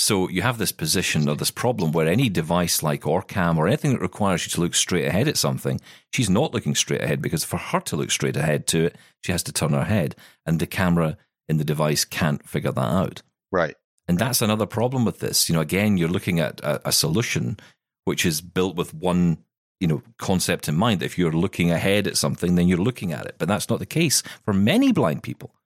So 0.00 0.28
you 0.28 0.42
have 0.42 0.58
this 0.58 0.70
position 0.70 1.28
or 1.28 1.34
this 1.34 1.50
problem 1.50 1.90
where 1.90 2.06
any 2.06 2.28
device 2.28 2.84
like 2.84 3.02
Orcam 3.02 3.56
or 3.56 3.66
anything 3.66 3.94
that 3.94 4.00
requires 4.00 4.46
you 4.46 4.50
to 4.50 4.60
look 4.60 4.76
straight 4.76 5.06
ahead 5.06 5.26
at 5.26 5.36
something, 5.36 5.80
she's 6.12 6.30
not 6.30 6.54
looking 6.54 6.76
straight 6.76 7.02
ahead 7.02 7.20
because 7.20 7.42
for 7.42 7.56
her 7.56 7.80
to 7.80 7.96
look 7.96 8.12
straight 8.12 8.36
ahead 8.36 8.68
to 8.68 8.84
it, 8.84 8.96
she 9.24 9.32
has 9.32 9.42
to 9.42 9.52
turn 9.52 9.72
her 9.72 9.84
head, 9.84 10.14
and 10.46 10.60
the 10.60 10.68
camera 10.68 11.18
in 11.48 11.56
the 11.56 11.64
device 11.64 12.04
can't 12.04 12.48
figure 12.48 12.70
that 12.70 12.80
out. 12.80 13.22
Right. 13.50 13.74
And 14.06 14.20
that's 14.20 14.40
another 14.40 14.66
problem 14.66 15.04
with 15.04 15.18
this. 15.18 15.48
You 15.48 15.56
know, 15.56 15.60
again, 15.60 15.96
you're 15.96 16.08
looking 16.08 16.38
at 16.38 16.60
a, 16.60 16.88
a 16.90 16.92
solution 16.92 17.58
which 18.04 18.24
is 18.24 18.40
built 18.40 18.76
with 18.76 18.94
one, 18.94 19.38
you 19.80 19.88
know, 19.88 20.02
concept 20.16 20.68
in 20.68 20.76
mind. 20.76 21.02
If 21.02 21.18
you're 21.18 21.32
looking 21.32 21.72
ahead 21.72 22.06
at 22.06 22.16
something, 22.16 22.54
then 22.54 22.68
you're 22.68 22.78
looking 22.78 23.12
at 23.12 23.26
it. 23.26 23.34
But 23.36 23.48
that's 23.48 23.68
not 23.68 23.80
the 23.80 23.86
case 23.86 24.22
for 24.44 24.54
many 24.54 24.92
blind 24.92 25.24
people, 25.24 25.56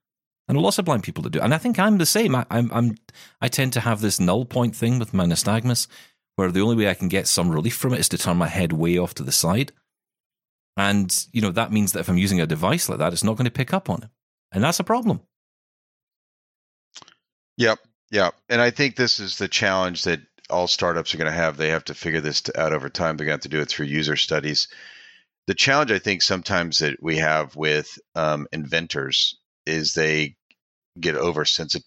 and 0.48 0.58
lots 0.58 0.78
of 0.78 0.84
blind 0.84 1.02
people 1.02 1.22
to 1.22 1.30
do. 1.30 1.40
And 1.40 1.54
I 1.54 1.58
think 1.58 1.78
I'm 1.78 1.98
the 1.98 2.06
same. 2.06 2.34
I, 2.34 2.44
I'm, 2.50 2.70
I'm, 2.72 2.96
I 3.40 3.48
tend 3.48 3.72
to 3.74 3.80
have 3.80 4.00
this 4.00 4.20
null 4.20 4.44
point 4.44 4.74
thing 4.76 4.98
with 4.98 5.14
my 5.14 5.24
nystagmus, 5.24 5.86
where 6.36 6.50
the 6.50 6.60
only 6.60 6.76
way 6.76 6.88
I 6.88 6.94
can 6.94 7.08
get 7.08 7.28
some 7.28 7.50
relief 7.50 7.76
from 7.76 7.94
it 7.94 8.00
is 8.00 8.08
to 8.10 8.18
turn 8.18 8.36
my 8.36 8.48
head 8.48 8.72
way 8.72 8.98
off 8.98 9.14
to 9.14 9.22
the 9.22 9.32
side. 9.32 9.72
And 10.76 11.26
you 11.32 11.42
know 11.42 11.50
that 11.50 11.72
means 11.72 11.92
that 11.92 12.00
if 12.00 12.08
I'm 12.08 12.18
using 12.18 12.40
a 12.40 12.46
device 12.46 12.88
like 12.88 12.98
that, 12.98 13.12
it's 13.12 13.24
not 13.24 13.36
going 13.36 13.44
to 13.44 13.50
pick 13.50 13.74
up 13.74 13.90
on 13.90 14.02
it, 14.02 14.08
and 14.52 14.64
that's 14.64 14.80
a 14.80 14.84
problem. 14.84 15.20
Yep. 17.58 17.78
Yep. 18.10 18.34
And 18.48 18.60
I 18.60 18.70
think 18.70 18.96
this 18.96 19.20
is 19.20 19.38
the 19.38 19.48
challenge 19.48 20.04
that 20.04 20.20
all 20.50 20.66
startups 20.66 21.14
are 21.14 21.18
going 21.18 21.30
to 21.30 21.36
have. 21.36 21.56
They 21.56 21.70
have 21.70 21.84
to 21.84 21.94
figure 21.94 22.20
this 22.20 22.42
out 22.56 22.72
over 22.72 22.88
time. 22.88 23.16
They're 23.16 23.26
going 23.26 23.38
to 23.38 23.44
have 23.44 23.50
to 23.52 23.56
do 23.56 23.60
it 23.60 23.68
through 23.68 23.86
user 23.86 24.16
studies. 24.16 24.68
The 25.46 25.54
challenge 25.54 25.90
I 25.90 25.98
think 25.98 26.22
sometimes 26.22 26.78
that 26.80 27.02
we 27.02 27.16
have 27.16 27.56
with 27.56 27.98
um, 28.14 28.46
inventors 28.52 29.38
is 29.66 29.94
they 29.94 30.36
get 31.00 31.16
oversensitive. 31.16 31.86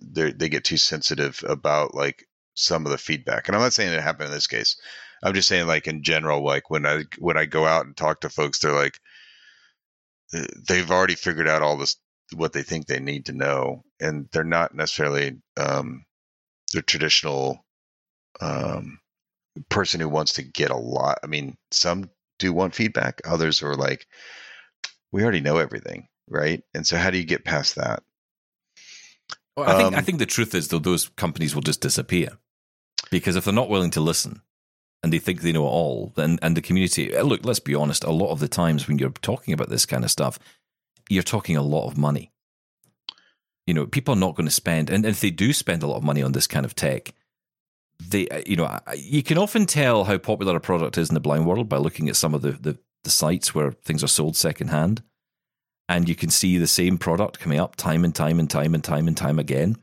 They 0.00 0.48
get 0.48 0.64
too 0.64 0.76
sensitive 0.76 1.42
about 1.48 1.94
like 1.94 2.24
some 2.54 2.86
of 2.86 2.92
the 2.92 2.98
feedback. 2.98 3.48
And 3.48 3.56
I'm 3.56 3.62
not 3.62 3.72
saying 3.72 3.92
it 3.92 4.00
happened 4.02 4.28
in 4.28 4.34
this 4.34 4.46
case. 4.46 4.76
I'm 5.22 5.34
just 5.34 5.48
saying 5.48 5.66
like 5.66 5.86
in 5.86 6.02
general, 6.02 6.44
like 6.44 6.70
when 6.70 6.86
I 6.86 7.04
when 7.18 7.36
I 7.36 7.46
go 7.46 7.66
out 7.66 7.86
and 7.86 7.96
talk 7.96 8.20
to 8.20 8.28
folks, 8.28 8.58
they're 8.58 8.72
like 8.72 8.98
uh, 10.34 10.44
they've 10.68 10.90
already 10.90 11.14
figured 11.14 11.48
out 11.48 11.62
all 11.62 11.76
this 11.76 11.96
what 12.34 12.52
they 12.52 12.62
think 12.62 12.86
they 12.86 13.00
need 13.00 13.26
to 13.26 13.32
know, 13.32 13.82
and 14.00 14.28
they're 14.32 14.44
not 14.44 14.74
necessarily 14.74 15.40
um, 15.56 16.04
the 16.72 16.82
traditional 16.82 17.64
um, 18.40 18.98
person 19.68 20.00
who 20.00 20.08
wants 20.08 20.34
to 20.34 20.42
get 20.42 20.70
a 20.70 20.76
lot. 20.76 21.18
I 21.22 21.26
mean, 21.26 21.56
some 21.70 22.10
do 22.38 22.52
want 22.52 22.74
feedback. 22.74 23.20
Others 23.24 23.62
are 23.62 23.76
like, 23.76 24.06
we 25.12 25.22
already 25.22 25.40
know 25.40 25.58
everything, 25.58 26.08
right? 26.28 26.62
And 26.74 26.86
so, 26.86 26.96
how 26.96 27.10
do 27.10 27.18
you 27.18 27.24
get 27.24 27.44
past 27.44 27.76
that? 27.76 28.02
Well, 29.56 29.68
I 29.68 29.74
think 29.74 29.94
I 29.94 29.98
Um, 29.98 30.04
think 30.04 30.18
the 30.18 30.26
truth 30.26 30.54
is 30.54 30.68
though 30.68 30.78
those 30.78 31.08
companies 31.10 31.54
will 31.54 31.62
just 31.62 31.80
disappear 31.80 32.38
because 33.10 33.36
if 33.36 33.44
they're 33.44 33.54
not 33.54 33.68
willing 33.70 33.90
to 33.92 34.00
listen 34.00 34.42
and 35.02 35.12
they 35.12 35.18
think 35.18 35.40
they 35.42 35.52
know 35.52 35.66
it 35.66 35.70
all, 35.70 36.12
then 36.16 36.38
and 36.42 36.56
the 36.56 36.62
community 36.62 37.14
uh, 37.16 37.22
look. 37.22 37.44
Let's 37.44 37.60
be 37.60 37.74
honest. 37.74 38.04
A 38.04 38.10
lot 38.10 38.30
of 38.32 38.40
the 38.40 38.48
times 38.48 38.88
when 38.88 38.98
you're 38.98 39.10
talking 39.10 39.54
about 39.54 39.68
this 39.68 39.86
kind 39.86 40.04
of 40.04 40.10
stuff, 40.10 40.38
you're 41.08 41.22
talking 41.22 41.56
a 41.56 41.62
lot 41.62 41.86
of 41.86 41.96
money. 41.98 42.32
You 43.66 43.74
know, 43.74 43.86
people 43.86 44.14
are 44.14 44.18
not 44.20 44.34
going 44.34 44.46
to 44.46 44.52
spend, 44.54 44.90
and 44.90 45.06
if 45.06 45.20
they 45.20 45.30
do 45.30 45.52
spend 45.52 45.82
a 45.82 45.86
lot 45.86 45.96
of 45.96 46.02
money 46.04 46.22
on 46.22 46.32
this 46.32 46.46
kind 46.46 46.66
of 46.66 46.74
tech, 46.74 47.14
they, 47.98 48.28
uh, 48.28 48.42
you 48.46 48.56
know, 48.56 48.78
you 48.96 49.22
can 49.22 49.38
often 49.38 49.64
tell 49.64 50.04
how 50.04 50.18
popular 50.18 50.56
a 50.56 50.60
product 50.60 50.98
is 50.98 51.08
in 51.08 51.14
the 51.14 51.20
blind 51.20 51.46
world 51.46 51.68
by 51.68 51.78
looking 51.78 52.08
at 52.08 52.16
some 52.16 52.34
of 52.34 52.42
the 52.42 52.52
the, 52.52 52.78
the 53.04 53.10
sites 53.10 53.54
where 53.54 53.72
things 53.72 54.02
are 54.04 54.08
sold 54.08 54.36
secondhand 54.36 55.02
and 55.88 56.08
you 56.08 56.14
can 56.14 56.30
see 56.30 56.58
the 56.58 56.66
same 56.66 56.98
product 56.98 57.38
coming 57.38 57.58
up 57.58 57.76
time 57.76 58.04
and 58.04 58.14
time 58.14 58.38
and 58.38 58.50
time 58.50 58.74
and 58.74 58.82
time 58.82 59.08
and 59.08 59.16
time 59.16 59.38
again, 59.38 59.76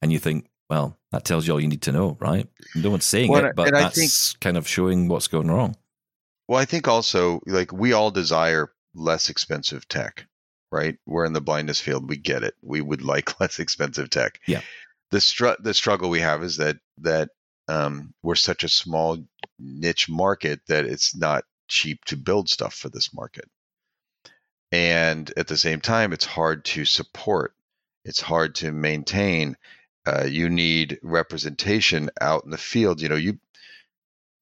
and 0.00 0.12
you 0.12 0.18
think, 0.18 0.46
well, 0.70 0.98
that 1.10 1.24
tells 1.24 1.46
you 1.46 1.52
all 1.52 1.60
you 1.60 1.68
need 1.68 1.82
to 1.82 1.92
know, 1.92 2.16
right? 2.20 2.48
No 2.74 2.90
one's 2.90 3.04
saying 3.04 3.30
Well, 3.30 3.44
it, 3.44 3.56
but 3.56 3.70
that's 3.70 4.34
kind 4.36 4.56
of 4.56 4.66
showing 4.66 5.08
what's 5.08 5.28
going 5.28 5.50
wrong. 5.50 5.76
Well, 6.48 6.58
I 6.58 6.64
think 6.64 6.88
also 6.88 7.40
like 7.46 7.72
we 7.72 7.92
all 7.92 8.10
desire 8.10 8.72
less 8.94 9.30
expensive 9.30 9.86
tech, 9.88 10.26
right? 10.70 10.96
We're 11.06 11.24
in 11.24 11.32
the 11.32 11.40
blindness 11.40 11.80
field. 11.80 12.08
We 12.08 12.16
get 12.16 12.42
it. 12.42 12.54
We 12.62 12.80
would 12.80 13.02
like 13.02 13.40
less 13.40 13.58
expensive 13.58 14.10
tech. 14.10 14.40
Yeah. 14.46 14.62
The 15.10 15.20
str- 15.20 15.60
the 15.60 15.74
struggle 15.74 16.08
we 16.08 16.20
have 16.20 16.42
is 16.42 16.56
that 16.56 16.78
that 16.98 17.28
um, 17.68 18.14
we're 18.22 18.34
such 18.34 18.64
a 18.64 18.68
small 18.68 19.18
niche 19.58 20.08
market 20.08 20.60
that 20.68 20.86
it's 20.86 21.14
not 21.14 21.44
cheap 21.68 22.04
to 22.06 22.16
build 22.16 22.48
stuff 22.48 22.74
for 22.74 22.88
this 22.88 23.14
market. 23.14 23.44
And 24.72 25.30
at 25.36 25.46
the 25.46 25.56
same 25.56 25.80
time, 25.80 26.12
it's 26.12 26.24
hard 26.24 26.64
to 26.64 26.84
support. 26.86 27.54
It's 28.04 28.20
hard 28.20 28.56
to 28.56 28.72
maintain. 28.72 29.56
Uh, 30.06 30.24
you 30.24 30.48
need 30.48 30.98
representation 31.02 32.10
out 32.20 32.44
in 32.44 32.50
the 32.50 32.58
field. 32.58 33.00
You 33.00 33.10
know, 33.10 33.16
you 33.16 33.38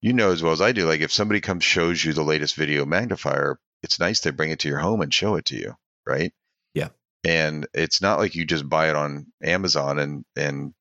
you 0.01 0.13
know 0.13 0.31
as 0.31 0.41
well 0.41 0.53
as 0.53 0.61
I 0.61 0.71
do. 0.71 0.85
Like 0.85 1.01
if 1.01 1.11
somebody 1.11 1.41
comes 1.41 1.63
shows 1.63 2.03
you 2.03 2.13
the 2.13 2.23
latest 2.23 2.55
video 2.55 2.85
magnifier, 2.85 3.59
it's 3.83 3.99
nice 3.99 4.21
to 4.21 4.31
bring 4.31 4.51
it 4.51 4.59
to 4.59 4.69
your 4.69 4.79
home 4.79 5.01
and 5.01 5.13
show 5.13 5.35
it 5.35 5.45
to 5.45 5.57
you, 5.57 5.75
right? 6.07 6.33
Yeah. 6.73 6.89
And 7.23 7.67
it's 7.73 8.01
not 8.01 8.17
like 8.17 8.33
you 8.33 8.45
just 8.45 8.67
buy 8.67 8.89
it 8.89 8.95
on 8.95 9.27
Amazon 9.43 9.99
and 9.99 10.25
and 10.35 10.73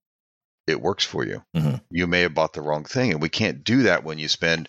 it 0.67 0.81
works 0.81 1.05
for 1.05 1.27
you. 1.27 1.43
Mm-hmm. 1.57 1.77
You 1.91 2.07
may 2.07 2.21
have 2.21 2.35
bought 2.35 2.53
the 2.53 2.63
wrong 2.63 2.85
thing, 2.85 3.11
and 3.11 3.21
we 3.21 3.29
can't 3.29 3.65
do 3.65 3.83
that 3.83 4.05
when 4.05 4.19
you 4.19 4.29
spend 4.29 4.69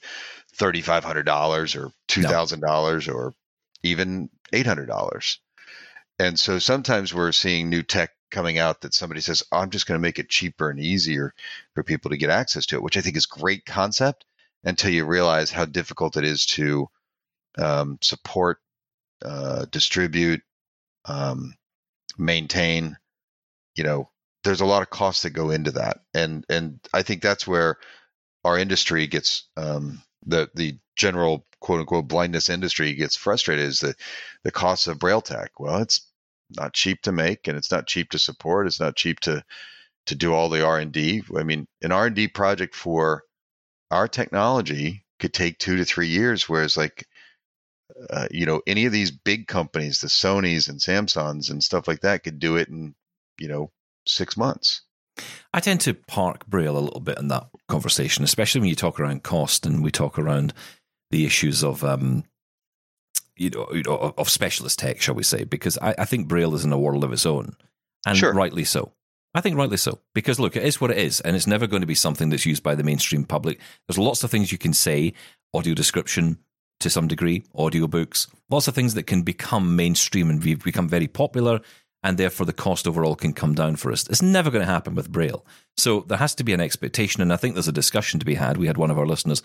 thirty 0.56 0.82
five 0.82 1.04
hundred 1.04 1.28
dollars 1.28 1.76
or 1.76 1.92
two 2.08 2.24
thousand 2.24 2.62
dollars 2.62 3.08
or 3.08 3.34
even 3.84 4.30
eight 4.54 4.66
hundred 4.66 4.88
dollars. 4.88 5.40
And 6.20 6.40
so 6.40 6.60
sometimes 6.60 7.14
we're 7.14 7.32
seeing 7.32 7.70
new 7.70 7.84
tech 7.84 8.12
coming 8.30 8.60
out 8.60 8.82
that 8.82 8.94
somebody 8.94 9.22
says, 9.22 9.44
oh, 9.52 9.58
"I'm 9.58 9.70
just 9.72 9.88
going 9.88 9.98
to 9.98 10.02
make 10.02 10.20
it 10.20 10.30
cheaper 10.30 10.70
and 10.70 10.80
easier 10.80 11.34
for 11.74 11.84
people 11.84 12.12
to 12.12 12.18
get 12.18 12.30
access 12.30 12.66
to 12.68 12.76
it," 12.76 12.84
which 12.84 12.98
I 12.98 13.02
think 13.02 13.18
is 13.18 13.26
great 13.26 13.66
concept 13.66 14.26
until 14.64 14.92
you 14.92 15.06
realize 15.06 15.52
how 15.52 15.66
difficult 15.66 16.18
it 16.18 16.24
is 16.24 16.46
to 16.46 16.90
um, 17.58 17.98
support, 18.02 18.60
uh, 19.24 19.66
distribute, 19.72 20.42
um, 21.06 21.56
maintain. 22.18 22.98
You 23.76 23.84
know, 23.84 24.10
there's 24.44 24.62
a 24.62 24.66
lot 24.66 24.82
of 24.82 24.90
costs 24.90 25.24
that 25.24 25.32
go 25.32 25.50
into 25.50 25.72
that, 25.72 26.02
and 26.14 26.46
and 26.50 26.80
I 26.94 27.04
think 27.04 27.22
that's 27.22 27.48
where 27.48 27.78
our 28.44 28.58
industry 28.58 29.08
gets 29.08 29.48
um, 29.58 30.02
the 30.26 30.50
the 30.56 30.78
general 30.96 31.46
quote 31.60 31.80
unquote 31.80 32.08
blindness 32.08 32.50
industry 32.50 32.94
gets 32.94 33.16
frustrated 33.16 33.66
is 33.66 33.80
the 33.80 33.96
the 34.44 34.52
cost 34.52 34.88
of 34.88 35.00
braille 35.00 35.22
tech. 35.22 35.60
Well, 35.60 35.82
it's 35.82 36.02
not 36.50 36.74
cheap 36.74 37.02
to 37.04 37.12
make, 37.12 37.48
and 37.48 37.58
it's 37.58 37.72
not 37.72 37.88
cheap 37.88 38.10
to 38.12 38.20
support. 38.20 38.68
It's 38.68 38.80
not 38.80 38.96
cheap 38.96 39.20
to 39.22 39.44
to 40.08 40.16
do 40.16 40.34
all 40.34 40.50
the 40.50 40.66
R 40.66 40.80
and 40.80 40.92
D. 40.92 41.24
I 41.38 41.44
mean, 41.44 41.68
an 41.82 41.92
R 41.92 42.08
and 42.08 42.16
D 42.16 42.28
project 42.28 42.76
for 42.76 43.24
our 43.92 44.08
technology 44.08 45.06
could 45.20 45.34
take 45.34 45.60
two 45.60 45.78
to 45.78 45.86
three 45.86 46.08
years, 46.08 46.50
whereas 46.50 46.78
like 46.78 47.08
uh, 48.10 48.28
you 48.32 48.46
know 48.46 48.62
any 48.68 48.86
of 48.86 48.92
these 48.92 49.12
big 49.12 49.48
companies, 49.48 50.02
the 50.02 50.08
Sony's 50.08 50.68
and 50.68 50.80
Samsungs 50.80 51.50
and 51.50 51.64
stuff 51.64 51.88
like 51.88 52.02
that, 52.02 52.24
could 52.24 52.40
do 52.40 52.58
it 52.58 52.70
in 52.70 52.96
you 53.40 53.48
know 53.48 53.72
six 54.08 54.38
months. 54.38 54.82
I 55.54 55.60
tend 55.60 55.82
to 55.82 55.94
park 55.94 56.48
Braille 56.48 56.78
a 56.78 56.80
little 56.80 57.02
bit 57.02 57.18
in 57.18 57.28
that 57.30 57.48
conversation, 57.68 58.24
especially 58.24 58.62
when 58.62 58.70
you 58.70 58.76
talk 58.76 59.00
around 59.00 59.24
cost 59.24 59.66
and 59.66 59.84
we 59.84 59.92
talk 59.92 60.18
around 60.18 60.54
the 61.12 61.26
issues 61.26 61.64
of 61.64 61.84
um, 61.84 62.24
you 63.36 63.50
know, 63.50 63.68
you 63.74 63.84
know 63.84 64.14
of 64.18 64.30
specialist 64.30 64.80
tech, 64.80 65.02
shall 65.02 65.16
we 65.16 65.24
say? 65.24 65.44
Because 65.44 65.78
I, 65.82 65.96
I 65.98 66.06
think 66.06 66.28
Braille 66.28 66.56
is 66.56 66.66
in 66.66 66.72
a 66.72 66.80
world 66.80 67.04
of 67.04 67.12
its 67.12 67.26
own, 67.26 67.56
and 68.06 68.18
Sure. 68.18 68.34
rightly 68.34 68.64
so. 68.64 68.92
I 69.34 69.40
think 69.40 69.58
rightly 69.58 69.78
so 69.78 70.00
because 70.14 70.40
look, 70.40 70.56
it 70.58 70.64
is 70.64 70.82
what 70.82 70.92
it 70.92 70.98
is, 70.98 71.22
and 71.22 71.36
it's 71.36 71.48
never 71.48 71.68
going 71.68 71.82
to 71.82 71.88
be 71.88 71.96
something 71.96 72.30
that's 72.30 72.46
used 72.46 72.64
by 72.64 72.76
the 72.76 72.84
mainstream 72.84 73.24
public. 73.24 73.60
There's 73.88 73.98
lots 73.98 74.24
of 74.24 74.32
things 74.32 74.52
you 74.52 74.58
can 74.58 74.74
say, 74.74 75.14
audio 75.54 75.74
description 75.74 76.38
to 76.82 76.90
some 76.90 77.08
degree, 77.08 77.44
audiobooks, 77.56 78.28
lots 78.50 78.68
of 78.68 78.76
things 78.76 78.96
that 78.96 79.08
can 79.08 79.22
become 79.22 79.76
mainstream 79.76 80.30
and 80.30 80.42
become 80.42 80.90
very 80.90 81.08
popular, 81.08 81.62
and 82.04 82.18
therefore 82.18 82.46
the 82.46 82.54
cost 82.54 82.88
overall 82.88 83.16
can 83.16 83.34
come 83.34 83.54
down 83.54 83.76
for 83.76 83.92
us. 83.92 84.08
It's 84.08 84.22
never 84.22 84.50
going 84.50 84.66
to 84.66 84.72
happen 84.72 84.96
with 84.96 85.12
Braille. 85.12 85.46
So 85.78 86.02
there 86.02 86.18
has 86.18 86.36
to 86.36 86.44
be 86.44 86.54
an 86.54 86.62
expectation, 86.62 87.22
and 87.22 87.32
I 87.32 87.38
think 87.38 87.56
there's 87.56 87.68
a 87.68 87.74
discussion 87.74 88.20
to 88.20 88.26
be 88.26 88.36
had. 88.36 88.58
We 88.58 88.68
had 88.68 88.78
one 88.78 88.92
of 88.92 88.98
our 88.98 89.06
listeners 89.06 89.42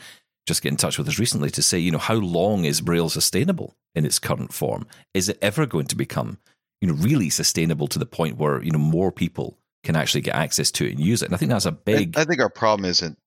just 0.47 0.63
get 0.63 0.71
in 0.71 0.77
touch 0.77 0.99
with 0.99 1.09
us 1.09 1.19
recently 1.19 1.51
to 1.51 1.63
say, 1.63 1.79
you 1.79 1.91
know, 1.91 1.99
how 1.99 2.15
long 2.15 2.65
is 2.65 2.81
Braille 2.81 3.09
sustainable 3.09 3.77
in 3.95 4.07
its 4.07 4.19
current 4.19 4.53
form? 4.53 4.87
Is 5.13 5.29
it 5.29 5.39
ever 5.43 5.67
going 5.67 5.87
to 5.87 5.97
become, 5.97 6.39
you 6.81 6.89
know, 6.89 6.95
really 6.95 7.31
sustainable 7.31 7.89
to 7.89 7.99
the 7.99 8.07
point 8.07 8.37
where 8.37 8.63
you 8.63 8.71
know 8.71 8.79
more 8.79 9.11
people 9.11 9.59
can 9.85 9.97
actually 9.97 10.21
get 10.21 10.37
access 10.37 10.71
to 10.73 10.87
it 10.87 10.93
and 10.93 11.01
use 11.01 11.23
it? 11.23 11.27
And 11.27 11.35
I 11.35 11.39
think 11.39 11.51
that's 11.51 11.67
a 11.67 11.73
big. 11.73 12.17
I, 12.17 12.23
I 12.23 12.25
think 12.25 12.41
our 12.41 12.51
problem 12.51 12.89
isn't 12.89 13.19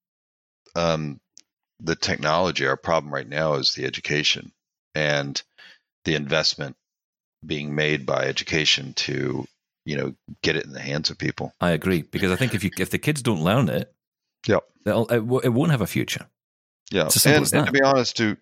um, 0.76 1.20
the 1.80 1.96
technology. 1.96 2.66
Our 2.66 2.78
problem 2.78 3.14
right 3.14 3.28
now 3.28 3.56
is 3.56 3.74
the 3.74 3.86
education 3.86 4.52
and 4.96 5.42
the 6.06 6.16
investment 6.16 6.78
being 7.46 7.74
made 7.76 8.06
by 8.06 8.26
education 8.26 8.94
to, 8.94 9.46
you 9.86 9.98
know, 9.98 10.14
get 10.42 10.56
it 10.56 10.66
in 10.66 10.74
the 10.74 10.80
hands 10.82 11.10
of 11.10 11.18
people. 11.18 11.54
I 11.62 11.72
agree 11.72 12.04
because 12.04 12.32
I 12.32 12.36
think 12.36 12.54
if 12.54 12.64
you 12.64 12.72
if 12.78 12.90
the 12.90 12.98
kids 12.98 13.22
don't 13.22 13.44
learn 13.44 13.70
it, 13.70 13.94
they'll, 14.86 15.06
it, 15.08 15.46
it 15.46 15.50
won't 15.54 15.72
have 15.72 15.82
a 15.82 15.88
future. 15.88 16.26
Yeah, 16.92 17.06
It's 17.06 17.18
as 17.18 17.22
simple 17.24 17.46
and, 17.46 17.54
and 17.54 17.66
to 17.68 17.72
be 17.72 17.82
honest, 17.82 18.18
to 18.18 18.38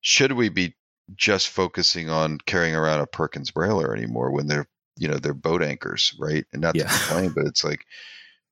should 0.00 0.32
we 0.32 0.48
be 0.48 0.74
just 1.16 1.48
focusing 1.48 2.08
on 2.10 2.38
carrying 2.46 2.74
around 2.74 3.00
a 3.00 3.06
Perkins 3.06 3.50
Brailler 3.50 3.96
anymore 3.96 4.30
when 4.30 4.46
they're 4.46 4.66
you 4.96 5.08
know 5.08 5.16
they're 5.18 5.34
boat 5.34 5.62
anchors, 5.62 6.14
right? 6.18 6.44
And 6.52 6.62
not 6.62 6.74
Yeah. 6.76 6.84
to 6.84 6.88
complain, 6.90 7.32
but 7.34 7.46
it's 7.46 7.64
like, 7.64 7.84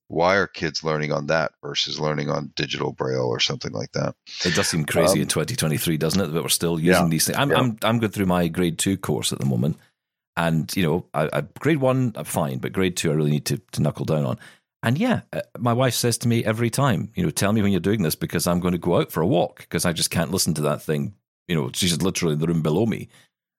why 0.09 0.37
are 0.37 0.47
kids 0.47 0.83
learning 0.83 1.13
on 1.13 1.27
that 1.27 1.53
versus 1.63 2.01
learning 2.01 2.31
on 2.31 2.53
digital 2.57 2.93
Braille 2.93 3.27
or 3.27 3.41
something 3.41 3.73
like 3.73 3.93
that? 3.93 4.15
It 4.45 4.55
does 4.55 4.69
seem 4.69 4.85
crazy 4.85 5.19
Um, 5.19 5.23
in 5.23 5.29
2023, 5.29 5.97
doesn't 5.97 6.21
it? 6.21 6.27
That 6.29 6.43
we're 6.43 6.49
still 6.49 6.79
using 6.81 7.05
Yeah, 7.05 7.09
these 7.11 7.27
things. 7.27 7.39
I'm, 7.39 7.51
yeah. 7.51 7.59
I'm 7.59 7.79
I'm 7.83 7.99
going 7.99 8.11
through 8.13 8.27
my 8.27 8.49
grade 8.49 8.79
two 8.79 8.97
course 8.97 9.33
at 9.33 9.39
the 9.39 9.47
moment, 9.47 9.77
and 10.41 10.75
you 10.75 10.83
know, 10.83 11.31
grade 11.59 11.79
one 11.79 12.13
I'm 12.17 12.25
fine, 12.25 12.59
but 12.59 12.73
grade 12.73 12.97
two 12.97 13.11
I 13.11 13.15
really 13.15 13.31
need 13.31 13.47
to, 13.47 13.59
to 13.73 13.83
knuckle 13.83 14.07
down 14.07 14.25
on. 14.25 14.39
And 14.83 14.97
yeah, 14.97 15.21
uh, 15.35 15.43
my 15.59 15.75
wife 15.75 15.93
says 15.93 16.17
to 16.19 16.29
me 16.29 16.43
every 16.45 16.71
time, 16.71 17.11
you 17.15 17.23
know, 17.23 17.31
tell 17.31 17.53
me 17.53 17.61
when 17.61 17.73
you're 17.73 17.81
doing 17.81 18.03
this 18.03 18.15
because 18.15 18.47
I'm 18.47 18.61
going 18.61 18.73
to 18.73 18.79
go 18.79 18.99
out 18.99 19.13
for 19.13 19.21
a 19.21 19.27
walk 19.27 19.59
because 19.59 19.85
I 19.85 19.93
just 19.93 20.11
can't 20.11 20.31
listen 20.31 20.55
to 20.55 20.63
that 20.63 20.81
thing. 20.81 21.15
You 21.49 21.57
know, 21.57 21.71
she's 21.75 22.01
literally 22.01 22.35
in 22.35 22.41
the 22.41 22.47
room 22.47 22.63
below 22.63 22.87
me, 22.87 23.09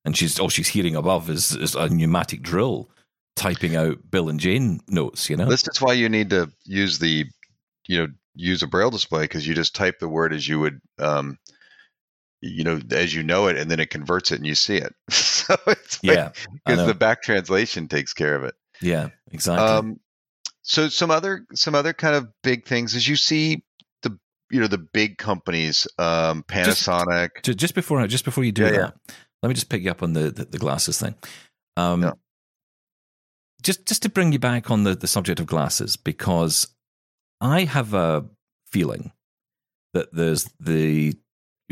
and 0.05 0.17
she's 0.17 0.39
all 0.39 0.49
she's 0.49 0.69
hearing 0.69 0.95
above 0.95 1.29
is, 1.29 1.55
is 1.55 1.75
a 1.75 1.87
pneumatic 1.89 2.41
drill 2.41 2.89
typing 3.35 3.75
out 3.75 3.99
Bill 4.09 4.29
and 4.29 4.39
Jane 4.39 4.81
notes. 4.87 5.29
You 5.29 5.37
know, 5.37 5.45
This 5.45 5.67
is 5.67 5.81
why 5.81 5.93
you 5.93 6.09
need 6.09 6.31
to 6.31 6.51
use 6.65 6.97
the, 6.97 7.25
you 7.87 7.97
know, 7.97 8.07
use 8.33 8.63
a 8.63 8.67
braille 8.67 8.89
display 8.89 9.25
because 9.25 9.47
you 9.47 9.53
just 9.53 9.75
type 9.75 9.99
the 9.99 10.09
word 10.09 10.33
as 10.33 10.47
you 10.47 10.59
would, 10.59 10.81
um, 10.97 11.37
you 12.41 12.63
know, 12.63 12.79
as 12.91 13.13
you 13.13 13.23
know 13.23 13.47
it, 13.47 13.57
and 13.57 13.69
then 13.69 13.79
it 13.79 13.89
converts 13.89 14.31
it 14.31 14.35
and 14.35 14.45
you 14.45 14.55
see 14.55 14.77
it. 14.77 14.93
so 15.09 15.55
it's 15.67 16.03
like, 16.03 16.17
yeah, 16.17 16.31
because 16.65 16.85
the 16.85 16.93
back 16.93 17.21
translation 17.21 17.87
takes 17.87 18.13
care 18.13 18.35
of 18.35 18.43
it. 18.43 18.55
yeah, 18.81 19.09
exactly. 19.31 19.67
Um, 19.67 19.99
so 20.63 20.89
some 20.89 21.11
other 21.11 21.45
some 21.53 21.75
other 21.75 21.93
kind 21.93 22.15
of 22.15 22.27
big 22.43 22.65
things 22.65 22.95
is 22.95 23.07
you 23.07 23.15
see 23.15 23.63
the 24.03 24.17
you 24.49 24.59
know 24.59 24.67
the 24.67 24.77
big 24.77 25.17
companies, 25.17 25.87
um, 25.97 26.43
Panasonic. 26.47 27.43
Ju- 27.43 27.53
just 27.53 27.75
before 27.75 28.05
just 28.07 28.25
before 28.25 28.43
you 28.43 28.51
do 28.51 28.63
Yeah, 28.63 28.71
that, 28.71 28.93
let 29.41 29.49
me 29.49 29.55
just 29.55 29.69
pick 29.69 29.83
you 29.83 29.91
up 29.91 30.03
on 30.03 30.13
the 30.13 30.31
the, 30.31 30.45
the 30.45 30.59
glasses 30.59 30.99
thing. 30.99 31.15
Um, 31.77 32.03
Yeah. 32.03 32.11
Just 33.61 33.85
just 33.85 34.01
to 34.03 34.09
bring 34.09 34.31
you 34.31 34.39
back 34.39 34.71
on 34.71 34.83
the 34.83 34.95
the 34.95 35.07
subject 35.07 35.39
of 35.39 35.45
glasses, 35.45 35.95
because 35.95 36.67
I 37.39 37.63
have 37.65 37.93
a 37.93 38.25
feeling 38.71 39.11
that 39.93 40.13
there's 40.13 40.49
the 40.59 41.15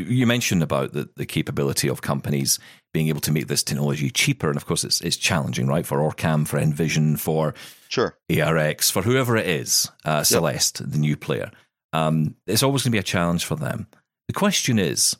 you 0.04 0.26
mentioned 0.26 0.62
about 0.62 0.92
the, 0.92 1.08
the 1.16 1.26
capability 1.26 1.88
of 1.88 2.02
companies 2.02 2.58
being 2.92 3.08
able 3.08 3.20
to 3.20 3.32
make 3.32 3.46
this 3.46 3.62
technology 3.62 4.10
cheaper, 4.10 4.48
and 4.48 4.56
of 4.56 4.66
course 4.66 4.84
it's 4.84 5.00
it's 5.00 5.16
challenging, 5.16 5.66
right? 5.66 5.86
For 5.86 5.98
Orcam, 5.98 6.46
for 6.46 6.58
Envision, 6.58 7.16
for 7.16 7.54
Sure. 7.88 8.16
ARX, 8.30 8.90
for 8.90 9.02
whoever 9.02 9.36
it 9.36 9.48
is, 9.48 9.90
uh, 10.04 10.22
Celeste, 10.22 10.90
the 10.90 10.98
new 10.98 11.16
player. 11.16 11.50
Um, 11.92 12.36
it's 12.46 12.62
always 12.62 12.82
going 12.82 12.92
to 12.92 12.96
be 12.96 12.98
a 12.98 13.02
challenge 13.02 13.44
for 13.44 13.56
them. 13.56 13.88
The 14.28 14.34
question 14.34 14.78
is, 14.78 15.16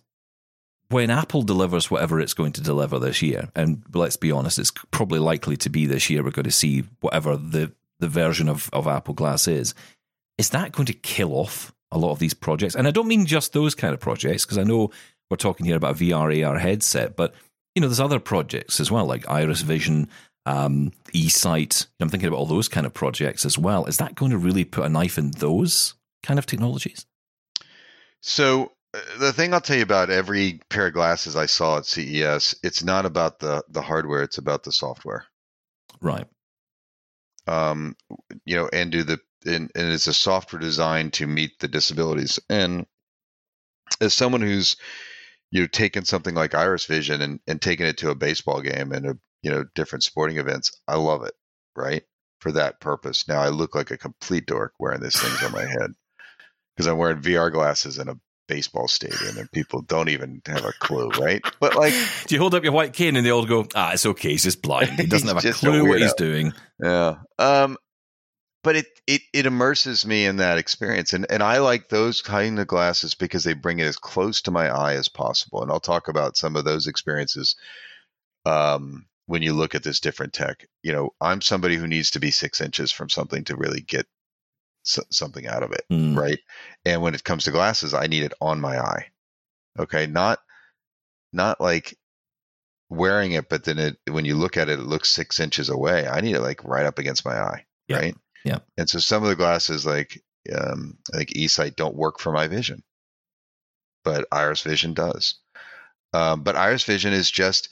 when 0.89 1.11
Apple 1.11 1.43
delivers 1.43 1.91
whatever 1.91 2.21
it's 2.21 2.35
going 2.35 2.53
to 2.53 2.61
deliver 2.61 2.99
this 2.99 3.23
year, 3.23 3.49
and 3.57 3.83
let's 3.93 4.17
be 4.17 4.31
honest, 4.31 4.59
it's 4.59 4.73
probably 4.93 5.19
likely 5.19 5.57
to 5.59 5.71
be 5.71 5.87
this 5.87 6.11
year, 6.11 6.23
we're 6.23 6.31
going 6.31 6.45
to 6.45 6.51
see 6.51 6.85
whatever 7.01 7.37
the, 7.37 7.73
the 7.99 8.09
version 8.09 8.49
of, 8.49 8.71
of 8.73 8.87
Apple 8.87 9.15
Glass 9.15 9.49
is. 9.49 9.75
Is 10.39 10.51
that 10.51 10.73
going 10.73 10.87
to 10.87 10.93
kill 10.93 11.35
off 11.35 11.75
a 11.93 11.99
lot 11.99 12.13
of 12.13 12.19
these 12.19 12.35
projects? 12.35 12.75
And 12.75 12.87
I 12.87 12.91
don't 12.91 13.09
mean 13.09 13.27
just 13.27 13.53
those 13.53 13.75
kind 13.75 13.95
of 13.95 14.01
projects, 14.01 14.45
because 14.45 14.59
I 14.59 14.65
know 14.65 14.91
we're 15.31 15.37
talking 15.37 15.67
here 15.67 15.77
about 15.77 16.01
a 16.01 16.05
VR, 16.05 16.47
AR 16.47 16.59
headset, 16.59 17.17
but 17.17 17.35
you 17.75 17.81
know, 17.81 17.89
there's 17.89 18.01
other 18.01 18.21
projects 18.21 18.81
as 18.81 18.91
well, 18.91 19.07
like 19.07 19.29
Iris 19.29 19.63
Vision, 19.63 20.09
um, 20.47 20.93
eSight. 21.15 21.87
I'm 22.01 22.09
thinking 22.09 22.27
about 22.27 22.39
all 22.39 22.47
those 22.47 22.69
kind 22.69 22.87
of 22.87 22.95
projects 22.95 23.45
as 23.45 23.57
well. 23.57 23.85
Is 23.87 23.99
that 23.99 24.15
going 24.15 24.33
to 24.33 24.39
really 24.39 24.65
put 24.65 24.85
a 24.85 24.89
knife 24.89 25.19
in 25.19 25.31
those 25.33 25.95
kind 26.23 26.39
of 26.39 26.47
technologies? 26.47 27.07
So 28.23 28.73
uh, 28.93 28.99
the 29.19 29.33
thing 29.33 29.55
I'll 29.55 29.61
tell 29.61 29.77
you 29.77 29.83
about 29.83 30.11
every 30.11 30.61
pair 30.69 30.89
of 30.89 30.95
glasses 30.95 31.37
I 31.37 31.47
saw 31.47 31.79
at 31.79 31.87
CES, 31.87 32.57
it's 32.63 32.83
not 32.83 33.07
about 33.07 33.39
the 33.39 33.63
the 33.69 33.83
hardware; 33.83 34.23
it's 34.23 34.39
about 34.39 34.65
the 34.65 34.73
software. 34.73 35.25
Right. 36.01 36.27
Um, 37.47 37.97
you 38.45 38.57
know, 38.57 38.69
and 38.73 38.91
do 38.93 39.03
the 39.03 39.21
and, 39.45 39.71
and 39.75 39.93
it's 39.93 40.07
a 40.07 40.13
software 40.13 40.61
designed 40.61 41.15
to 41.15 41.27
meet 41.27 41.59
the 41.59 41.69
disabilities. 41.69 42.39
And 42.49 42.87
as 44.01 44.15
someone 44.15 44.43
who's 44.43 44.77
you 45.51 45.63
know 45.63 45.67
taken 45.67 46.05
something 46.05 46.35
like 46.35 46.55
Iris 46.55 46.87
Vision 46.87 47.23
and 47.23 47.41
and 47.47 47.61
taken 47.61 47.87
it 47.87 47.99
to 47.99 48.11
a 48.11 48.15
baseball 48.15 48.61
game 48.61 48.93
and 48.93 49.07
a 49.07 49.19
you 49.43 49.51
know 49.51 49.65
different 49.75 50.05
sporting 50.05 50.39
events, 50.39 50.73
I 50.87 50.97
love 50.97 51.25
it. 51.25 51.35
Right 51.77 52.03
for 52.41 52.53
that 52.53 52.81
purpose. 52.81 53.29
Now 53.29 53.41
I 53.41 53.51
look 53.51 53.75
like 53.75 53.91
a 53.91 53.99
complete 53.99 54.47
dork 54.47 54.73
wearing 54.79 55.01
these 55.01 55.21
things 55.21 55.43
on 55.43 55.53
my 55.53 55.65
head 55.81 55.93
because 56.75 56.87
I'm 56.87 56.99
wearing 56.99 57.21
VR 57.21 57.53
glasses 57.53 57.99
and 57.99 58.11
a 58.11 58.19
baseball 58.49 58.89
stadium 58.89 59.39
and 59.39 59.53
people 59.53 59.83
don't 59.83 60.09
even 60.09 60.43
have 60.47 60.65
a 60.65 60.73
clue, 60.73 61.09
right? 61.11 61.41
But 61.61 61.77
like, 61.77 61.93
do 62.27 62.35
you 62.35 62.41
hold 62.41 62.55
up 62.55 62.65
your 62.65 62.73
white 62.73 62.93
cane 62.93 63.17
and 63.17 63.25
they 63.25 63.31
all 63.31 63.47
go, 63.47 63.67
"Ah, 63.75 63.93
it's 63.93 64.07
okay. 64.07 64.31
He's 64.31 64.43
just 64.43 64.63
blind. 64.63 64.91
He 64.99 65.07
doesn't 65.07 65.29
have 65.29 65.45
a 65.45 65.53
clue 65.53 65.87
a 65.87 65.89
what 65.89 66.01
he's 66.01 66.15
doing." 66.15 66.53
Yeah. 66.83 67.17
Um, 67.39 67.77
but 68.63 68.77
it, 68.77 68.87
it 69.07 69.23
it 69.33 69.47
immerses 69.47 70.05
me 70.07 70.27
in 70.27 70.37
that 70.37 70.59
experience, 70.59 71.13
and 71.13 71.27
and 71.31 71.43
I 71.43 71.59
like 71.59 71.89
those 71.89 72.23
kind 72.23 72.59
of 72.59 72.67
glasses 72.67 73.15
because 73.15 73.45
they 73.45 73.55
bring 73.55 73.79
it 73.79 73.85
as 73.85 73.97
close 73.97 74.43
to 74.43 74.51
my 74.51 74.69
eye 74.69 74.95
as 74.95 75.09
possible. 75.09 75.63
And 75.63 75.71
I'll 75.71 75.81
talk 75.81 76.09
about 76.09 76.37
some 76.37 76.57
of 76.57 76.65
those 76.65 76.87
experiences. 76.87 77.57
Um, 78.45 79.07
when 79.27 79.43
you 79.43 79.53
look 79.53 79.75
at 79.75 79.85
this 79.85 80.01
different 80.01 80.33
tech, 80.33 80.67
you 80.83 80.93
know, 80.93 81.11
I'm 81.21 81.41
somebody 81.41 81.77
who 81.77 81.87
needs 81.87 82.11
to 82.13 82.21
be 82.21 82.31
six 82.33 82.61
inches 82.61 82.91
from 82.91 83.09
something 83.09 83.45
to 83.45 83.57
really 83.57 83.81
get 83.81 84.07
something 84.83 85.47
out 85.47 85.63
of 85.63 85.73
it, 85.73 85.85
mm. 85.91 86.17
right? 86.17 86.41
And 86.85 87.01
when 87.03 87.15
it 87.15 87.25
comes 87.25 87.45
to 87.45 87.51
glasses, 87.51 87.95
I 87.95 88.07
need 88.07 88.25
it 88.25 88.33
on 88.41 88.61
my 88.61 88.79
eye. 88.79 89.07
Okay, 89.79 90.07
not 90.07 90.41
not 91.33 91.61
like 91.61 91.97
wearing 92.89 93.33
it, 93.33 93.49
but 93.49 93.65
then 93.65 93.79
it 93.79 93.97
when 94.11 94.25
you 94.25 94.35
look 94.35 94.57
at 94.57 94.69
it, 94.69 94.81
it 94.81 94.87
looks 94.87 95.09
six 95.09 95.41
inches 95.41 95.69
away. 95.69 96.09
I 96.09 96.21
need 96.21 96.35
it 96.35 96.41
like 96.41 96.65
right 96.65 96.87
up 96.87 96.99
against 96.99 97.25
my 97.25 97.39
eye, 97.39 97.65
yeah. 97.89 97.99
right? 97.99 98.17
Yeah. 98.45 98.59
And 98.77 98.89
so 98.89 98.99
some 98.99 99.23
of 99.23 99.29
the 99.29 99.37
glasses, 99.37 99.85
like 99.85 100.23
um, 100.55 100.99
I 101.13 101.19
think 101.19 101.31
eSight, 101.31 101.77
don't 101.77 101.97
work 101.97 102.19
for 102.19 102.33
my 102.33 102.49
vision, 102.49 102.83
but 104.05 104.27
Iris 104.33 104.63
Vision 104.63 104.95
does. 104.95 105.37
Um, 106.13 106.43
but 106.43 106.57
Iris 106.57 106.85
Vision 106.85 107.13
is 107.13 107.31
just 107.31 107.69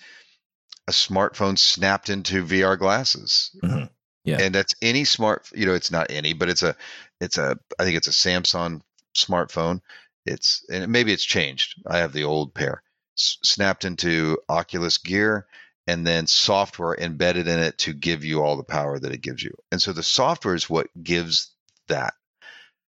a 0.86 0.92
smartphone 0.92 1.58
snapped 1.58 2.08
into 2.08 2.44
VR 2.44 2.78
glasses. 2.78 3.50
Mm-hmm. 3.62 3.84
Yeah. 4.24 4.40
And 4.40 4.54
that's 4.54 4.74
any 4.82 5.04
smart, 5.04 5.48
you 5.54 5.66
know, 5.66 5.74
it's 5.74 5.90
not 5.90 6.10
any, 6.10 6.34
but 6.34 6.48
it's 6.48 6.62
a, 6.62 6.76
it's 7.20 7.38
a, 7.38 7.58
I 7.78 7.84
think 7.84 7.96
it's 7.96 8.08
a 8.08 8.10
Samsung 8.10 8.82
smartphone. 9.16 9.80
It's, 10.26 10.64
and 10.70 10.90
maybe 10.92 11.12
it's 11.12 11.24
changed. 11.24 11.80
I 11.86 11.98
have 11.98 12.12
the 12.12 12.24
old 12.24 12.54
pair 12.54 12.82
S- 13.18 13.38
snapped 13.42 13.84
into 13.84 14.38
Oculus 14.48 14.98
Gear 14.98 15.46
and 15.88 16.06
then 16.06 16.26
software 16.26 16.94
embedded 16.94 17.48
in 17.48 17.58
it 17.58 17.78
to 17.78 17.94
give 17.94 18.22
you 18.22 18.42
all 18.42 18.58
the 18.58 18.62
power 18.62 18.98
that 18.98 19.10
it 19.10 19.22
gives 19.22 19.42
you. 19.42 19.56
And 19.72 19.80
so 19.80 19.94
the 19.94 20.02
software 20.02 20.54
is 20.54 20.68
what 20.68 20.86
gives 21.02 21.50
that. 21.88 22.12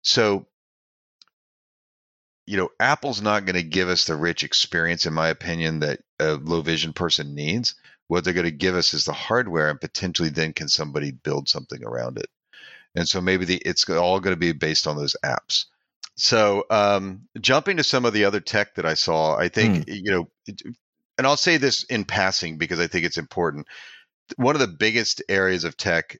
So, 0.03 0.47
you 2.47 2.59
know, 2.59 2.69
Apple's 2.79 3.23
not 3.23 3.47
going 3.47 3.57
to 3.57 3.63
give 3.63 3.89
us 3.89 4.05
the 4.05 4.15
rich 4.15 4.45
experience, 4.45 5.07
in 5.07 5.15
my 5.15 5.29
opinion, 5.29 5.81
that 5.81 6.01
a 6.21 6.35
low 6.35 6.61
vision 6.61 6.93
person 6.93 7.35
needs. 7.35 7.77
What 8.09 8.25
they're 8.25 8.35
going 8.35 8.45
to 8.45 8.51
give 8.51 8.75
us 8.75 8.93
is 8.93 9.07
the 9.07 9.15
hardware, 9.15 9.71
and 9.71 9.81
potentially 9.81 10.29
then 10.29 10.53
can 10.53 10.69
somebody 10.69 11.13
build 11.13 11.49
something 11.49 11.83
around 11.83 12.19
it. 12.19 12.29
And 12.95 13.09
so 13.09 13.23
maybe 13.23 13.47
the, 13.47 13.57
it's 13.57 13.89
all 13.89 14.21
going 14.21 14.35
to 14.35 14.39
be 14.39 14.53
based 14.53 14.87
on 14.87 14.99
those 14.99 15.17
apps. 15.25 15.65
So 16.17 16.67
um, 16.69 17.23
jumping 17.41 17.79
to 17.79 17.85
some 17.85 18.05
of 18.05 18.13
the 18.13 18.27
other 18.27 18.41
tech 18.41 18.75
that 18.75 18.85
I 18.85 18.95
saw, 18.95 19.35
I 19.35 19.49
think 19.49 19.87
mm. 19.87 19.95
you 19.95 20.11
know, 20.11 20.29
and 21.19 21.27
I'll 21.27 21.37
say 21.37 21.57
this 21.57 21.85
in 21.85 22.05
passing 22.05 22.59
because 22.59 22.81
I 22.81 22.87
think 22.87 23.05
it's 23.05 23.19
important. 23.19 23.67
One 24.37 24.55
of 24.55 24.61
the 24.61 24.69
biggest 24.69 25.23
areas 25.29 25.65
of 25.65 25.77
tech 25.77 26.19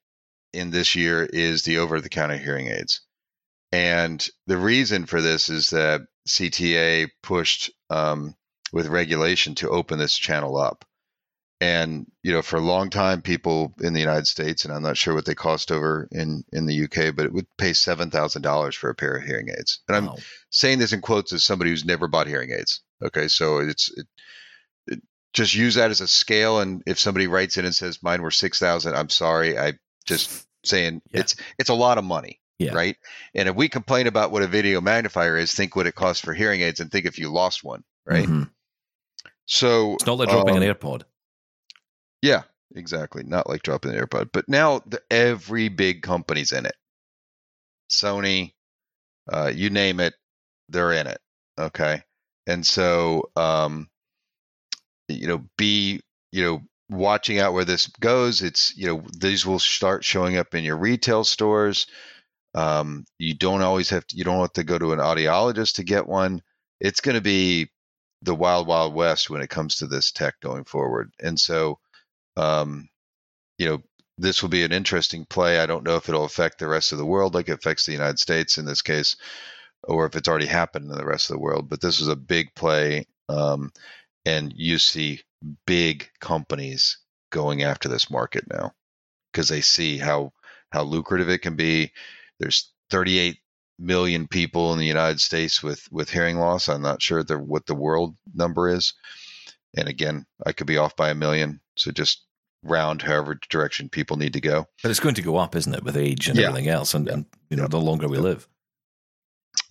in 0.53 0.71
this 0.71 0.95
year 0.95 1.25
is 1.25 1.63
the 1.63 1.79
over-the-counter 1.79 2.37
hearing 2.37 2.69
aids, 2.69 3.01
and 3.73 4.27
the 4.47 4.59
reason 4.59 5.07
for 5.07 5.23
this 5.23 5.49
is 5.49 5.71
that 5.71 6.03
CTA 6.29 7.09
pushed 7.23 7.71
um, 7.91 8.35
with 8.73 8.87
regulation 8.87 9.55
to 9.57 9.71
open 9.71 9.99
this 9.99 10.17
channel 10.17 10.57
up. 10.57 10.85
And 11.61 12.11
you 12.25 12.33
know, 12.33 12.43
for 12.43 12.57
a 12.57 12.61
long 12.61 12.91
time, 12.91 13.23
people 13.23 13.73
in 13.81 13.93
the 13.93 14.01
United 14.01 14.27
States, 14.27 14.65
and 14.65 14.75
I'm 14.75 14.83
not 14.83 14.97
sure 14.97 15.15
what 15.15 15.27
they 15.27 15.35
cost 15.37 15.71
over 15.71 16.09
in 16.11 16.43
in 16.53 16.67
the 16.67 16.85
UK, 16.85 17.15
but 17.15 17.25
it 17.25 17.33
would 17.33 17.47
pay 17.57 17.73
seven 17.73 18.11
thousand 18.11 18.43
dollars 18.43 18.75
for 18.75 18.91
a 18.91 18.97
pair 18.97 19.15
of 19.15 19.23
hearing 19.23 19.49
aids. 19.49 19.79
And 19.89 20.07
wow. 20.07 20.15
I'm 20.15 20.23
saying 20.51 20.81
this 20.81 20.93
in 20.93 21.01
quotes 21.01 21.33
as 21.33 21.45
somebody 21.45 21.71
who's 21.71 21.85
never 21.85 22.09
bought 22.09 22.27
hearing 22.27 22.51
aids. 22.51 22.81
Okay, 23.01 23.29
so 23.29 23.59
it's 23.59 23.93
it, 23.97 24.01
it, 24.01 24.07
just 25.33 25.55
use 25.55 25.75
that 25.77 25.91
as 25.91 26.01
a 26.01 26.09
scale. 26.09 26.61
And 26.61 26.83
if 26.87 26.99
somebody 26.99 27.27
writes 27.27 27.57
in 27.57 27.65
and 27.65 27.75
says 27.75 28.03
mine 28.03 28.23
were 28.23 28.31
six 28.31 28.59
thousand, 28.59 28.95
I'm 28.95 29.09
sorry. 29.09 29.59
I 29.59 29.75
just 30.05 30.47
saying 30.65 31.03
yeah. 31.11 31.21
it's 31.21 31.37
it's 31.59 31.71
a 31.71 31.75
lot 31.75 31.99
of 31.99 32.05
money. 32.05 32.41
Yeah. 32.59 32.75
Right. 32.75 32.97
And 33.35 33.49
if 33.49 33.57
we 33.57 33.69
complain 33.69 34.07
about 34.07 34.31
what 34.31 34.43
a 34.43 34.47
video 34.47 34.81
magnifier 34.81 35.37
is, 35.37 35.53
think 35.53 35.75
what 35.75 35.89
it 35.89 35.97
costs 35.97 36.25
for 36.25 36.33
hearing 36.33 36.61
aids 36.61 36.79
and 36.79 36.93
think 36.93 37.07
if 37.07 37.19
you 37.19 37.33
lost 37.33 37.65
one. 37.65 37.83
Right. 38.07 38.25
Mm-hmm. 38.25 38.45
So 39.47 39.95
it's 39.95 40.07
not 40.07 40.19
like 40.19 40.29
dropping 40.29 40.57
um, 40.57 40.63
an 40.63 40.75
AirPod. 40.75 41.03
Yeah, 42.21 42.43
exactly. 42.77 43.25
Not 43.25 43.49
like 43.49 43.63
dropping 43.63 43.93
an 43.93 43.99
AirPod, 43.99 44.31
but 44.33 44.49
now 44.49 44.81
the, 44.87 45.03
every 45.11 45.69
big 45.69 46.03
company's 46.03 46.53
in 46.53 46.67
it. 46.67 46.77
Sony, 47.91 48.53
uh, 49.31 49.51
you 49.53 49.69
name 49.69 49.99
it, 49.99 50.15
they're 50.69 50.93
in 50.93 51.09
it. 51.09 51.19
Okay, 51.59 52.03
and 52.47 52.65
so 52.65 53.31
um, 53.35 53.91
you 55.09 55.29
know, 55.29 55.45
be 55.57 56.01
you 56.33 56.45
know 56.45 56.63
watching 56.91 57.39
out 57.39 57.55
where 57.55 57.65
this 57.65 57.87
goes. 57.87 58.43
It's 58.43 58.77
you 58.77 58.87
know 58.87 59.05
these 59.19 59.47
will 59.47 59.59
start 59.59 60.05
showing 60.05 60.37
up 60.37 60.55
in 60.55 60.65
your 60.65 60.77
retail 60.77 61.25
stores. 61.25 61.87
Um, 62.55 63.05
you 63.19 63.35
don't 63.35 63.63
always 63.63 63.91
have 63.91 64.07
to. 64.09 64.17
You 64.17 64.25
don't 64.25 64.41
have 64.41 64.53
to 64.55 64.65
go 64.65 64.79
to 64.79 64.93
an 64.93 64.99
audiologist 64.99 65.77
to 65.77 65.85
get 65.85 66.07
one. 66.07 66.43
It's 66.81 67.01
going 67.01 67.15
to 67.17 67.23
be 67.23 67.71
the 68.23 68.35
wild 68.35 68.67
wild 68.67 68.95
west 68.95 69.31
when 69.31 69.43
it 69.43 69.51
comes 69.51 69.77
to 69.77 69.87
this 69.87 70.13
tech 70.13 70.35
going 70.41 70.65
forward. 70.65 71.13
And 71.21 71.39
so 71.39 71.79
um, 72.37 72.89
you 73.59 73.67
know, 73.67 73.83
this 74.19 74.43
will 74.43 74.51
be 74.51 74.65
an 74.65 74.73
interesting 74.73 75.25
play. 75.27 75.59
I 75.59 75.67
don't 75.67 75.85
know 75.85 75.97
if 75.97 76.09
it'll 76.09 76.25
affect 76.25 76.59
the 76.59 76.69
rest 76.69 76.93
of 76.93 76.99
the 76.99 77.07
world 77.07 77.35
like 77.35 77.49
it 77.49 77.53
affects 77.53 77.87
the 77.87 77.93
United 77.93 78.19
States 78.19 78.59
in 78.59 78.65
this 78.65 78.83
case, 78.83 79.17
or 79.85 80.07
if 80.07 80.17
it's 80.17 80.29
already 80.29 80.47
happened 80.47 80.91
in 80.91 80.97
the 80.97 81.07
rest 81.07 81.31
of 81.31 81.37
the 81.37 81.43
world. 81.43 81.69
But 81.69 81.81
this 81.81 82.01
is 82.01 82.09
a 82.09 82.17
big 82.17 82.55
play, 82.55 83.07
um, 83.29 83.73
and 84.25 84.53
you 84.57 84.79
see 84.79 85.21
big 85.67 86.09
companies 86.21 86.99
going 87.31 87.63
after 87.63 87.89
this 87.89 88.11
market 88.11 88.45
now 88.51 88.73
because 89.33 89.49
they 89.49 89.61
see 89.61 89.99
how 89.99 90.33
how 90.71 90.83
lucrative 90.83 91.29
it 91.29 91.39
can 91.39 91.57
be. 91.57 91.93
There's 92.39 92.73
38 92.91 93.39
million 93.79 94.29
people 94.29 94.73
in 94.73 94.79
the 94.79 94.87
United 94.87 95.21
States 95.21 95.63
with 95.63 95.91
with 95.91 96.11
hearing 96.11 96.39
loss. 96.39 96.69
I'm 96.69 96.83
not 96.83 97.03
sure 97.03 97.23
the, 97.23 97.39
what 97.39 97.67
the 97.67 97.75
world 97.75 98.17
number 98.35 98.69
is, 98.69 98.95
and 99.77 99.89
again, 99.89 100.27
I 100.47 100.53
could 100.53 100.67
be 100.67 100.79
off 100.79 100.97
by 100.97 101.11
a 101.11 101.15
million. 101.15 101.61
So 101.77 101.91
just 101.91 102.25
round 102.63 103.03
however 103.03 103.39
direction 103.49 103.89
people 103.89 104.17
need 104.17 104.35
to 104.35 104.41
go. 104.41 104.67
But 104.83 104.91
it's 104.91 105.01
going 105.01 105.17
to 105.17 105.23
go 105.23 105.37
up, 105.37 105.57
isn't 105.57 105.75
it, 105.75 105.83
with 105.83 105.97
age 105.97 106.29
and 106.29 106.39
yeah. 106.39 106.49
everything 106.49 106.69
else, 106.69 106.95
and, 106.95 107.09
and 107.09 107.27
you 107.51 107.57
know, 107.57 107.65
yeah. 107.65 107.69
the 107.69 107.81
longer 107.81 108.09
we 108.09 108.19
live. 108.19 108.47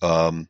Um, 0.00 0.48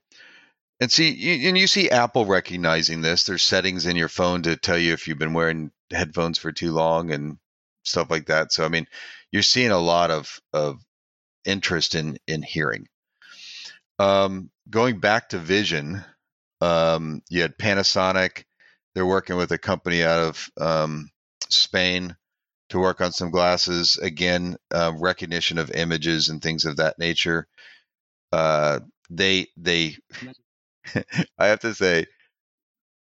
and 0.82 0.90
see, 0.90 1.10
you, 1.10 1.48
and 1.48 1.56
you 1.56 1.68
see 1.68 1.90
Apple 1.90 2.26
recognizing 2.26 3.02
this. 3.02 3.22
There's 3.22 3.44
settings 3.44 3.86
in 3.86 3.94
your 3.94 4.08
phone 4.08 4.42
to 4.42 4.56
tell 4.56 4.76
you 4.76 4.92
if 4.92 5.06
you've 5.06 5.18
been 5.18 5.32
wearing 5.32 5.70
headphones 5.92 6.38
for 6.38 6.50
too 6.50 6.72
long 6.72 7.12
and 7.12 7.38
stuff 7.84 8.10
like 8.10 8.26
that. 8.26 8.52
So 8.52 8.64
I 8.64 8.68
mean, 8.68 8.86
you're 9.30 9.42
seeing 9.42 9.70
a 9.70 9.78
lot 9.78 10.10
of 10.10 10.40
of 10.52 10.80
interest 11.44 11.94
in 11.94 12.18
in 12.26 12.42
hearing. 12.42 12.88
Um, 14.00 14.50
going 14.68 14.98
back 14.98 15.28
to 15.28 15.38
vision, 15.38 16.04
um, 16.60 17.22
you 17.30 17.42
had 17.42 17.58
Panasonic. 17.58 18.42
They're 18.94 19.06
working 19.06 19.36
with 19.36 19.52
a 19.52 19.58
company 19.58 20.02
out 20.02 20.18
of 20.18 20.50
um, 20.60 21.10
Spain 21.48 22.16
to 22.70 22.80
work 22.80 23.00
on 23.00 23.12
some 23.12 23.30
glasses. 23.30 23.98
Again, 23.98 24.56
uh, 24.74 24.92
recognition 24.98 25.58
of 25.58 25.70
images 25.70 26.28
and 26.28 26.42
things 26.42 26.64
of 26.64 26.78
that 26.78 26.98
nature. 26.98 27.46
Uh, 28.32 28.80
they 29.10 29.46
they, 29.56 29.96
I 31.38 31.46
have 31.46 31.60
to 31.60 31.74
say, 31.74 32.06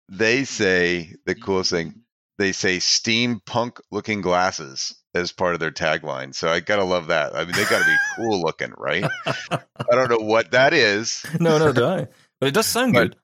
they 0.09 0.45
say 0.45 1.15
the 1.27 1.35
coolest 1.35 1.71
thing. 1.71 2.03
They 2.39 2.53
say 2.53 2.79
steampunk 2.79 3.81
looking 3.91 4.21
glasses 4.21 4.95
as 5.15 5.33
part 5.33 5.55
of 5.55 5.61
their 5.61 5.73
tagline. 5.73 6.35
So 6.35 6.49
I 6.49 6.61
gotta 6.61 6.85
love 6.85 7.09
that. 7.09 7.35
I 7.35 7.45
mean, 7.45 7.57
they 7.57 7.65
gotta 7.65 7.85
be 7.85 7.97
cool 8.17 8.41
looking, 8.41 8.73
right? 8.77 9.05
I 9.27 9.61
don't 9.91 10.09
know 10.09 10.19
what 10.19 10.53
that 10.53 10.73
is. 10.73 11.25
No, 11.41 11.59
no, 11.59 11.73
do 11.73 11.85
I? 11.85 12.07
But 12.41 12.49
it 12.49 12.55
does 12.55 12.67
sound 12.67 12.93
but, 12.93 13.01
good. 13.01 13.17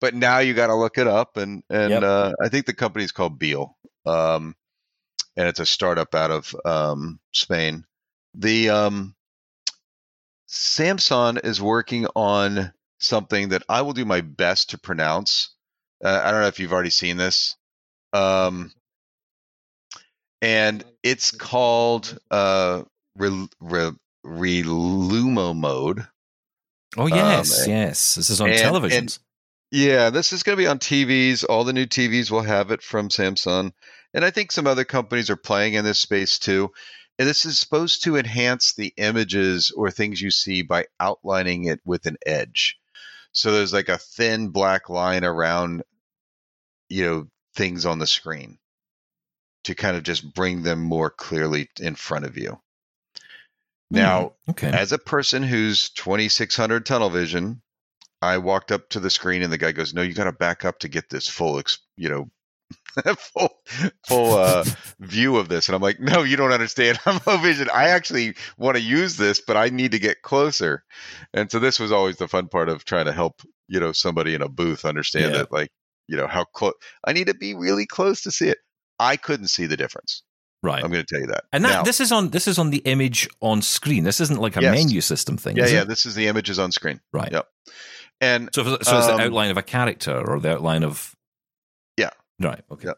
But 0.00 0.14
now 0.14 0.38
you 0.38 0.54
got 0.54 0.68
to 0.68 0.76
look 0.76 0.96
it 0.98 1.08
up, 1.08 1.36
and 1.38 1.64
and 1.70 1.90
yep. 1.90 2.02
uh, 2.02 2.32
I 2.40 2.48
think 2.50 2.66
the 2.66 2.74
company's 2.74 3.10
called 3.10 3.38
Biel. 3.38 3.76
Um, 4.06 4.54
and 5.36 5.48
it's 5.48 5.60
a 5.60 5.66
startup 5.66 6.14
out 6.14 6.30
of 6.30 6.54
um, 6.64 7.20
Spain. 7.32 7.84
The 8.34 8.70
um, 8.70 9.14
Samsung 10.48 11.44
is 11.44 11.60
working 11.60 12.06
on 12.14 12.72
something 12.98 13.50
that 13.50 13.62
I 13.68 13.82
will 13.82 13.92
do 13.92 14.04
my 14.04 14.20
best 14.20 14.70
to 14.70 14.78
pronounce. 14.78 15.54
Uh, 16.04 16.20
I 16.22 16.30
don't 16.30 16.40
know 16.42 16.48
if 16.48 16.60
you've 16.60 16.72
already 16.72 16.90
seen 16.90 17.16
this, 17.16 17.56
um, 18.12 18.72
and 20.40 20.84
it's 21.02 21.32
called 21.32 22.18
uh, 22.30 22.82
Re- 23.16 23.48
Re- 23.60 23.96
Relumino 24.24 25.56
mode. 25.56 26.06
Oh 26.96 27.06
yes, 27.06 27.64
um, 27.64 27.70
yes. 27.70 28.14
This 28.14 28.30
is 28.30 28.40
on 28.40 28.50
and, 28.50 28.58
televisions. 28.58 28.96
And, 28.96 29.18
yeah, 29.70 30.10
this 30.10 30.32
is 30.32 30.42
going 30.42 30.56
to 30.56 30.62
be 30.62 30.66
on 30.66 30.78
TVs. 30.78 31.44
All 31.46 31.64
the 31.64 31.72
new 31.72 31.86
TVs 31.86 32.30
will 32.30 32.42
have 32.42 32.70
it 32.70 32.82
from 32.82 33.10
Samsung. 33.10 33.72
And 34.14 34.24
I 34.24 34.30
think 34.30 34.50
some 34.50 34.66
other 34.66 34.84
companies 34.84 35.28
are 35.28 35.36
playing 35.36 35.74
in 35.74 35.84
this 35.84 35.98
space 35.98 36.38
too. 36.38 36.72
And 37.18 37.28
this 37.28 37.44
is 37.44 37.58
supposed 37.58 38.04
to 38.04 38.16
enhance 38.16 38.72
the 38.74 38.94
images 38.96 39.70
or 39.76 39.90
things 39.90 40.20
you 40.20 40.30
see 40.30 40.62
by 40.62 40.86
outlining 40.98 41.64
it 41.64 41.80
with 41.84 42.06
an 42.06 42.16
edge. 42.24 42.78
So 43.38 43.52
there's 43.52 43.72
like 43.72 43.88
a 43.88 43.98
thin 43.98 44.48
black 44.48 44.88
line 44.90 45.24
around, 45.24 45.84
you 46.88 47.04
know, 47.04 47.28
things 47.54 47.86
on 47.86 48.00
the 48.00 48.06
screen 48.06 48.58
to 49.62 49.76
kind 49.76 49.96
of 49.96 50.02
just 50.02 50.34
bring 50.34 50.62
them 50.64 50.80
more 50.80 51.08
clearly 51.08 51.68
in 51.78 51.94
front 51.94 52.24
of 52.24 52.36
you. 52.36 52.58
Now, 53.92 54.32
Hmm, 54.44 54.50
okay. 54.50 54.70
as 54.70 54.90
a 54.90 54.98
person 54.98 55.44
who's 55.44 55.90
2600 55.90 56.84
tunnel 56.84 57.10
vision, 57.10 57.62
I 58.20 58.38
walked 58.38 58.72
up 58.72 58.88
to 58.90 59.00
the 59.00 59.08
screen 59.08 59.42
and 59.42 59.52
the 59.52 59.58
guy 59.58 59.70
goes, 59.70 59.94
"No, 59.94 60.02
you 60.02 60.14
got 60.14 60.24
to 60.24 60.32
back 60.32 60.64
up 60.64 60.80
to 60.80 60.88
get 60.88 61.08
this 61.08 61.28
full, 61.28 61.60
ex- 61.60 61.78
you 61.96 62.08
know, 62.08 62.28
full 63.16 63.50
full 64.06 64.34
uh, 64.34 64.64
view 65.00 65.36
of 65.36 65.48
this." 65.48 65.68
And 65.68 65.76
I'm 65.76 65.82
like, 65.82 66.00
"No, 66.00 66.22
you 66.22 66.36
don't 66.36 66.52
understand. 66.52 66.98
I'm 67.06 67.20
low 67.26 67.36
vision. 67.38 67.68
I 67.72 67.88
actually 67.88 68.34
want 68.56 68.76
to 68.76 68.82
use 68.82 69.16
this, 69.16 69.40
but 69.40 69.56
I 69.56 69.68
need 69.68 69.92
to 69.92 69.98
get 69.98 70.22
closer." 70.22 70.84
And 71.34 71.50
so 71.50 71.58
this 71.58 71.78
was 71.78 71.92
always 71.92 72.16
the 72.16 72.28
fun 72.28 72.48
part 72.48 72.68
of 72.68 72.84
trying 72.84 73.06
to 73.06 73.12
help, 73.12 73.42
you 73.68 73.80
know, 73.80 73.92
somebody 73.92 74.34
in 74.34 74.42
a 74.42 74.48
booth 74.48 74.84
understand 74.84 75.32
Yeah. 75.32 75.38
that, 75.38 75.52
like, 75.52 75.70
you 76.08 76.16
know, 76.16 76.26
how 76.26 76.44
close 76.44 76.74
I 77.04 77.12
need 77.12 77.26
to 77.28 77.34
be 77.34 77.54
really 77.54 77.86
close 77.86 78.22
to 78.22 78.30
see 78.30 78.48
it. 78.48 78.58
I 78.98 79.16
couldn't 79.16 79.48
see 79.48 79.66
the 79.66 79.76
difference. 79.76 80.22
right. 80.62 80.82
I'm 80.82 80.90
going 80.90 81.04
to 81.04 81.14
tell 81.14 81.20
you 81.20 81.28
that. 81.28 81.44
and 81.52 81.64
that 81.64 81.68
Now- 81.70 81.82
this 81.84 82.00
is 82.00 82.10
on 82.10 82.30
this 82.30 82.48
is 82.48 82.58
on 82.58 82.70
the 82.70 82.78
image 82.78 83.28
on 83.40 83.62
screen. 83.62 84.02
This 84.04 84.20
isn't 84.20 84.40
like 84.40 84.56
a 84.56 84.62
Yes. 84.62 84.74
menu 84.74 85.00
system 85.00 85.36
thing. 85.36 85.56
yeah, 85.56 85.66
yeah. 85.68 85.82
It? 85.82 85.88
This 85.88 86.04
is 86.04 86.14
the 86.16 86.26
images 86.26 86.58
on 86.58 86.72
screen. 86.72 87.00
Right. 87.12 87.30
Yep. 87.30 87.46
And 88.20 88.50
So, 88.52 88.64
so 88.64 88.74
it's 88.74 88.88
Um, 88.88 89.18
the 89.18 89.22
outline 89.24 89.50
of 89.52 89.56
a 89.56 89.62
character 89.62 90.12
or 90.28 90.40
the 90.40 90.52
outline 90.54 90.82
of. 90.82 91.14
Right. 92.40 92.62
Okay. 92.70 92.88
Yeah. 92.88 92.92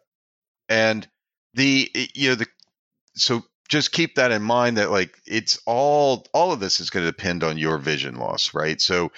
and 0.69 1.09
the 1.55 1.91
you 2.15 2.29
know 2.31 2.35
the 2.37 2.47
so 3.15 3.43
just 3.69 3.93
keep 3.93 4.17
that 4.17 4.33
in 4.33 4.43
mind 4.43 4.77
that 4.77 4.91
like 4.91 5.17
it's 5.27 5.61
all 5.67 6.27
all 6.33 6.53
of 6.53 6.61
this 6.61 6.81
is 6.81 6.91
going 6.91 7.05
to 7.05 7.11
depend 7.11 7.43
on 7.45 7.59
your 7.59 7.79
vision 7.79 8.15
loss 8.17 8.55
right 8.55 8.81
so 8.81 9.11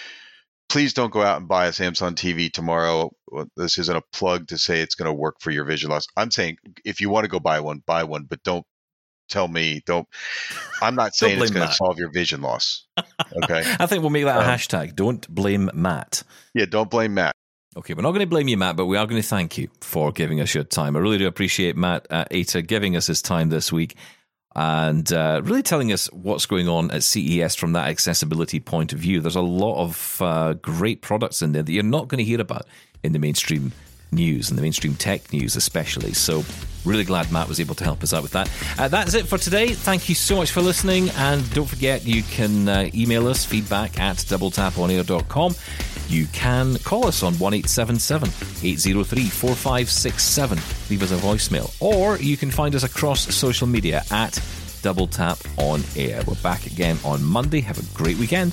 please 0.69 0.95
don't 0.95 1.13
go 1.13 1.21
out 1.23 1.39
and 1.39 1.49
buy 1.49 1.67
a 1.67 1.71
samsung 1.71 2.15
tv 2.15 2.51
tomorrow 2.51 3.11
this 3.57 3.79
isn't 3.79 3.97
a 3.97 4.03
plug 4.13 4.49
to 4.49 4.57
say 4.57 4.81
it's 4.81 4.95
going 4.95 5.07
to 5.07 5.13
work 5.13 5.37
for 5.41 5.51
your 5.51 5.65
vision 5.65 5.91
loss 5.91 6.07
i'm 6.17 6.31
saying 6.31 6.57
if 6.85 7.01
you 7.01 7.11
want 7.11 7.25
to 7.25 7.29
go 7.31 7.39
buy 7.39 7.61
one 7.61 7.83
buy 7.87 8.05
one 8.05 8.25
but 8.25 8.43
don't 8.43 8.65
tell 9.29 9.49
me 9.49 9.83
don't 9.87 10.07
i'm 10.83 10.95
not 10.95 11.15
saying 11.15 11.39
it's 11.39 11.51
going 11.51 11.61
Matt. 11.65 11.71
to 11.73 11.77
solve 11.77 11.99
your 11.99 12.11
vision 12.13 12.41
loss 12.41 12.87
okay 13.43 13.63
I 13.79 13.87
think 13.87 14.01
we'll 14.03 14.11
make 14.11 14.25
that 14.25 14.37
a 14.37 14.41
Um, 14.41 14.47
hashtag. 14.47 14.95
Don't 14.97 15.27
blame 15.29 15.71
Matt. 15.75 16.23
yeah 16.55 16.65
don't 16.67 16.91
blame 16.91 17.15
matt 17.15 17.35
Okay, 17.75 17.95
we're 17.95 18.03
not 18.03 18.11
going 18.11 18.21
to 18.21 18.27
blame 18.27 18.49
you, 18.49 18.59
Matt, 18.59 18.77
but 18.77 18.85
we 18.85 18.99
are 18.99 19.07
going 19.07 19.21
to 19.21 19.27
thank 19.27 19.57
you 19.57 19.69
for 19.81 20.13
giving 20.13 20.43
us 20.43 20.55
your 20.55 20.63
time. 20.63 20.95
I 20.95 20.99
really 20.99 21.17
do 21.17 21.27
appreciate 21.27 21.75
Matt 21.75 22.07
uh, 22.11 22.27
Ater 22.31 22.61
giving 22.61 22.97
us 22.97 23.07
his 23.07 23.23
time 23.23 23.49
this 23.49 23.73
week 23.73 23.97
and 24.55 25.11
uh, 25.11 25.41
really 25.43 25.63
telling 25.63 25.91
us 25.91 26.07
what's 26.13 26.45
going 26.45 26.69
on 26.69 26.91
at 26.91 27.03
CES 27.03 27.55
from 27.55 27.73
that 27.73 27.89
accessibility 27.89 28.61
point 28.61 28.93
of 28.93 28.99
view. 28.99 29.21
There's 29.21 29.37
a 29.37 29.41
lot 29.41 29.83
of 29.83 30.21
uh, 30.21 30.53
great 30.53 31.01
products 31.01 31.41
in 31.41 31.53
there 31.53 31.63
that 31.63 31.73
you're 31.73 31.83
not 31.83 32.09
going 32.09 32.19
to 32.19 32.25
hear 32.25 32.43
about 32.43 32.67
in 33.03 33.13
the 33.13 33.19
mainstream 33.19 33.73
news 34.13 34.51
and 34.51 34.59
the 34.59 34.63
mainstream 34.63 34.95
tech 34.95 35.33
news, 35.33 35.57
especially. 35.57 36.13
So, 36.13 36.45
really 36.85 37.05
glad 37.05 37.31
Matt 37.33 37.49
was 37.49 37.61
able 37.61 37.75
to 37.77 37.85
help 37.85 38.03
us 38.03 38.13
out 38.13 38.23
with 38.23 38.33
that. 38.33 38.51
Uh, 38.79 38.89
that's 38.89 39.15
it 39.15 39.27
for 39.27 39.39
today. 39.39 39.69
Thank 39.69 40.09
you 40.09 40.15
so 40.15 40.37
much 40.37 40.51
for 40.51 40.61
listening. 40.61 41.11
And 41.11 41.49
don't 41.55 41.69
forget, 41.69 42.05
you 42.05 42.23
can 42.25 42.69
uh, 42.69 42.91
email 42.95 43.29
us 43.29 43.45
feedback 43.45 43.99
at 43.99 44.17
doubletaponair.com. 44.17 45.55
You 46.09 46.27
can 46.27 46.77
call 46.79 47.07
us 47.07 47.23
on 47.23 47.35
1877 47.39 48.29
803 48.69 49.29
4567. 49.29 50.59
Leave 50.91 51.03
us 51.03 51.13
a 51.13 51.17
voicemail. 51.17 51.75
Or 51.81 52.19
you 52.19 52.37
can 52.37 52.51
find 52.51 52.75
us 52.75 52.83
across 52.83 53.35
social 53.35 53.67
media 53.67 54.03
at 54.11 54.43
Double 54.83 55.07
Tap 55.07 55.39
On 55.57 55.81
Air. 55.97 56.23
We're 56.27 56.35
back 56.43 56.67
again 56.67 56.99
on 57.05 57.25
Monday. 57.25 57.61
Have 57.61 57.79
a 57.79 57.97
great 57.97 58.19
weekend. 58.19 58.53